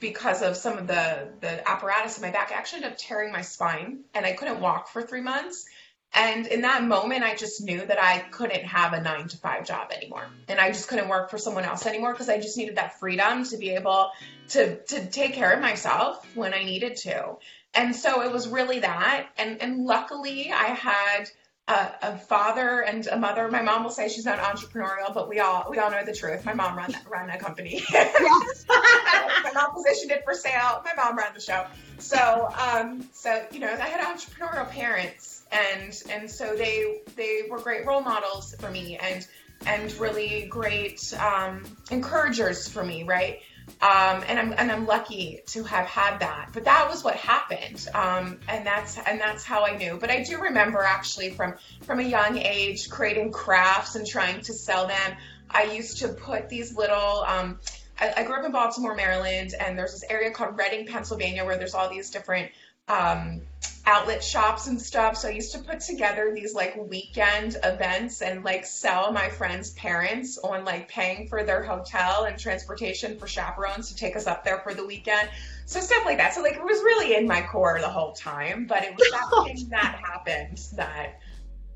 because 0.00 0.42
of 0.42 0.56
some 0.56 0.78
of 0.78 0.86
the 0.86 1.28
the 1.40 1.68
apparatus 1.68 2.16
in 2.18 2.22
my 2.22 2.30
back, 2.30 2.50
I 2.52 2.56
actually 2.56 2.78
ended 2.78 2.92
up 2.92 2.98
tearing 2.98 3.32
my 3.32 3.42
spine, 3.42 4.00
and 4.14 4.26
I 4.26 4.32
couldn't 4.32 4.60
walk 4.60 4.88
for 4.88 5.02
three 5.02 5.20
months. 5.20 5.66
And 6.14 6.46
in 6.46 6.60
that 6.60 6.84
moment, 6.84 7.24
I 7.24 7.34
just 7.34 7.62
knew 7.62 7.86
that 7.86 8.02
I 8.02 8.18
couldn't 8.18 8.64
have 8.64 8.92
a 8.92 9.00
nine 9.00 9.28
to 9.28 9.36
five 9.38 9.66
job 9.66 9.92
anymore. 9.92 10.26
And 10.46 10.60
I 10.60 10.68
just 10.68 10.88
couldn't 10.88 11.08
work 11.08 11.30
for 11.30 11.38
someone 11.38 11.64
else 11.64 11.86
anymore 11.86 12.12
because 12.12 12.28
I 12.28 12.38
just 12.38 12.58
needed 12.58 12.76
that 12.76 13.00
freedom 13.00 13.44
to 13.44 13.56
be 13.56 13.70
able 13.70 14.10
to, 14.50 14.76
to 14.76 15.06
take 15.06 15.32
care 15.32 15.52
of 15.52 15.60
myself 15.62 16.26
when 16.36 16.52
I 16.52 16.64
needed 16.64 16.96
to. 16.96 17.36
And 17.72 17.96
so 17.96 18.20
it 18.20 18.30
was 18.30 18.46
really 18.46 18.80
that. 18.80 19.28
And, 19.38 19.62
and 19.62 19.86
luckily, 19.86 20.52
I 20.52 20.66
had 20.66 21.30
a, 21.68 21.88
a 22.02 22.18
father 22.18 22.80
and 22.80 23.06
a 23.06 23.16
mother. 23.16 23.48
My 23.48 23.62
mom 23.62 23.84
will 23.84 23.90
say 23.90 24.08
she's 24.08 24.24
not 24.24 24.38
entrepreneurial, 24.40 25.14
but 25.14 25.28
we 25.28 25.38
all 25.38 25.66
we 25.70 25.78
all 25.78 25.90
know 25.90 26.04
the 26.04 26.14
truth. 26.14 26.44
My 26.44 26.54
mom 26.54 26.76
ran 26.76 26.90
that, 26.92 27.04
ran 27.08 27.28
that 27.28 27.40
company. 27.40 27.82
my 27.92 29.52
mom 29.54 29.72
positioned 29.74 30.10
it 30.10 30.24
for 30.24 30.34
sale. 30.34 30.82
My 30.84 30.94
mom 30.96 31.16
ran 31.16 31.32
the 31.34 31.40
show. 31.40 31.66
So 31.98 32.48
um, 32.58 33.08
so 33.12 33.46
you 33.52 33.60
know, 33.60 33.68
I 33.68 33.88
had 33.88 34.00
entrepreneurial 34.00 34.68
parents, 34.70 35.44
and 35.52 36.02
and 36.10 36.30
so 36.30 36.56
they 36.56 37.02
they 37.14 37.42
were 37.48 37.58
great 37.58 37.86
role 37.86 38.02
models 38.02 38.54
for 38.58 38.70
me, 38.70 38.96
and 38.96 39.26
and 39.64 39.92
really 39.94 40.46
great 40.46 41.14
um, 41.20 41.64
encouragers 41.90 42.68
for 42.68 42.84
me, 42.84 43.04
right? 43.04 43.40
Um, 43.80 44.22
and 44.28 44.38
I'm 44.38 44.54
and 44.56 44.70
I'm 44.70 44.86
lucky 44.86 45.40
to 45.46 45.64
have 45.64 45.86
had 45.86 46.20
that. 46.20 46.50
But 46.52 46.64
that 46.64 46.88
was 46.88 47.02
what 47.02 47.16
happened, 47.16 47.86
um, 47.94 48.38
and 48.48 48.64
that's 48.64 48.98
and 48.98 49.20
that's 49.20 49.44
how 49.44 49.64
I 49.64 49.76
knew. 49.76 49.98
But 50.00 50.10
I 50.10 50.22
do 50.22 50.40
remember 50.40 50.82
actually 50.82 51.30
from 51.30 51.54
from 51.82 51.98
a 51.98 52.04
young 52.04 52.38
age 52.38 52.90
creating 52.90 53.32
crafts 53.32 53.96
and 53.96 54.06
trying 54.06 54.40
to 54.42 54.52
sell 54.52 54.86
them. 54.86 55.16
I 55.50 55.64
used 55.64 55.98
to 55.98 56.08
put 56.08 56.48
these 56.48 56.76
little. 56.76 57.24
Um, 57.26 57.58
I, 57.98 58.12
I 58.18 58.22
grew 58.24 58.36
up 58.36 58.44
in 58.44 58.52
Baltimore, 58.52 58.94
Maryland, 58.94 59.54
and 59.58 59.78
there's 59.78 59.92
this 59.92 60.04
area 60.08 60.30
called 60.30 60.56
Reading, 60.56 60.86
Pennsylvania, 60.86 61.44
where 61.44 61.56
there's 61.56 61.74
all 61.74 61.90
these 61.90 62.10
different 62.10 62.50
um, 62.88 63.42
outlet 63.86 64.22
shops 64.22 64.68
and 64.68 64.80
stuff. 64.80 65.16
So 65.16 65.28
I 65.28 65.32
used 65.32 65.52
to 65.52 65.58
put 65.58 65.80
together 65.80 66.32
these 66.34 66.54
like 66.54 66.76
weekend 66.76 67.56
events 67.64 68.22
and 68.22 68.44
like 68.44 68.64
sell 68.64 69.12
my 69.12 69.28
friends' 69.28 69.70
parents 69.72 70.38
on 70.38 70.64
like 70.64 70.88
paying 70.88 71.26
for 71.28 71.42
their 71.42 71.62
hotel 71.62 72.24
and 72.24 72.38
transportation 72.38 73.18
for 73.18 73.26
chaperones 73.26 73.88
to 73.88 73.96
take 73.96 74.16
us 74.16 74.26
up 74.26 74.44
there 74.44 74.58
for 74.58 74.74
the 74.74 74.86
weekend. 74.86 75.28
So 75.66 75.80
stuff 75.80 76.04
like 76.04 76.18
that. 76.18 76.34
So 76.34 76.42
like 76.42 76.54
it 76.54 76.64
was 76.64 76.78
really 76.78 77.16
in 77.16 77.26
my 77.26 77.42
core 77.42 77.78
the 77.80 77.88
whole 77.88 78.12
time, 78.12 78.66
but 78.66 78.84
it 78.84 78.94
was 78.96 79.10
that 79.12 79.44
thing 79.44 79.68
that 79.70 80.00
happened 80.04 80.60
that 80.74 81.20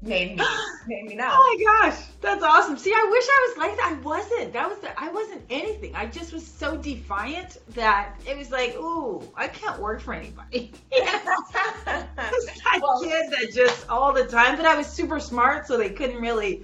made 0.07 0.37
me 0.39 0.45
made 0.87 1.05
me 1.07 1.15
know. 1.15 1.29
Oh 1.31 1.57
my 1.59 1.89
gosh, 1.91 2.01
that's 2.21 2.43
awesome. 2.43 2.79
See, 2.79 2.93
I 2.93 3.09
wish 3.11 3.25
I 3.29 3.47
was 3.49 3.59
like 3.59 3.77
that. 3.77 3.93
I 3.93 4.01
wasn't. 4.01 4.53
That 4.53 4.69
was 4.69 4.79
the, 4.79 5.01
I 5.01 5.09
wasn't 5.11 5.43
anything. 5.51 5.95
I 5.95 6.07
just 6.07 6.33
was 6.33 6.47
so 6.47 6.77
defiant 6.77 7.59
that 7.75 8.15
it 8.27 8.37
was 8.37 8.51
like, 8.51 8.75
ooh, 8.77 9.23
I 9.35 9.49
can't 9.49 9.81
work 9.81 10.01
for 10.01 10.15
anybody. 10.15 10.73
that 10.91 12.09
Well- 12.83 13.01
kid 13.03 13.31
that 13.33 13.53
just 13.53 13.89
all 13.89 14.13
the 14.13 14.25
time. 14.27 14.57
But 14.57 14.67
I 14.67 14.77
was 14.77 14.87
super 14.87 15.21
smart, 15.21 15.67
so 15.67 15.77
they 15.77 15.91
couldn't 15.91 16.21
really. 16.21 16.63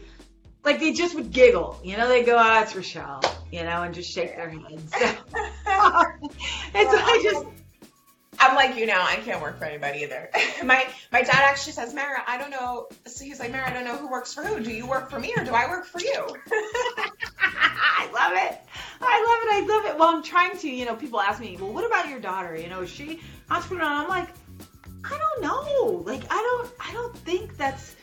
Like 0.64 0.78
they 0.78 0.92
just 0.92 1.16
would 1.16 1.32
giggle, 1.32 1.80
you 1.82 1.96
know. 1.96 2.08
They 2.08 2.22
go, 2.22 2.36
"Ah, 2.38 2.62
it's 2.62 2.76
Richelle," 2.76 3.20
you 3.50 3.64
know, 3.64 3.82
and 3.82 3.92
just 3.92 4.12
shake 4.12 4.36
their 4.36 4.48
heads. 4.48 4.92
So, 4.92 5.06
and 5.06 6.88
so 6.88 6.98
I 6.98 7.20
just 7.20 7.46
I'm 8.42 8.56
like 8.56 8.76
you 8.76 8.86
now. 8.86 9.06
I 9.06 9.16
can't 9.16 9.40
work 9.40 9.56
for 9.56 9.66
anybody 9.66 10.00
either. 10.00 10.28
my 10.64 10.84
my 11.12 11.22
dad 11.22 11.42
actually 11.44 11.74
says, 11.74 11.94
Mara, 11.94 12.24
I 12.26 12.38
don't 12.38 12.50
know. 12.50 12.88
So 13.06 13.24
he's 13.24 13.38
like, 13.38 13.52
Mara, 13.52 13.70
I 13.70 13.72
don't 13.72 13.84
know 13.84 13.96
who 13.96 14.10
works 14.10 14.34
for 14.34 14.42
who. 14.42 14.60
Do 14.60 14.72
you 14.72 14.84
work 14.84 15.08
for 15.10 15.20
me 15.20 15.32
or 15.36 15.44
do 15.44 15.52
I 15.52 15.68
work 15.68 15.86
for 15.86 16.00
you? 16.00 16.10
I 17.40 18.10
love 18.12 18.32
it. 18.32 18.60
I 19.00 19.18
love 19.22 19.42
it. 19.44 19.52
I 19.52 19.66
love 19.68 19.84
it. 19.86 19.96
Well, 19.96 20.08
I'm 20.08 20.24
trying 20.24 20.58
to, 20.58 20.68
you 20.68 20.84
know, 20.84 20.96
people 20.96 21.20
ask 21.20 21.40
me, 21.40 21.56
well, 21.60 21.72
what 21.72 21.86
about 21.86 22.08
your 22.08 22.18
daughter? 22.18 22.56
You 22.56 22.68
know, 22.68 22.80
is 22.82 22.90
she 22.90 23.20
entrepreneur? 23.48 23.84
I'm 23.84 24.08
like, 24.08 24.28
I 25.04 25.18
don't 25.18 25.42
know. 25.42 26.02
Like, 26.04 26.24
I 26.28 26.34
don't, 26.36 26.70
I 26.80 26.92
don't 26.92 27.16
think 27.18 27.56
that's, 27.56 27.94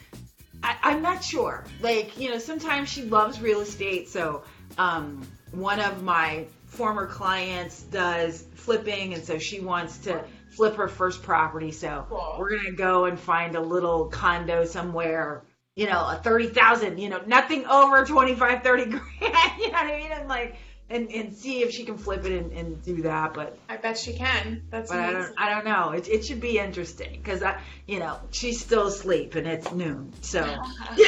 I, 0.64 0.78
I'm 0.84 1.02
not 1.02 1.22
sure. 1.22 1.66
Like, 1.82 2.18
you 2.18 2.30
know, 2.30 2.38
sometimes 2.38 2.88
she 2.88 3.04
loves 3.04 3.42
real 3.42 3.60
estate. 3.60 4.08
So, 4.08 4.44
um, 4.78 5.28
one 5.52 5.82
of 5.82 6.02
my 6.02 6.46
former 6.70 7.06
clients 7.06 7.84
does 7.84 8.46
flipping. 8.56 9.14
And 9.14 9.24
so 9.24 9.38
she 9.38 9.60
wants 9.60 9.98
to 10.00 10.24
flip 10.52 10.76
her 10.76 10.88
first 10.88 11.22
property. 11.22 11.72
So 11.72 12.06
Cool. 12.10 12.38
we're 12.40 12.50
going 12.50 12.66
to 12.66 12.72
go 12.72 13.06
and 13.06 13.20
find 13.20 13.56
a 13.56 13.62
little 13.62 14.06
condo 14.06 14.66
somewhere 14.66 15.44
you 15.80 15.86
know, 15.86 16.10
a 16.10 16.20
30,000, 16.22 16.98
you 16.98 17.08
know, 17.08 17.22
nothing 17.26 17.66
over 17.66 18.04
25, 18.04 18.64
30 18.64 18.86
grand, 18.90 19.04
you 19.22 19.68
know 19.68 19.72
what 19.72 19.76
I 19.76 19.98
mean? 19.98 20.12
And 20.12 20.28
like, 20.28 20.58
and, 20.90 21.10
and 21.10 21.34
see 21.34 21.62
if 21.62 21.72
she 21.72 21.86
can 21.86 21.98
flip 21.98 22.26
it 22.26 22.34
and, 22.34 22.52
and 22.52 22.84
do 22.84 23.04
that. 23.04 23.34
But, 23.34 23.58
I 23.70 23.78
bet 23.78 23.98
she 23.98 24.14
can. 24.14 24.64
That's 24.72 24.92
but 24.92 25.00
I 25.00 25.12
don't, 25.12 25.34
I 25.38 25.50
don't 25.50 25.64
know. 25.64 25.92
It, 25.92 26.10
it 26.10 26.26
should 26.26 26.42
be 26.42 26.60
interesting 26.60 27.22
because 27.24 27.44
I, 27.44 27.62
you 27.88 28.00
know, 28.00 28.20
she's 28.32 28.60
still 28.60 28.88
asleep 28.88 29.36
and 29.36 29.48
it's 29.48 29.72
noon. 29.72 30.12
So, 30.20 30.40
you 30.98 31.06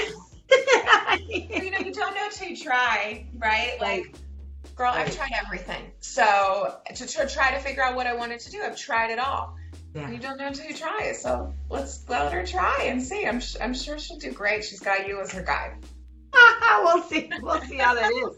know, 1.72 1.80
you 1.80 1.94
don't 1.94 2.16
know 2.16 2.30
till 2.32 2.48
you 2.48 2.56
try, 2.56 3.26
right? 3.38 3.78
Like, 3.82 4.16
girl, 4.82 4.92
I've 4.94 5.16
tried 5.16 5.32
everything. 5.46 5.92
So 6.00 6.76
to, 6.96 7.06
to 7.06 7.28
try 7.28 7.52
to 7.52 7.60
figure 7.60 7.84
out 7.84 7.96
what 7.96 8.08
I 8.08 8.16
wanted 8.16 8.40
to 8.40 8.52
do, 8.52 8.62
I've 8.64 8.76
tried 8.76 9.12
it 9.12 9.20
all. 9.20 9.56
yeah. 9.94 10.10
You 10.10 10.18
don't 10.18 10.38
know 10.38 10.48
until 10.48 10.66
you 10.66 10.76
try 10.76 11.04
it. 11.04 11.18
So 11.18 11.54
let's 11.70 12.04
let 12.10 12.34
her 12.34 12.44
try 12.44 12.86
and 12.86 13.02
see. 13.02 13.28
I'm 13.28 13.42
I'm 13.62 13.76
sure 13.76 14.00
she'll 14.00 14.18
do 14.18 14.32
great. 14.32 14.64
She's 14.64 14.80
got 14.80 15.08
you 15.08 15.22
as 15.22 15.32
her 15.34 15.44
guide. 15.44 15.76
we'll 16.84 17.04
see. 17.04 17.30
We'll 17.42 17.62
see 17.62 17.78
how 17.78 17.94
that 17.94 18.12
is. 18.12 18.38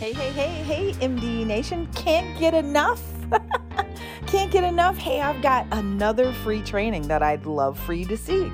Hey, 0.00 0.14
hey, 0.14 0.30
hey, 0.30 0.48
hey, 0.48 0.92
MD 1.06 1.44
Nation. 1.44 1.86
Can't 1.94 2.38
get 2.38 2.54
enough? 2.54 3.02
Can't 4.26 4.50
get 4.50 4.64
enough? 4.64 4.96
Hey, 4.96 5.20
I've 5.20 5.42
got 5.42 5.66
another 5.72 6.32
free 6.32 6.62
training 6.62 7.06
that 7.08 7.22
I'd 7.22 7.44
love 7.44 7.78
for 7.78 7.92
you 7.92 8.06
to 8.06 8.16
see. 8.16 8.50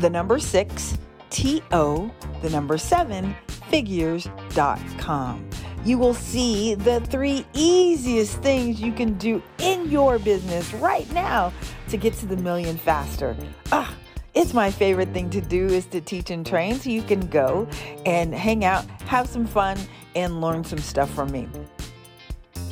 The 0.00 0.10
number 0.10 0.38
6 0.38 0.98
T 1.30 1.62
O, 1.72 2.10
the 2.42 2.50
number 2.50 2.76
7 2.76 3.34
figures.com. 3.70 5.48
You 5.84 5.96
will 5.96 6.14
see 6.14 6.74
the 6.74 7.00
three 7.00 7.46
easiest 7.54 8.42
things 8.42 8.80
you 8.80 8.92
can 8.92 9.14
do 9.14 9.42
in 9.58 9.90
your 9.90 10.18
business 10.18 10.74
right 10.74 11.10
now 11.12 11.52
to 11.88 11.96
get 11.96 12.12
to 12.14 12.26
the 12.26 12.36
million 12.36 12.76
faster. 12.76 13.34
Ah, 13.72 13.94
it's 14.34 14.52
my 14.52 14.70
favorite 14.70 15.08
thing 15.10 15.30
to 15.30 15.40
do 15.40 15.66
is 15.66 15.86
to 15.86 16.02
teach 16.02 16.30
and 16.30 16.44
train 16.44 16.74
so 16.74 16.90
you 16.90 17.02
can 17.02 17.26
go 17.28 17.66
and 18.04 18.34
hang 18.34 18.64
out, 18.64 18.84
have 19.06 19.26
some 19.26 19.46
fun, 19.46 19.78
and 20.14 20.40
learn 20.40 20.64
some 20.64 20.78
stuff 20.78 21.10
from 21.14 21.32
me. 21.32 21.48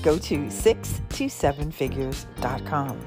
Go 0.03 0.19
to 0.19 0.47
627figures.com. 0.47 3.01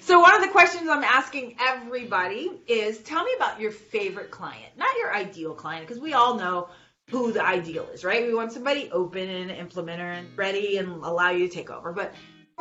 So 0.00 0.20
one 0.20 0.34
of 0.34 0.42
the 0.42 0.48
questions 0.48 0.88
I'm 0.90 1.02
asking 1.02 1.56
everybody 1.58 2.50
is 2.66 2.98
tell 2.98 3.24
me 3.24 3.30
about 3.36 3.58
your 3.58 3.70
favorite 3.70 4.30
client, 4.30 4.76
not 4.76 4.94
your 4.98 5.14
ideal 5.14 5.54
client, 5.54 5.86
because 5.86 6.02
we 6.02 6.12
all 6.12 6.36
know 6.36 6.68
who 7.08 7.32
the 7.32 7.42
ideal 7.42 7.88
is, 7.94 8.04
right? 8.04 8.26
We 8.26 8.34
want 8.34 8.52
somebody 8.52 8.90
open 8.92 9.26
and 9.28 9.50
implementer 9.50 10.18
and 10.18 10.28
ready 10.36 10.76
and 10.76 11.02
allow 11.02 11.30
you 11.30 11.48
to 11.48 11.54
take 11.54 11.70
over. 11.70 11.92
But 11.92 12.12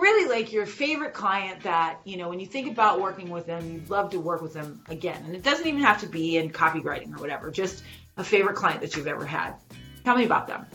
really 0.02 0.28
like 0.28 0.52
your 0.52 0.66
favorite 0.66 1.14
client 1.14 1.64
that, 1.64 2.00
you 2.04 2.18
know, 2.18 2.28
when 2.28 2.40
you 2.40 2.46
think 2.46 2.70
about 2.72 3.00
working 3.00 3.30
with 3.30 3.46
them, 3.46 3.72
you'd 3.72 3.90
love 3.90 4.10
to 4.12 4.20
work 4.20 4.42
with 4.42 4.54
them 4.54 4.82
again. 4.90 5.24
And 5.26 5.36
it 5.36 5.44
doesn't 5.44 5.66
even 5.66 5.82
have 5.82 6.02
to 6.02 6.08
be 6.08 6.38
in 6.38 6.50
copywriting 6.50 7.16
or 7.16 7.22
whatever, 7.22 7.52
just 7.52 7.84
a 8.18 8.24
favorite 8.24 8.56
client 8.56 8.82
that 8.82 8.96
you've 8.96 9.08
ever 9.08 9.26
had. 9.26 9.54
Tell 10.04 10.18
me 10.18 10.26
about 10.26 10.48
them. 10.48 10.66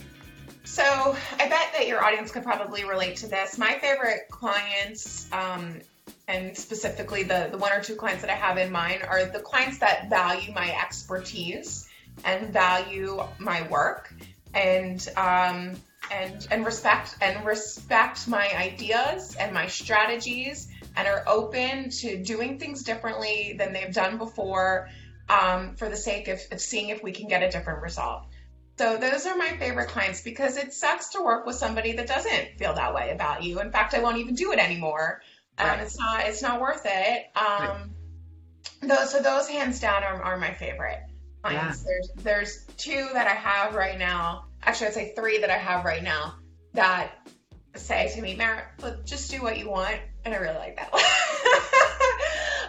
So 0.65 0.83
I 0.85 1.49
bet 1.49 1.73
that 1.77 1.87
your 1.87 2.03
audience 2.05 2.31
could 2.31 2.43
probably 2.43 2.85
relate 2.85 3.17
to 3.17 3.29
this. 3.29 3.59
My 3.59 3.79
favorite 3.79 4.29
clients, 4.31 5.31
um, 5.33 5.81
and 6.29 6.57
specifically 6.57 7.23
the, 7.23 7.49
the 7.51 7.59
one 7.59 7.73
or 7.73 7.83
two 7.83 7.95
clients 7.95 8.23
that 8.23 8.31
I 8.31 8.35
have 8.35 8.59
in 8.59 8.73
mind, 8.73 9.03
are 9.03 9.25
the 9.27 9.41
clients 9.41 9.79
that 9.79 10.09
value 10.09 10.53
my 10.53 10.71
expertise 10.81 11.89
and 12.25 12.53
value 12.53 13.23
my 13.39 13.69
work 13.69 14.12
and 14.55 15.07
um, 15.17 15.77
and 16.11 16.47
and 16.51 16.64
respect 16.64 17.16
and 17.21 17.45
respect 17.45 18.29
my 18.29 18.49
ideas 18.57 19.37
and 19.37 19.53
my 19.53 19.66
strategies 19.66 20.69
and 20.97 21.07
are 21.07 21.25
open 21.27 21.90
to 21.90 22.16
doing 22.23 22.59
things 22.59 22.83
differently 22.83 23.55
than 23.59 23.73
they've 23.73 23.92
done 23.92 24.19
before 24.19 24.88
um, 25.29 25.75
for 25.77 25.88
the 25.88 25.97
sake 25.97 26.29
of, 26.29 26.40
of 26.53 26.61
seeing 26.61 26.88
if 26.88 27.03
we 27.03 27.12
can 27.12 27.29
get 27.29 27.42
a 27.42 27.51
different 27.51 27.83
result. 27.83 28.23
So 28.79 28.97
those 28.99 29.27
are 29.27 29.37
my 29.37 29.57
favorite 29.57 29.88
clients 29.88 30.21
because 30.21 30.57
it 30.57 30.73
sucks 30.73 31.11
to 31.11 31.23
work 31.23 31.47
with 31.47 31.57
somebody 31.57 31.92
that 31.92 32.07
doesn't 32.07 32.59
feel 32.59 32.75
that 32.75 32.95
way 32.95 33.11
about 33.11 33.42
you. 33.42 33.61
In 33.61 33.73
fact, 33.73 33.95
I 33.95 34.01
won't 34.01 34.19
even 34.19 34.35
do 34.35 34.53
it 34.53 34.59
anymore. 34.59 35.23
Um, 35.59 35.66
Right. 35.66 35.81
It's 35.81 35.99
not. 35.99 36.27
It's 36.27 36.42
not 36.42 36.61
worth 36.61 36.83
it. 36.85 37.31
Um, 37.35 37.95
those. 38.83 39.11
So 39.11 39.23
those 39.23 39.49
hands 39.49 39.81
down 39.81 40.05
are, 40.05 40.23
are 40.23 40.37
my 40.37 40.53
favorite 40.53 41.01
clients. 41.42 41.83
There's 41.83 42.11
there's 42.16 42.64
two 42.77 43.09
that 43.14 43.27
I 43.27 43.35
have 43.35 43.75
right 43.75 43.99
now. 43.99 44.45
Actually, 44.67 44.89
I'd 44.89 44.95
say 44.95 45.13
three 45.15 45.39
that 45.39 45.51
I 45.51 45.59
have 45.59 45.85
right 45.85 46.03
now 46.03 46.35
that 46.75 47.13
say 47.77 48.11
to 48.15 48.21
me, 48.21 48.35
Mara, 48.35 48.65
look, 48.83 49.05
just 49.05 49.31
do 49.31 49.43
what 49.43 49.59
you 49.59 49.71
want, 49.71 49.97
and 50.25 50.35
I 50.35 50.39
really 50.39 50.57
like 50.57 50.77
that. 50.77 50.91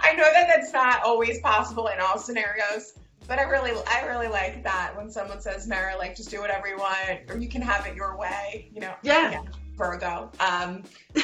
I 0.03 0.13
know 0.13 0.23
that 0.23 0.47
that's 0.47 0.71
not 0.71 1.03
always 1.03 1.39
possible 1.41 1.87
in 1.87 1.99
all 1.99 2.17
scenarios, 2.17 2.93
but 3.27 3.39
I 3.39 3.43
really, 3.43 3.71
I 3.87 4.05
really 4.05 4.27
like 4.27 4.63
that 4.63 4.95
when 4.95 5.09
someone 5.09 5.41
says, 5.41 5.67
Mara, 5.67 5.97
like 5.97 6.15
just 6.15 6.29
do 6.29 6.39
whatever 6.39 6.67
you 6.67 6.77
want, 6.77 7.29
or 7.29 7.37
you 7.37 7.49
can 7.49 7.61
have 7.61 7.85
it 7.85 7.95
your 7.95 8.17
way. 8.17 8.69
You 8.73 8.81
know, 8.81 8.93
Yeah. 9.01 9.41
Virgo. 9.75 10.31
Um, 10.39 10.83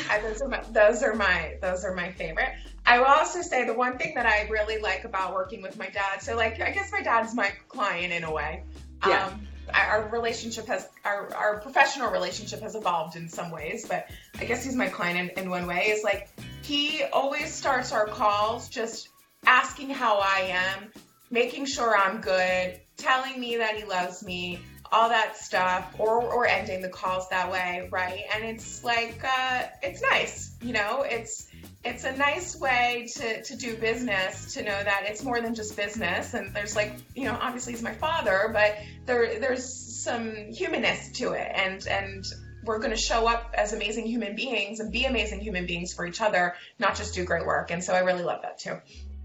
I, 0.10 0.22
those 0.22 0.42
are 0.42 0.48
my, 0.48 0.62
those 0.72 1.02
are 1.02 1.16
my, 1.16 1.56
those 1.62 1.84
are 1.84 1.96
my 1.96 2.12
favorite. 2.12 2.50
I 2.86 3.00
will 3.00 3.08
also 3.08 3.42
say 3.42 3.66
the 3.66 3.74
one 3.74 3.98
thing 3.98 4.14
that 4.16 4.28
I 4.28 4.48
really 4.50 4.80
like 4.80 5.06
about 5.06 5.34
working 5.34 5.62
with 5.62 5.78
my 5.78 5.88
dad. 5.88 6.22
So, 6.22 6.36
like, 6.36 6.62
I 6.62 6.70
guess 6.72 6.92
my 6.92 7.02
dad's 7.02 7.34
my 7.34 7.52
client 7.68 8.14
in 8.14 8.24
a 8.24 8.32
way. 8.32 8.64
Yeah. 9.08 9.26
Um, 9.26 9.48
our 9.74 10.10
relationship 10.10 10.68
has 10.68 10.90
our, 11.06 11.34
our 11.34 11.60
professional 11.60 12.12
relationship 12.12 12.62
has 12.62 12.76
evolved 12.76 13.16
in 13.16 13.30
some 13.30 13.52
ways, 13.52 13.86
but 13.88 14.08
I 14.40 14.46
guess 14.46 14.64
he's 14.64 14.76
my 14.76 14.88
client 14.88 15.32
in, 15.38 15.44
in 15.44 15.50
one 15.50 15.68
way. 15.68 15.88
Is 15.88 16.04
like 16.04 16.30
he 16.62 17.04
always 17.12 17.54
starts 17.54 17.92
our 17.92 18.06
calls 18.06 18.70
just 18.70 19.10
asking 19.46 19.90
how 19.90 20.20
I 20.20 20.52
am, 20.52 20.92
making 21.30 21.66
sure 21.66 21.96
I'm 21.98 22.22
good, 22.22 22.80
telling 22.98 23.40
me 23.40 23.58
that 23.58 23.76
he 23.76 23.84
loves 23.84 24.24
me, 24.24 24.60
all 24.92 25.10
that 25.10 25.38
stuff, 25.38 25.96
or 26.00 26.22
or 26.22 26.46
ending 26.48 26.82
the 26.82 26.90
calls 26.90 27.30
that 27.30 27.52
way, 27.52 27.88
right? 27.92 28.24
And 28.34 28.44
it's 28.44 28.84
like 28.84 29.24
uh, 29.24 29.64
it's 29.82 30.02
nice, 30.02 30.56
you 30.62 30.74
know. 30.74 31.04
It's 31.08 31.48
it's 31.84 32.06
a 32.06 32.16
nice 32.16 32.60
way 32.60 33.08
to 33.16 33.44
to 33.44 33.56
do 33.58 33.76
business 33.76 34.54
to 34.54 34.64
know 34.64 34.84
that 34.84 35.04
it's 35.06 35.24
more 35.24 35.42
than 35.42 35.54
just 35.54 35.76
business. 35.76 36.34
And 36.34 36.54
there's 36.54 36.76
like 36.76 36.94
you 37.16 37.26
know, 37.26 37.38
obviously 37.40 37.74
he's 37.74 37.84
my 37.84 37.94
father, 37.94 38.50
but 38.54 38.78
there 39.06 39.40
there's 39.40 40.04
some 40.04 40.52
humanness 40.52 41.12
to 41.14 41.34
it, 41.34 41.52
and 41.54 41.86
and 41.88 42.26
we're 42.64 42.80
going 42.80 42.92
to 42.92 42.98
show 42.98 43.28
up 43.28 43.54
as 43.58 43.74
amazing 43.74 44.06
human 44.06 44.36
beings 44.36 44.80
and 44.80 44.92
be 44.92 45.06
amazing 45.06 45.42
human 45.42 45.66
beings 45.66 45.94
for 45.94 46.06
each 46.06 46.22
other, 46.22 46.56
not 46.80 46.96
just 46.96 47.14
do 47.14 47.26
great 47.26 47.46
work. 47.46 47.72
And 47.72 47.84
so 47.84 47.94
I 47.94 48.00
really 48.00 48.24
love 48.24 48.42
that 48.44 48.60
too. 48.60 48.80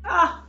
Ah, 0.04 0.44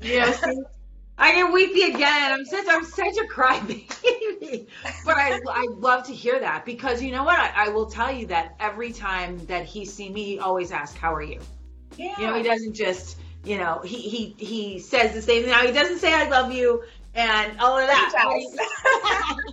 yeah. 0.00 0.34
I 1.20 1.34
get 1.34 1.52
weepy 1.52 1.82
again. 1.82 2.32
I'm 2.32 2.44
such 2.46 2.64
I'm 2.68 2.84
such 2.84 3.16
a 3.18 3.24
crybaby, 3.24 4.66
but 5.04 5.16
I 5.16 5.38
I 5.48 5.66
love 5.76 6.06
to 6.06 6.14
hear 6.14 6.40
that 6.40 6.64
because 6.64 7.02
you 7.02 7.12
know 7.12 7.24
what 7.24 7.38
I, 7.38 7.66
I 7.66 7.68
will 7.68 7.86
tell 7.86 8.10
you 8.10 8.26
that 8.28 8.56
every 8.58 8.90
time 8.90 9.44
that 9.46 9.66
he 9.66 9.84
see 9.84 10.08
me, 10.10 10.24
he 10.24 10.38
always 10.38 10.72
asks, 10.72 10.96
"How 10.96 11.14
are 11.14 11.22
you?" 11.22 11.40
Yeah. 11.96 12.18
You 12.18 12.26
know, 12.26 12.34
he 12.34 12.42
doesn't 12.42 12.74
just 12.74 13.18
you 13.44 13.58
know 13.58 13.80
he 13.84 13.96
he 13.96 14.34
he 14.38 14.78
says 14.78 15.12
the 15.12 15.20
same 15.20 15.42
thing. 15.42 15.50
Now 15.50 15.66
he 15.66 15.72
doesn't 15.72 15.98
say 15.98 16.14
"I 16.14 16.26
love 16.28 16.52
you" 16.52 16.82
and 17.14 17.60
all 17.60 17.78
of 17.78 17.86
that. 17.86 18.12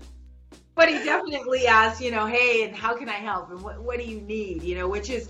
but 0.76 0.90
he 0.90 1.04
definitely 1.04 1.68
asks, 1.68 2.02
you 2.02 2.12
know, 2.12 2.26
hey, 2.26 2.64
and 2.64 2.76
how 2.76 2.96
can 2.96 3.10
I 3.10 3.14
help? 3.14 3.50
And 3.50 3.62
what, 3.62 3.82
what 3.82 3.98
do 3.98 4.06
you 4.06 4.22
need? 4.22 4.64
You 4.64 4.76
know, 4.76 4.88
which 4.88 5.10
is, 5.10 5.28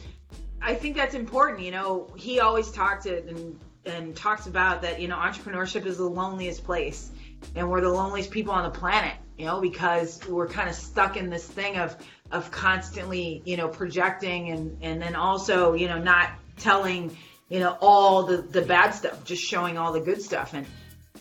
I 0.61 0.75
think 0.75 0.95
that's 0.95 1.15
important. 1.15 1.61
You 1.61 1.71
know, 1.71 2.13
he 2.17 2.39
always 2.39 2.69
talks 2.69 3.05
it 3.05 3.25
and, 3.25 3.57
and 3.88 4.15
talks 4.15 4.47
about 4.47 4.81
that, 4.83 5.01
you 5.01 5.07
know, 5.07 5.17
entrepreneurship 5.17 5.85
is 5.85 5.97
the 5.97 6.09
loneliest 6.09 6.63
place 6.63 7.09
and 7.55 7.69
we're 7.69 7.81
the 7.81 7.89
loneliest 7.89 8.31
people 8.31 8.53
on 8.53 8.63
the 8.63 8.77
planet, 8.77 9.15
you 9.38 9.45
know, 9.45 9.61
because 9.61 10.19
we're 10.27 10.47
kind 10.47 10.69
of 10.69 10.75
stuck 10.75 11.17
in 11.17 11.29
this 11.29 11.45
thing 11.45 11.77
of, 11.77 11.95
of 12.31 12.51
constantly, 12.51 13.41
you 13.45 13.57
know, 13.57 13.67
projecting 13.67 14.49
and, 14.49 14.77
and 14.81 15.01
then 15.01 15.15
also, 15.15 15.73
you 15.73 15.88
know, 15.88 15.99
not 15.99 16.31
telling, 16.57 17.15
you 17.49 17.59
know, 17.59 17.77
all 17.81 18.23
the, 18.23 18.38
the 18.38 18.61
bad 18.61 18.91
stuff, 18.91 19.23
just 19.23 19.43
showing 19.43 19.77
all 19.77 19.93
the 19.93 19.99
good 19.99 20.21
stuff. 20.21 20.53
And, 20.53 20.65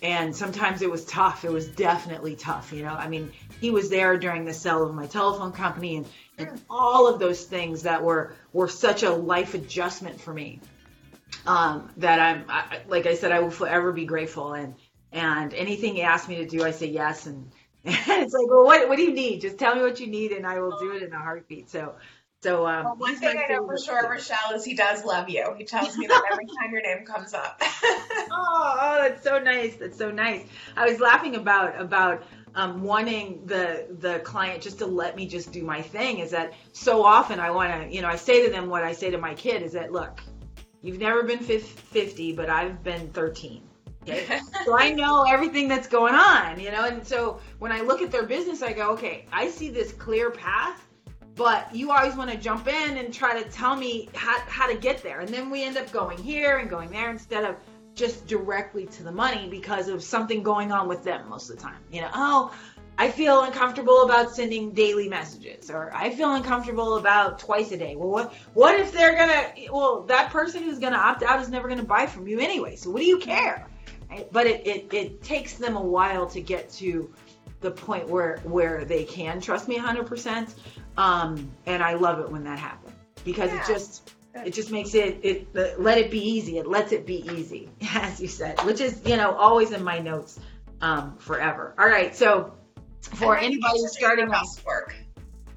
and 0.02 0.36
sometimes 0.36 0.82
it 0.82 0.90
was 0.90 1.04
tough. 1.04 1.44
It 1.44 1.52
was 1.52 1.68
definitely 1.68 2.36
tough. 2.36 2.72
You 2.72 2.82
know, 2.82 2.92
I 2.92 3.08
mean, 3.08 3.32
he 3.60 3.70
was 3.70 3.88
there 3.88 4.18
during 4.18 4.44
the 4.44 4.52
sale 4.52 4.82
of 4.82 4.94
my 4.94 5.06
telephone 5.06 5.52
company 5.52 5.96
and, 5.96 6.06
and 6.38 6.60
all 6.68 7.08
of 7.08 7.18
those 7.18 7.44
things 7.44 7.84
that 7.84 8.02
were 8.02 8.34
were 8.52 8.68
such 8.68 9.02
a 9.02 9.10
life 9.10 9.54
adjustment 9.54 10.20
for 10.20 10.34
me 10.34 10.60
um, 11.46 11.90
that 11.98 12.20
I'm 12.20 12.44
I, 12.48 12.80
like 12.88 13.06
I 13.06 13.14
said 13.14 13.32
I 13.32 13.40
will 13.40 13.50
forever 13.50 13.92
be 13.92 14.04
grateful 14.04 14.54
and 14.54 14.74
and 15.12 15.54
anything 15.54 15.94
he 15.94 16.02
asked 16.02 16.28
me 16.28 16.36
to 16.36 16.46
do 16.46 16.64
I 16.64 16.70
say 16.70 16.86
yes 16.86 17.26
and, 17.26 17.50
and 17.84 18.22
it's 18.22 18.34
like 18.34 18.46
well 18.48 18.64
what 18.64 18.88
what 18.88 18.96
do 18.96 19.02
you 19.02 19.12
need 19.12 19.40
just 19.40 19.58
tell 19.58 19.74
me 19.74 19.82
what 19.82 20.00
you 20.00 20.06
need 20.06 20.32
and 20.32 20.46
I 20.46 20.60
will 20.60 20.78
do 20.78 20.92
it 20.92 21.02
in 21.02 21.12
a 21.12 21.18
heartbeat 21.18 21.70
so 21.70 21.94
so 22.42 22.66
um, 22.66 22.84
well, 22.84 22.96
one 22.98 23.16
thing 23.16 23.36
I 23.36 23.52
know 23.52 23.66
for 23.66 23.78
sure, 23.78 24.08
Richelle, 24.08 24.54
is 24.54 24.64
he 24.64 24.74
does 24.74 25.04
love 25.04 25.28
you. 25.28 25.54
He 25.56 25.64
tells 25.64 25.96
me 25.96 26.06
that 26.06 26.22
every 26.30 26.44
time 26.46 26.70
your 26.70 26.82
name 26.82 27.04
comes 27.04 27.32
up. 27.34 27.60
oh, 27.60 28.28
oh, 28.30 28.98
that's 29.02 29.24
so 29.24 29.38
nice. 29.38 29.74
That's 29.76 29.96
so 29.96 30.10
nice. 30.10 30.44
I 30.76 30.88
was 30.88 31.00
laughing 31.00 31.34
about 31.36 31.80
about 31.80 32.22
um, 32.54 32.82
wanting 32.82 33.44
the 33.46 33.86
the 34.00 34.18
client 34.20 34.62
just 34.62 34.78
to 34.78 34.86
let 34.86 35.16
me 35.16 35.26
just 35.26 35.50
do 35.50 35.62
my 35.62 35.80
thing 35.80 36.18
is 36.18 36.30
that 36.30 36.52
so 36.72 37.04
often 37.04 37.40
I 37.40 37.50
want 37.50 37.72
to, 37.72 37.94
you 37.94 38.02
know, 38.02 38.08
I 38.08 38.16
say 38.16 38.44
to 38.44 38.52
them 38.52 38.68
what 38.68 38.82
I 38.82 38.92
say 38.92 39.10
to 39.10 39.18
my 39.18 39.34
kid 39.34 39.62
is 39.62 39.72
that 39.72 39.90
look, 39.90 40.20
you've 40.86 41.00
never 41.00 41.22
been 41.24 41.40
50, 41.40 42.32
but 42.32 42.48
I've 42.48 42.82
been 42.82 43.08
13. 43.10 43.62
Okay? 44.02 44.40
so 44.64 44.78
I 44.78 44.90
know 44.90 45.24
everything 45.24 45.68
that's 45.68 45.88
going 45.88 46.14
on, 46.14 46.60
you 46.60 46.70
know, 46.70 46.84
and 46.86 47.06
so 47.06 47.40
when 47.58 47.72
I 47.72 47.80
look 47.80 48.02
at 48.02 48.10
their 48.12 48.22
business, 48.22 48.62
I 48.62 48.72
go, 48.72 48.90
okay, 48.92 49.26
I 49.32 49.48
see 49.48 49.68
this 49.68 49.92
clear 49.92 50.30
path, 50.30 50.86
but 51.34 51.74
you 51.74 51.90
always 51.90 52.14
want 52.14 52.30
to 52.30 52.36
jump 52.36 52.68
in 52.68 52.98
and 52.98 53.12
try 53.12 53.40
to 53.40 53.48
tell 53.50 53.74
me 53.74 54.08
how, 54.14 54.38
how 54.46 54.68
to 54.68 54.76
get 54.76 55.02
there. 55.02 55.20
And 55.20 55.28
then 55.28 55.50
we 55.50 55.64
end 55.64 55.76
up 55.76 55.90
going 55.90 56.18
here 56.18 56.58
and 56.58 56.70
going 56.70 56.90
there 56.90 57.10
instead 57.10 57.44
of 57.44 57.56
just 57.94 58.26
directly 58.26 58.86
to 58.86 59.02
the 59.02 59.10
money 59.10 59.48
because 59.48 59.88
of 59.88 60.02
something 60.02 60.42
going 60.42 60.70
on 60.70 60.86
with 60.86 61.02
them 61.02 61.28
most 61.28 61.50
of 61.50 61.56
the 61.56 61.62
time. 61.62 61.80
You 61.90 62.02
know, 62.02 62.10
oh, 62.14 62.54
I 62.98 63.10
feel 63.10 63.42
uncomfortable 63.42 64.04
about 64.04 64.34
sending 64.34 64.72
daily 64.72 65.08
messages, 65.08 65.70
or 65.70 65.90
I 65.94 66.10
feel 66.10 66.32
uncomfortable 66.32 66.96
about 66.96 67.38
twice 67.38 67.70
a 67.72 67.76
day. 67.76 67.94
Well, 67.94 68.08
what 68.08 68.32
what 68.54 68.78
if 68.80 68.92
they're 68.92 69.16
gonna? 69.16 69.52
Well, 69.70 70.02
that 70.04 70.30
person 70.30 70.62
who's 70.62 70.78
gonna 70.78 70.96
opt 70.96 71.22
out 71.22 71.40
is 71.40 71.48
never 71.48 71.68
gonna 71.68 71.82
buy 71.84 72.06
from 72.06 72.26
you 72.26 72.40
anyway. 72.40 72.76
So 72.76 72.90
what 72.90 73.00
do 73.00 73.06
you 73.06 73.18
care? 73.18 73.66
Right? 74.10 74.26
But 74.32 74.46
it, 74.46 74.66
it 74.66 74.94
it 74.94 75.22
takes 75.22 75.54
them 75.54 75.76
a 75.76 75.82
while 75.82 76.26
to 76.28 76.40
get 76.40 76.70
to 76.72 77.12
the 77.60 77.70
point 77.70 78.08
where 78.08 78.38
where 78.44 78.84
they 78.84 79.04
can 79.04 79.40
trust 79.40 79.68
me 79.68 79.78
100%. 79.78 80.54
Um, 80.96 81.50
and 81.66 81.82
I 81.82 81.94
love 81.94 82.20
it 82.20 82.30
when 82.30 82.44
that 82.44 82.58
happens 82.58 82.94
because 83.24 83.50
yeah. 83.50 83.60
it 83.60 83.66
just 83.66 84.14
it 84.34 84.54
just 84.54 84.70
makes 84.70 84.94
it 84.94 85.18
it 85.22 85.80
let 85.80 85.98
it 85.98 86.10
be 86.10 86.20
easy 86.20 86.58
it 86.58 86.66
lets 86.66 86.92
it 86.92 87.06
be 87.06 87.26
easy 87.32 87.68
as 87.94 88.20
you 88.20 88.28
said 88.28 88.58
which 88.64 88.80
is 88.80 89.00
you 89.04 89.16
know 89.16 89.32
always 89.32 89.72
in 89.72 89.82
my 89.82 89.98
notes 89.98 90.38
um, 90.82 91.16
forever 91.16 91.74
all 91.78 91.86
right 91.86 92.14
so 92.14 92.52
for 93.14 93.36
anybody 93.36 93.78
starting 93.86 94.28
best 94.28 94.64
work 94.64 94.94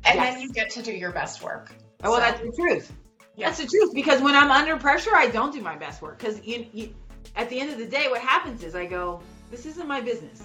and 0.06 0.16
yes. 0.16 0.34
then 0.34 0.41
you 0.41 0.52
get 0.52 0.70
to 0.72 0.82
do 0.82 0.91
your 0.91 1.12
best 1.12 1.41
work 1.41 1.74
oh, 2.04 2.12
well 2.12 2.20
so. 2.20 2.26
that's 2.26 2.41
the 2.41 2.52
truth 2.52 2.91
yeah. 3.36 3.47
that's 3.47 3.60
the 3.60 3.68
truth 3.68 3.93
because 3.93 4.22
when 4.22 4.36
i'm 4.36 4.52
under 4.52 4.78
pressure 4.78 5.16
i 5.16 5.28
don't 5.28 5.54
do 5.54 5.62
my 5.62 5.76
best 5.76 6.02
work 6.02 6.18
because 6.18 6.45
you, 6.45 6.66
you 6.74 6.93
at 7.36 7.50
the 7.50 7.60
end 7.60 7.70
of 7.70 7.78
the 7.78 7.86
day 7.86 8.08
what 8.10 8.22
happens 8.22 8.64
is 8.64 8.76
i 8.76 8.86
go 8.86 9.22
this 9.52 9.66
isn't 9.66 9.88
my 9.88 10.02
business 10.02 10.41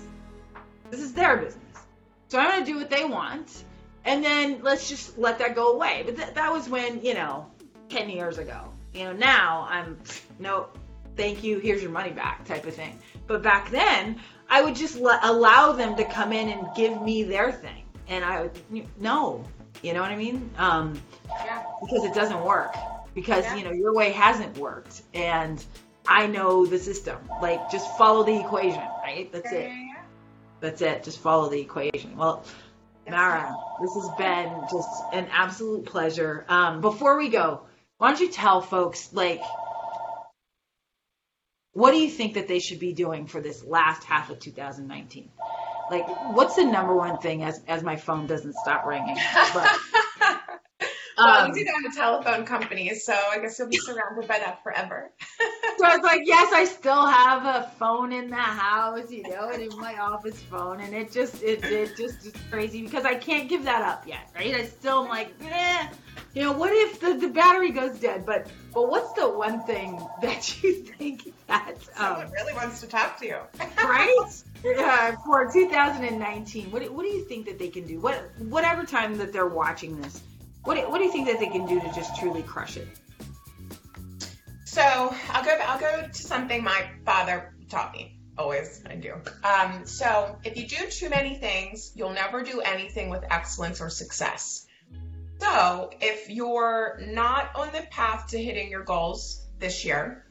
this 0.90 1.00
is 1.00 1.12
their 1.12 1.36
business 1.36 1.78
so 2.28 2.38
i'm 2.38 2.50
going 2.50 2.64
to 2.64 2.72
do 2.72 2.78
what 2.78 2.90
they 2.90 3.04
want 3.04 3.64
and 4.04 4.22
then 4.22 4.60
let's 4.62 4.88
just 4.88 5.16
let 5.18 5.38
that 5.38 5.54
go 5.54 5.72
away 5.72 6.02
but 6.04 6.16
th- 6.16 6.34
that 6.34 6.52
was 6.52 6.68
when 6.68 7.04
you 7.04 7.14
know 7.14 7.46
10 7.88 8.10
years 8.10 8.38
ago. 8.38 8.72
You 8.92 9.04
know, 9.04 9.12
now 9.12 9.66
I'm, 9.68 9.98
no, 10.38 10.68
thank 11.16 11.42
you, 11.42 11.58
here's 11.58 11.82
your 11.82 11.90
money 11.90 12.10
back 12.10 12.44
type 12.44 12.66
of 12.66 12.74
thing. 12.74 12.98
But 13.26 13.42
back 13.42 13.70
then, 13.70 14.20
I 14.48 14.62
would 14.62 14.76
just 14.76 14.96
let, 14.96 15.24
allow 15.24 15.72
them 15.72 15.96
to 15.96 16.04
come 16.04 16.32
in 16.32 16.48
and 16.48 16.66
give 16.76 17.00
me 17.02 17.22
their 17.22 17.52
thing. 17.52 17.84
And 18.08 18.24
I 18.24 18.42
would, 18.42 18.52
no, 19.00 19.44
you 19.82 19.92
know 19.92 20.00
what 20.00 20.10
I 20.10 20.16
mean? 20.16 20.50
Um, 20.58 21.00
yeah. 21.28 21.64
Because 21.80 22.04
it 22.04 22.14
doesn't 22.14 22.42
work. 22.44 22.74
Because, 23.14 23.44
yeah. 23.44 23.56
you 23.56 23.64
know, 23.64 23.72
your 23.72 23.94
way 23.94 24.10
hasn't 24.12 24.56
worked. 24.58 25.02
And 25.14 25.64
I 26.06 26.26
know 26.26 26.66
the 26.66 26.78
system. 26.78 27.18
Like, 27.40 27.70
just 27.70 27.96
follow 27.96 28.24
the 28.24 28.38
equation, 28.38 28.82
right? 29.02 29.30
That's 29.32 29.52
it. 29.52 29.70
That's 30.60 30.82
it. 30.82 31.04
Just 31.04 31.18
follow 31.18 31.48
the 31.48 31.60
equation. 31.60 32.16
Well, 32.16 32.44
Mara, 33.08 33.54
this 33.80 33.94
has 33.94 34.08
been 34.16 34.50
just 34.70 34.88
an 35.12 35.26
absolute 35.30 35.84
pleasure. 35.84 36.44
Um, 36.48 36.80
before 36.80 37.18
we 37.18 37.28
go, 37.28 37.62
why 37.98 38.08
don't 38.08 38.20
you 38.20 38.30
tell 38.30 38.60
folks 38.60 39.12
like 39.12 39.42
what 41.74 41.90
do 41.90 41.98
you 41.98 42.08
think 42.08 42.34
that 42.34 42.48
they 42.48 42.58
should 42.58 42.78
be 42.78 42.92
doing 42.92 43.26
for 43.26 43.40
this 43.40 43.64
last 43.64 44.04
half 44.04 44.30
of 44.30 44.38
2019 44.38 45.28
like 45.90 46.06
what's 46.34 46.56
the 46.56 46.64
number 46.64 46.94
one 46.94 47.18
thing 47.18 47.44
as 47.44 47.60
as 47.68 47.82
my 47.82 47.96
phone 47.96 48.26
doesn't 48.26 48.54
stop 48.54 48.86
ringing 48.86 49.16
but, 49.52 49.70
well, 51.18 51.46
um, 51.46 51.48
you 51.48 51.54
do 51.54 51.64
that 51.64 51.80
with 51.84 51.96
telephone 51.96 52.44
companies, 52.44 53.04
so 53.04 53.14
I 53.14 53.38
guess 53.38 53.58
you'll 53.58 53.68
be 53.68 53.76
surrounded 53.78 54.26
by 54.26 54.38
that 54.38 54.62
forever. 54.62 55.10
so 55.78 55.86
it's 55.86 56.04
like, 56.04 56.22
yes, 56.24 56.52
I 56.52 56.64
still 56.64 57.06
have 57.06 57.44
a 57.44 57.70
phone 57.78 58.12
in 58.12 58.30
the 58.30 58.36
house, 58.36 59.10
you 59.10 59.22
know, 59.28 59.50
and 59.50 59.62
in 59.62 59.78
my 59.78 59.96
office 59.96 60.40
phone, 60.42 60.80
and 60.80 60.94
it 60.94 61.12
just, 61.12 61.42
it, 61.42 61.64
it 61.64 61.96
just 61.96 62.26
is 62.26 62.32
crazy 62.50 62.82
because 62.82 63.04
I 63.04 63.14
can't 63.14 63.48
give 63.48 63.64
that 63.64 63.82
up 63.82 64.06
yet, 64.06 64.30
right? 64.34 64.54
I 64.54 64.64
still 64.64 65.04
am 65.04 65.08
like, 65.08 65.32
eh, 65.42 65.88
you 66.34 66.42
know, 66.42 66.52
what 66.52 66.70
if 66.72 67.00
the, 67.00 67.14
the 67.14 67.28
battery 67.28 67.70
goes 67.70 67.98
dead? 67.98 68.26
But 68.26 68.48
but 68.72 68.88
what's 68.88 69.12
the 69.12 69.28
one 69.28 69.62
thing 69.62 70.00
that 70.22 70.62
you 70.62 70.74
think 70.74 71.32
that 71.46 71.74
um, 71.96 72.16
someone 72.16 72.30
really 72.32 72.52
wants 72.54 72.80
to 72.80 72.88
talk 72.88 73.18
to 73.20 73.26
you, 73.26 73.38
right? 73.78 74.42
Uh, 74.78 75.12
for 75.24 75.50
2019, 75.52 76.70
what 76.70 76.92
what 76.92 77.02
do 77.02 77.08
you 77.08 77.24
think 77.24 77.46
that 77.46 77.58
they 77.58 77.68
can 77.68 77.86
do? 77.86 78.00
What 78.00 78.30
whatever 78.38 78.84
time 78.84 79.16
that 79.18 79.32
they're 79.32 79.46
watching 79.46 80.00
this, 80.00 80.22
what 80.64 80.90
what 80.90 80.98
do 80.98 81.04
you 81.04 81.12
think 81.12 81.28
that 81.28 81.38
they 81.38 81.48
can 81.48 81.66
do 81.66 81.80
to 81.80 81.92
just 81.94 82.18
truly 82.18 82.42
crush 82.42 82.76
it? 82.76 82.88
So 84.64 84.82
I'll 84.82 85.44
go 85.44 85.56
I'll 85.66 85.78
go 85.78 86.08
to 86.08 86.22
something 86.22 86.64
my 86.64 86.84
father 87.04 87.54
taught 87.70 87.92
me. 87.92 88.18
Always, 88.36 88.82
I 88.84 88.96
do. 88.96 89.14
Um, 89.44 89.86
so 89.86 90.36
if 90.42 90.56
you 90.56 90.66
do 90.66 90.90
too 90.90 91.08
many 91.08 91.36
things, 91.36 91.92
you'll 91.94 92.12
never 92.12 92.42
do 92.42 92.60
anything 92.60 93.08
with 93.08 93.22
excellence 93.30 93.80
or 93.80 93.90
success. 93.90 94.63
So, 95.40 95.90
if 96.00 96.30
you're 96.30 97.00
not 97.06 97.50
on 97.54 97.72
the 97.72 97.82
path 97.90 98.28
to 98.28 98.42
hitting 98.42 98.70
your 98.70 98.84
goals 98.84 99.46
this 99.58 99.84
year, 99.84 100.24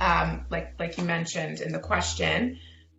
um, 0.00 0.46
like 0.50 0.74
like 0.78 0.98
you 0.98 1.04
mentioned 1.04 1.60
in 1.60 1.72
the 1.72 1.78
question, 1.78 2.58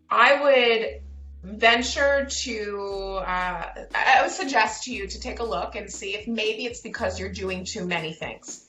I 0.10 0.42
would 0.42 1.02
venture 1.44 2.26
to 2.30 3.20
uh, 3.26 3.86
I 3.96 4.22
would 4.22 4.32
suggest 4.32 4.84
to 4.84 4.94
you 4.94 5.08
to 5.08 5.20
take 5.20 5.40
a 5.40 5.44
look 5.44 5.76
and 5.76 5.92
see 5.92 6.16
if 6.16 6.28
maybe 6.28 6.66
it's 6.66 6.82
because 6.82 7.20
you're 7.20 7.32
doing 7.32 7.66
too 7.66 7.86
many 7.86 8.14
things. 8.14 8.68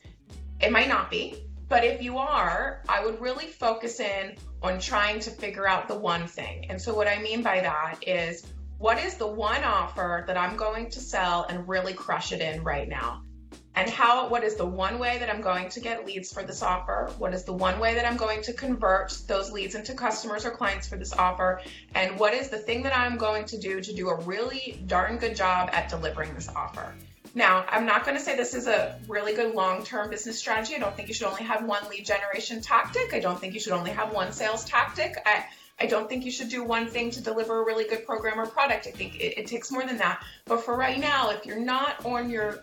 It 0.60 0.72
might 0.72 0.88
not 0.88 1.10
be, 1.10 1.44
but 1.68 1.84
if 1.84 2.02
you 2.02 2.18
are, 2.18 2.82
I 2.88 3.04
would 3.04 3.20
really 3.20 3.46
focus 3.46 4.00
in 4.00 4.36
on 4.62 4.80
trying 4.80 5.20
to 5.20 5.30
figure 5.30 5.66
out 5.68 5.88
the 5.88 5.98
one 5.98 6.26
thing. 6.26 6.70
And 6.70 6.80
so 6.80 6.94
what 6.94 7.08
I 7.08 7.20
mean 7.20 7.42
by 7.42 7.60
that 7.60 7.98
is 8.06 8.46
what 8.84 9.02
is 9.02 9.14
the 9.14 9.26
one 9.26 9.64
offer 9.64 10.24
that 10.26 10.36
I'm 10.36 10.58
going 10.58 10.90
to 10.90 11.00
sell 11.00 11.46
and 11.48 11.66
really 11.66 11.94
crush 11.94 12.32
it 12.32 12.42
in 12.42 12.62
right 12.62 12.86
now? 12.86 13.22
And 13.74 13.88
how 13.88 14.28
what 14.28 14.44
is 14.44 14.56
the 14.56 14.66
one 14.66 14.98
way 14.98 15.16
that 15.20 15.30
I'm 15.30 15.40
going 15.40 15.70
to 15.70 15.80
get 15.80 16.04
leads 16.04 16.30
for 16.30 16.42
this 16.42 16.62
offer? 16.62 17.10
What 17.16 17.32
is 17.32 17.44
the 17.44 17.54
one 17.54 17.80
way 17.80 17.94
that 17.94 18.04
I'm 18.04 18.18
going 18.18 18.42
to 18.42 18.52
convert 18.52 19.18
those 19.26 19.50
leads 19.50 19.74
into 19.74 19.94
customers 19.94 20.44
or 20.44 20.50
clients 20.50 20.86
for 20.86 20.98
this 20.98 21.14
offer? 21.14 21.62
And 21.94 22.18
what 22.18 22.34
is 22.34 22.50
the 22.50 22.58
thing 22.58 22.82
that 22.82 22.94
I'm 22.94 23.16
going 23.16 23.46
to 23.46 23.58
do 23.58 23.80
to 23.80 23.94
do 23.94 24.10
a 24.10 24.20
really 24.20 24.78
darn 24.86 25.16
good 25.16 25.34
job 25.34 25.70
at 25.72 25.88
delivering 25.88 26.34
this 26.34 26.50
offer? 26.50 26.94
Now, 27.34 27.64
I'm 27.66 27.86
not 27.86 28.04
going 28.04 28.18
to 28.18 28.22
say 28.22 28.36
this 28.36 28.52
is 28.52 28.66
a 28.66 29.00
really 29.08 29.34
good 29.34 29.54
long 29.54 29.82
term 29.82 30.10
business 30.10 30.38
strategy. 30.38 30.76
I 30.76 30.78
don't 30.78 30.94
think 30.94 31.08
you 31.08 31.14
should 31.14 31.26
only 31.26 31.44
have 31.44 31.64
one 31.64 31.88
lead 31.88 32.04
generation 32.04 32.60
tactic. 32.60 33.14
I 33.14 33.20
don't 33.20 33.40
think 33.40 33.54
you 33.54 33.60
should 33.60 33.72
only 33.72 33.92
have 33.92 34.12
one 34.12 34.30
sales 34.32 34.62
tactic. 34.66 35.16
I, 35.24 35.46
I 35.80 35.86
don't 35.86 36.08
think 36.08 36.24
you 36.24 36.30
should 36.30 36.48
do 36.48 36.62
one 36.64 36.86
thing 36.86 37.10
to 37.10 37.20
deliver 37.20 37.60
a 37.60 37.64
really 37.64 37.84
good 37.84 38.06
program 38.06 38.38
or 38.38 38.46
product. 38.46 38.86
I 38.86 38.90
think 38.90 39.16
it, 39.16 39.38
it 39.38 39.46
takes 39.46 39.70
more 39.72 39.84
than 39.84 39.98
that. 39.98 40.24
But 40.44 40.62
for 40.64 40.76
right 40.76 40.98
now, 40.98 41.30
if 41.30 41.44
you're 41.44 41.58
not 41.58 42.04
on 42.06 42.30
your 42.30 42.62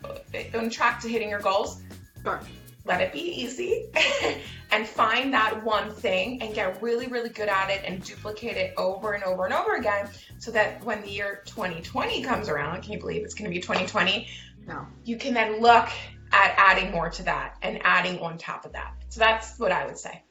on 0.53 0.69
track 0.69 1.01
to 1.01 1.09
hitting 1.09 1.29
your 1.29 1.41
goals, 1.41 1.81
Sure. 2.23 2.39
let 2.85 3.01
it 3.01 3.11
be 3.11 3.19
easy 3.19 3.87
and 4.71 4.87
find 4.87 5.33
that 5.33 5.63
one 5.63 5.91
thing 5.91 6.41
and 6.41 6.53
get 6.53 6.81
really, 6.81 7.07
really 7.07 7.29
good 7.29 7.49
at 7.49 7.69
it 7.69 7.81
and 7.85 8.03
duplicate 8.03 8.57
it 8.57 8.73
over 8.77 9.13
and 9.13 9.23
over 9.23 9.45
and 9.45 9.53
over 9.53 9.75
again 9.75 10.07
so 10.37 10.51
that 10.51 10.83
when 10.83 11.01
the 11.01 11.09
year 11.09 11.41
2020 11.45 12.21
comes 12.21 12.47
around, 12.47 12.81
can 12.83 12.93
you 12.93 12.99
believe 12.99 13.23
it's 13.23 13.33
going 13.33 13.49
to 13.49 13.53
be 13.53 13.61
2020? 13.61 14.27
No. 14.67 14.85
You 15.03 15.17
can 15.17 15.33
then 15.33 15.61
look 15.61 15.89
at 16.31 16.53
adding 16.57 16.91
more 16.91 17.09
to 17.09 17.23
that 17.23 17.57
and 17.61 17.79
adding 17.83 18.19
on 18.19 18.37
top 18.37 18.65
of 18.65 18.73
that. 18.73 18.93
So 19.09 19.19
that's 19.19 19.59
what 19.59 19.71
I 19.71 19.85
would 19.85 19.97
say. 19.97 20.23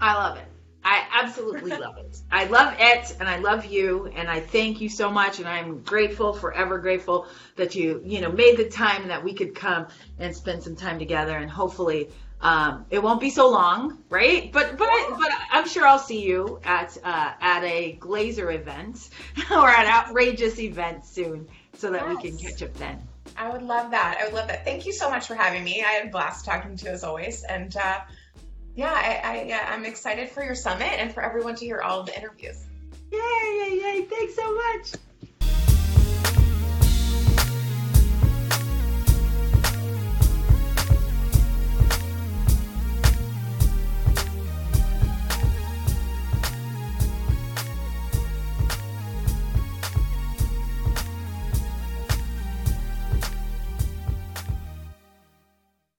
I 0.00 0.14
love 0.14 0.38
it. 0.38 0.46
I 0.86 1.04
absolutely 1.10 1.72
love 1.72 1.98
it. 1.98 2.20
I 2.30 2.44
love 2.44 2.76
it 2.78 3.16
and 3.18 3.28
I 3.28 3.38
love 3.38 3.64
you 3.64 4.06
and 4.14 4.30
I 4.30 4.38
thank 4.38 4.80
you 4.80 4.88
so 4.88 5.10
much 5.10 5.40
and 5.40 5.48
I'm 5.48 5.82
grateful, 5.82 6.32
forever 6.32 6.78
grateful 6.78 7.26
that 7.56 7.74
you, 7.74 8.00
you 8.04 8.20
know, 8.20 8.30
made 8.30 8.56
the 8.56 8.68
time 8.68 9.08
that 9.08 9.24
we 9.24 9.34
could 9.34 9.52
come 9.52 9.88
and 10.20 10.34
spend 10.34 10.62
some 10.62 10.76
time 10.76 11.00
together 11.00 11.36
and 11.36 11.50
hopefully 11.50 12.08
um, 12.40 12.86
it 12.90 13.02
won't 13.02 13.20
be 13.20 13.30
so 13.30 13.50
long, 13.50 13.98
right? 14.10 14.52
But 14.52 14.78
but 14.78 14.88
but 15.18 15.32
I'm 15.50 15.66
sure 15.66 15.84
I'll 15.84 15.98
see 15.98 16.22
you 16.22 16.60
at 16.62 16.96
uh, 17.02 17.32
at 17.40 17.64
a 17.64 17.98
Glazer 18.00 18.54
event 18.54 19.08
or 19.50 19.68
an 19.68 19.86
outrageous 19.86 20.60
event 20.60 21.04
soon 21.04 21.48
so 21.76 21.90
that 21.90 22.08
we 22.08 22.16
can 22.16 22.38
catch 22.38 22.62
up 22.62 22.74
then. 22.74 23.02
I 23.36 23.50
would 23.50 23.62
love 23.62 23.90
that. 23.90 24.18
I 24.20 24.26
would 24.26 24.34
love 24.34 24.48
that. 24.48 24.64
Thank 24.64 24.86
you 24.86 24.92
so 24.92 25.10
much 25.10 25.26
for 25.26 25.34
having 25.34 25.64
me. 25.64 25.82
I 25.82 25.88
had 25.88 26.06
a 26.06 26.10
blast 26.10 26.44
talking 26.44 26.76
to 26.76 26.84
you 26.84 26.90
as 26.92 27.02
always. 27.02 27.42
And 27.42 27.76
uh, 27.76 28.00
yeah, 28.76 28.92
I, 28.92 29.20
I, 29.24 29.52
uh, 29.52 29.74
I'm 29.74 29.84
excited 29.86 30.28
for 30.28 30.44
your 30.44 30.54
summit 30.54 30.92
and 30.98 31.12
for 31.12 31.22
everyone 31.22 31.54
to 31.56 31.64
hear 31.64 31.80
all 31.80 32.02
the 32.02 32.14
interviews. 32.16 32.66
Yay, 33.10 33.18
yay, 33.18 33.80
yay. 33.80 34.02
Thanks 34.02 34.36
so 34.36 34.54
much. 34.54 34.92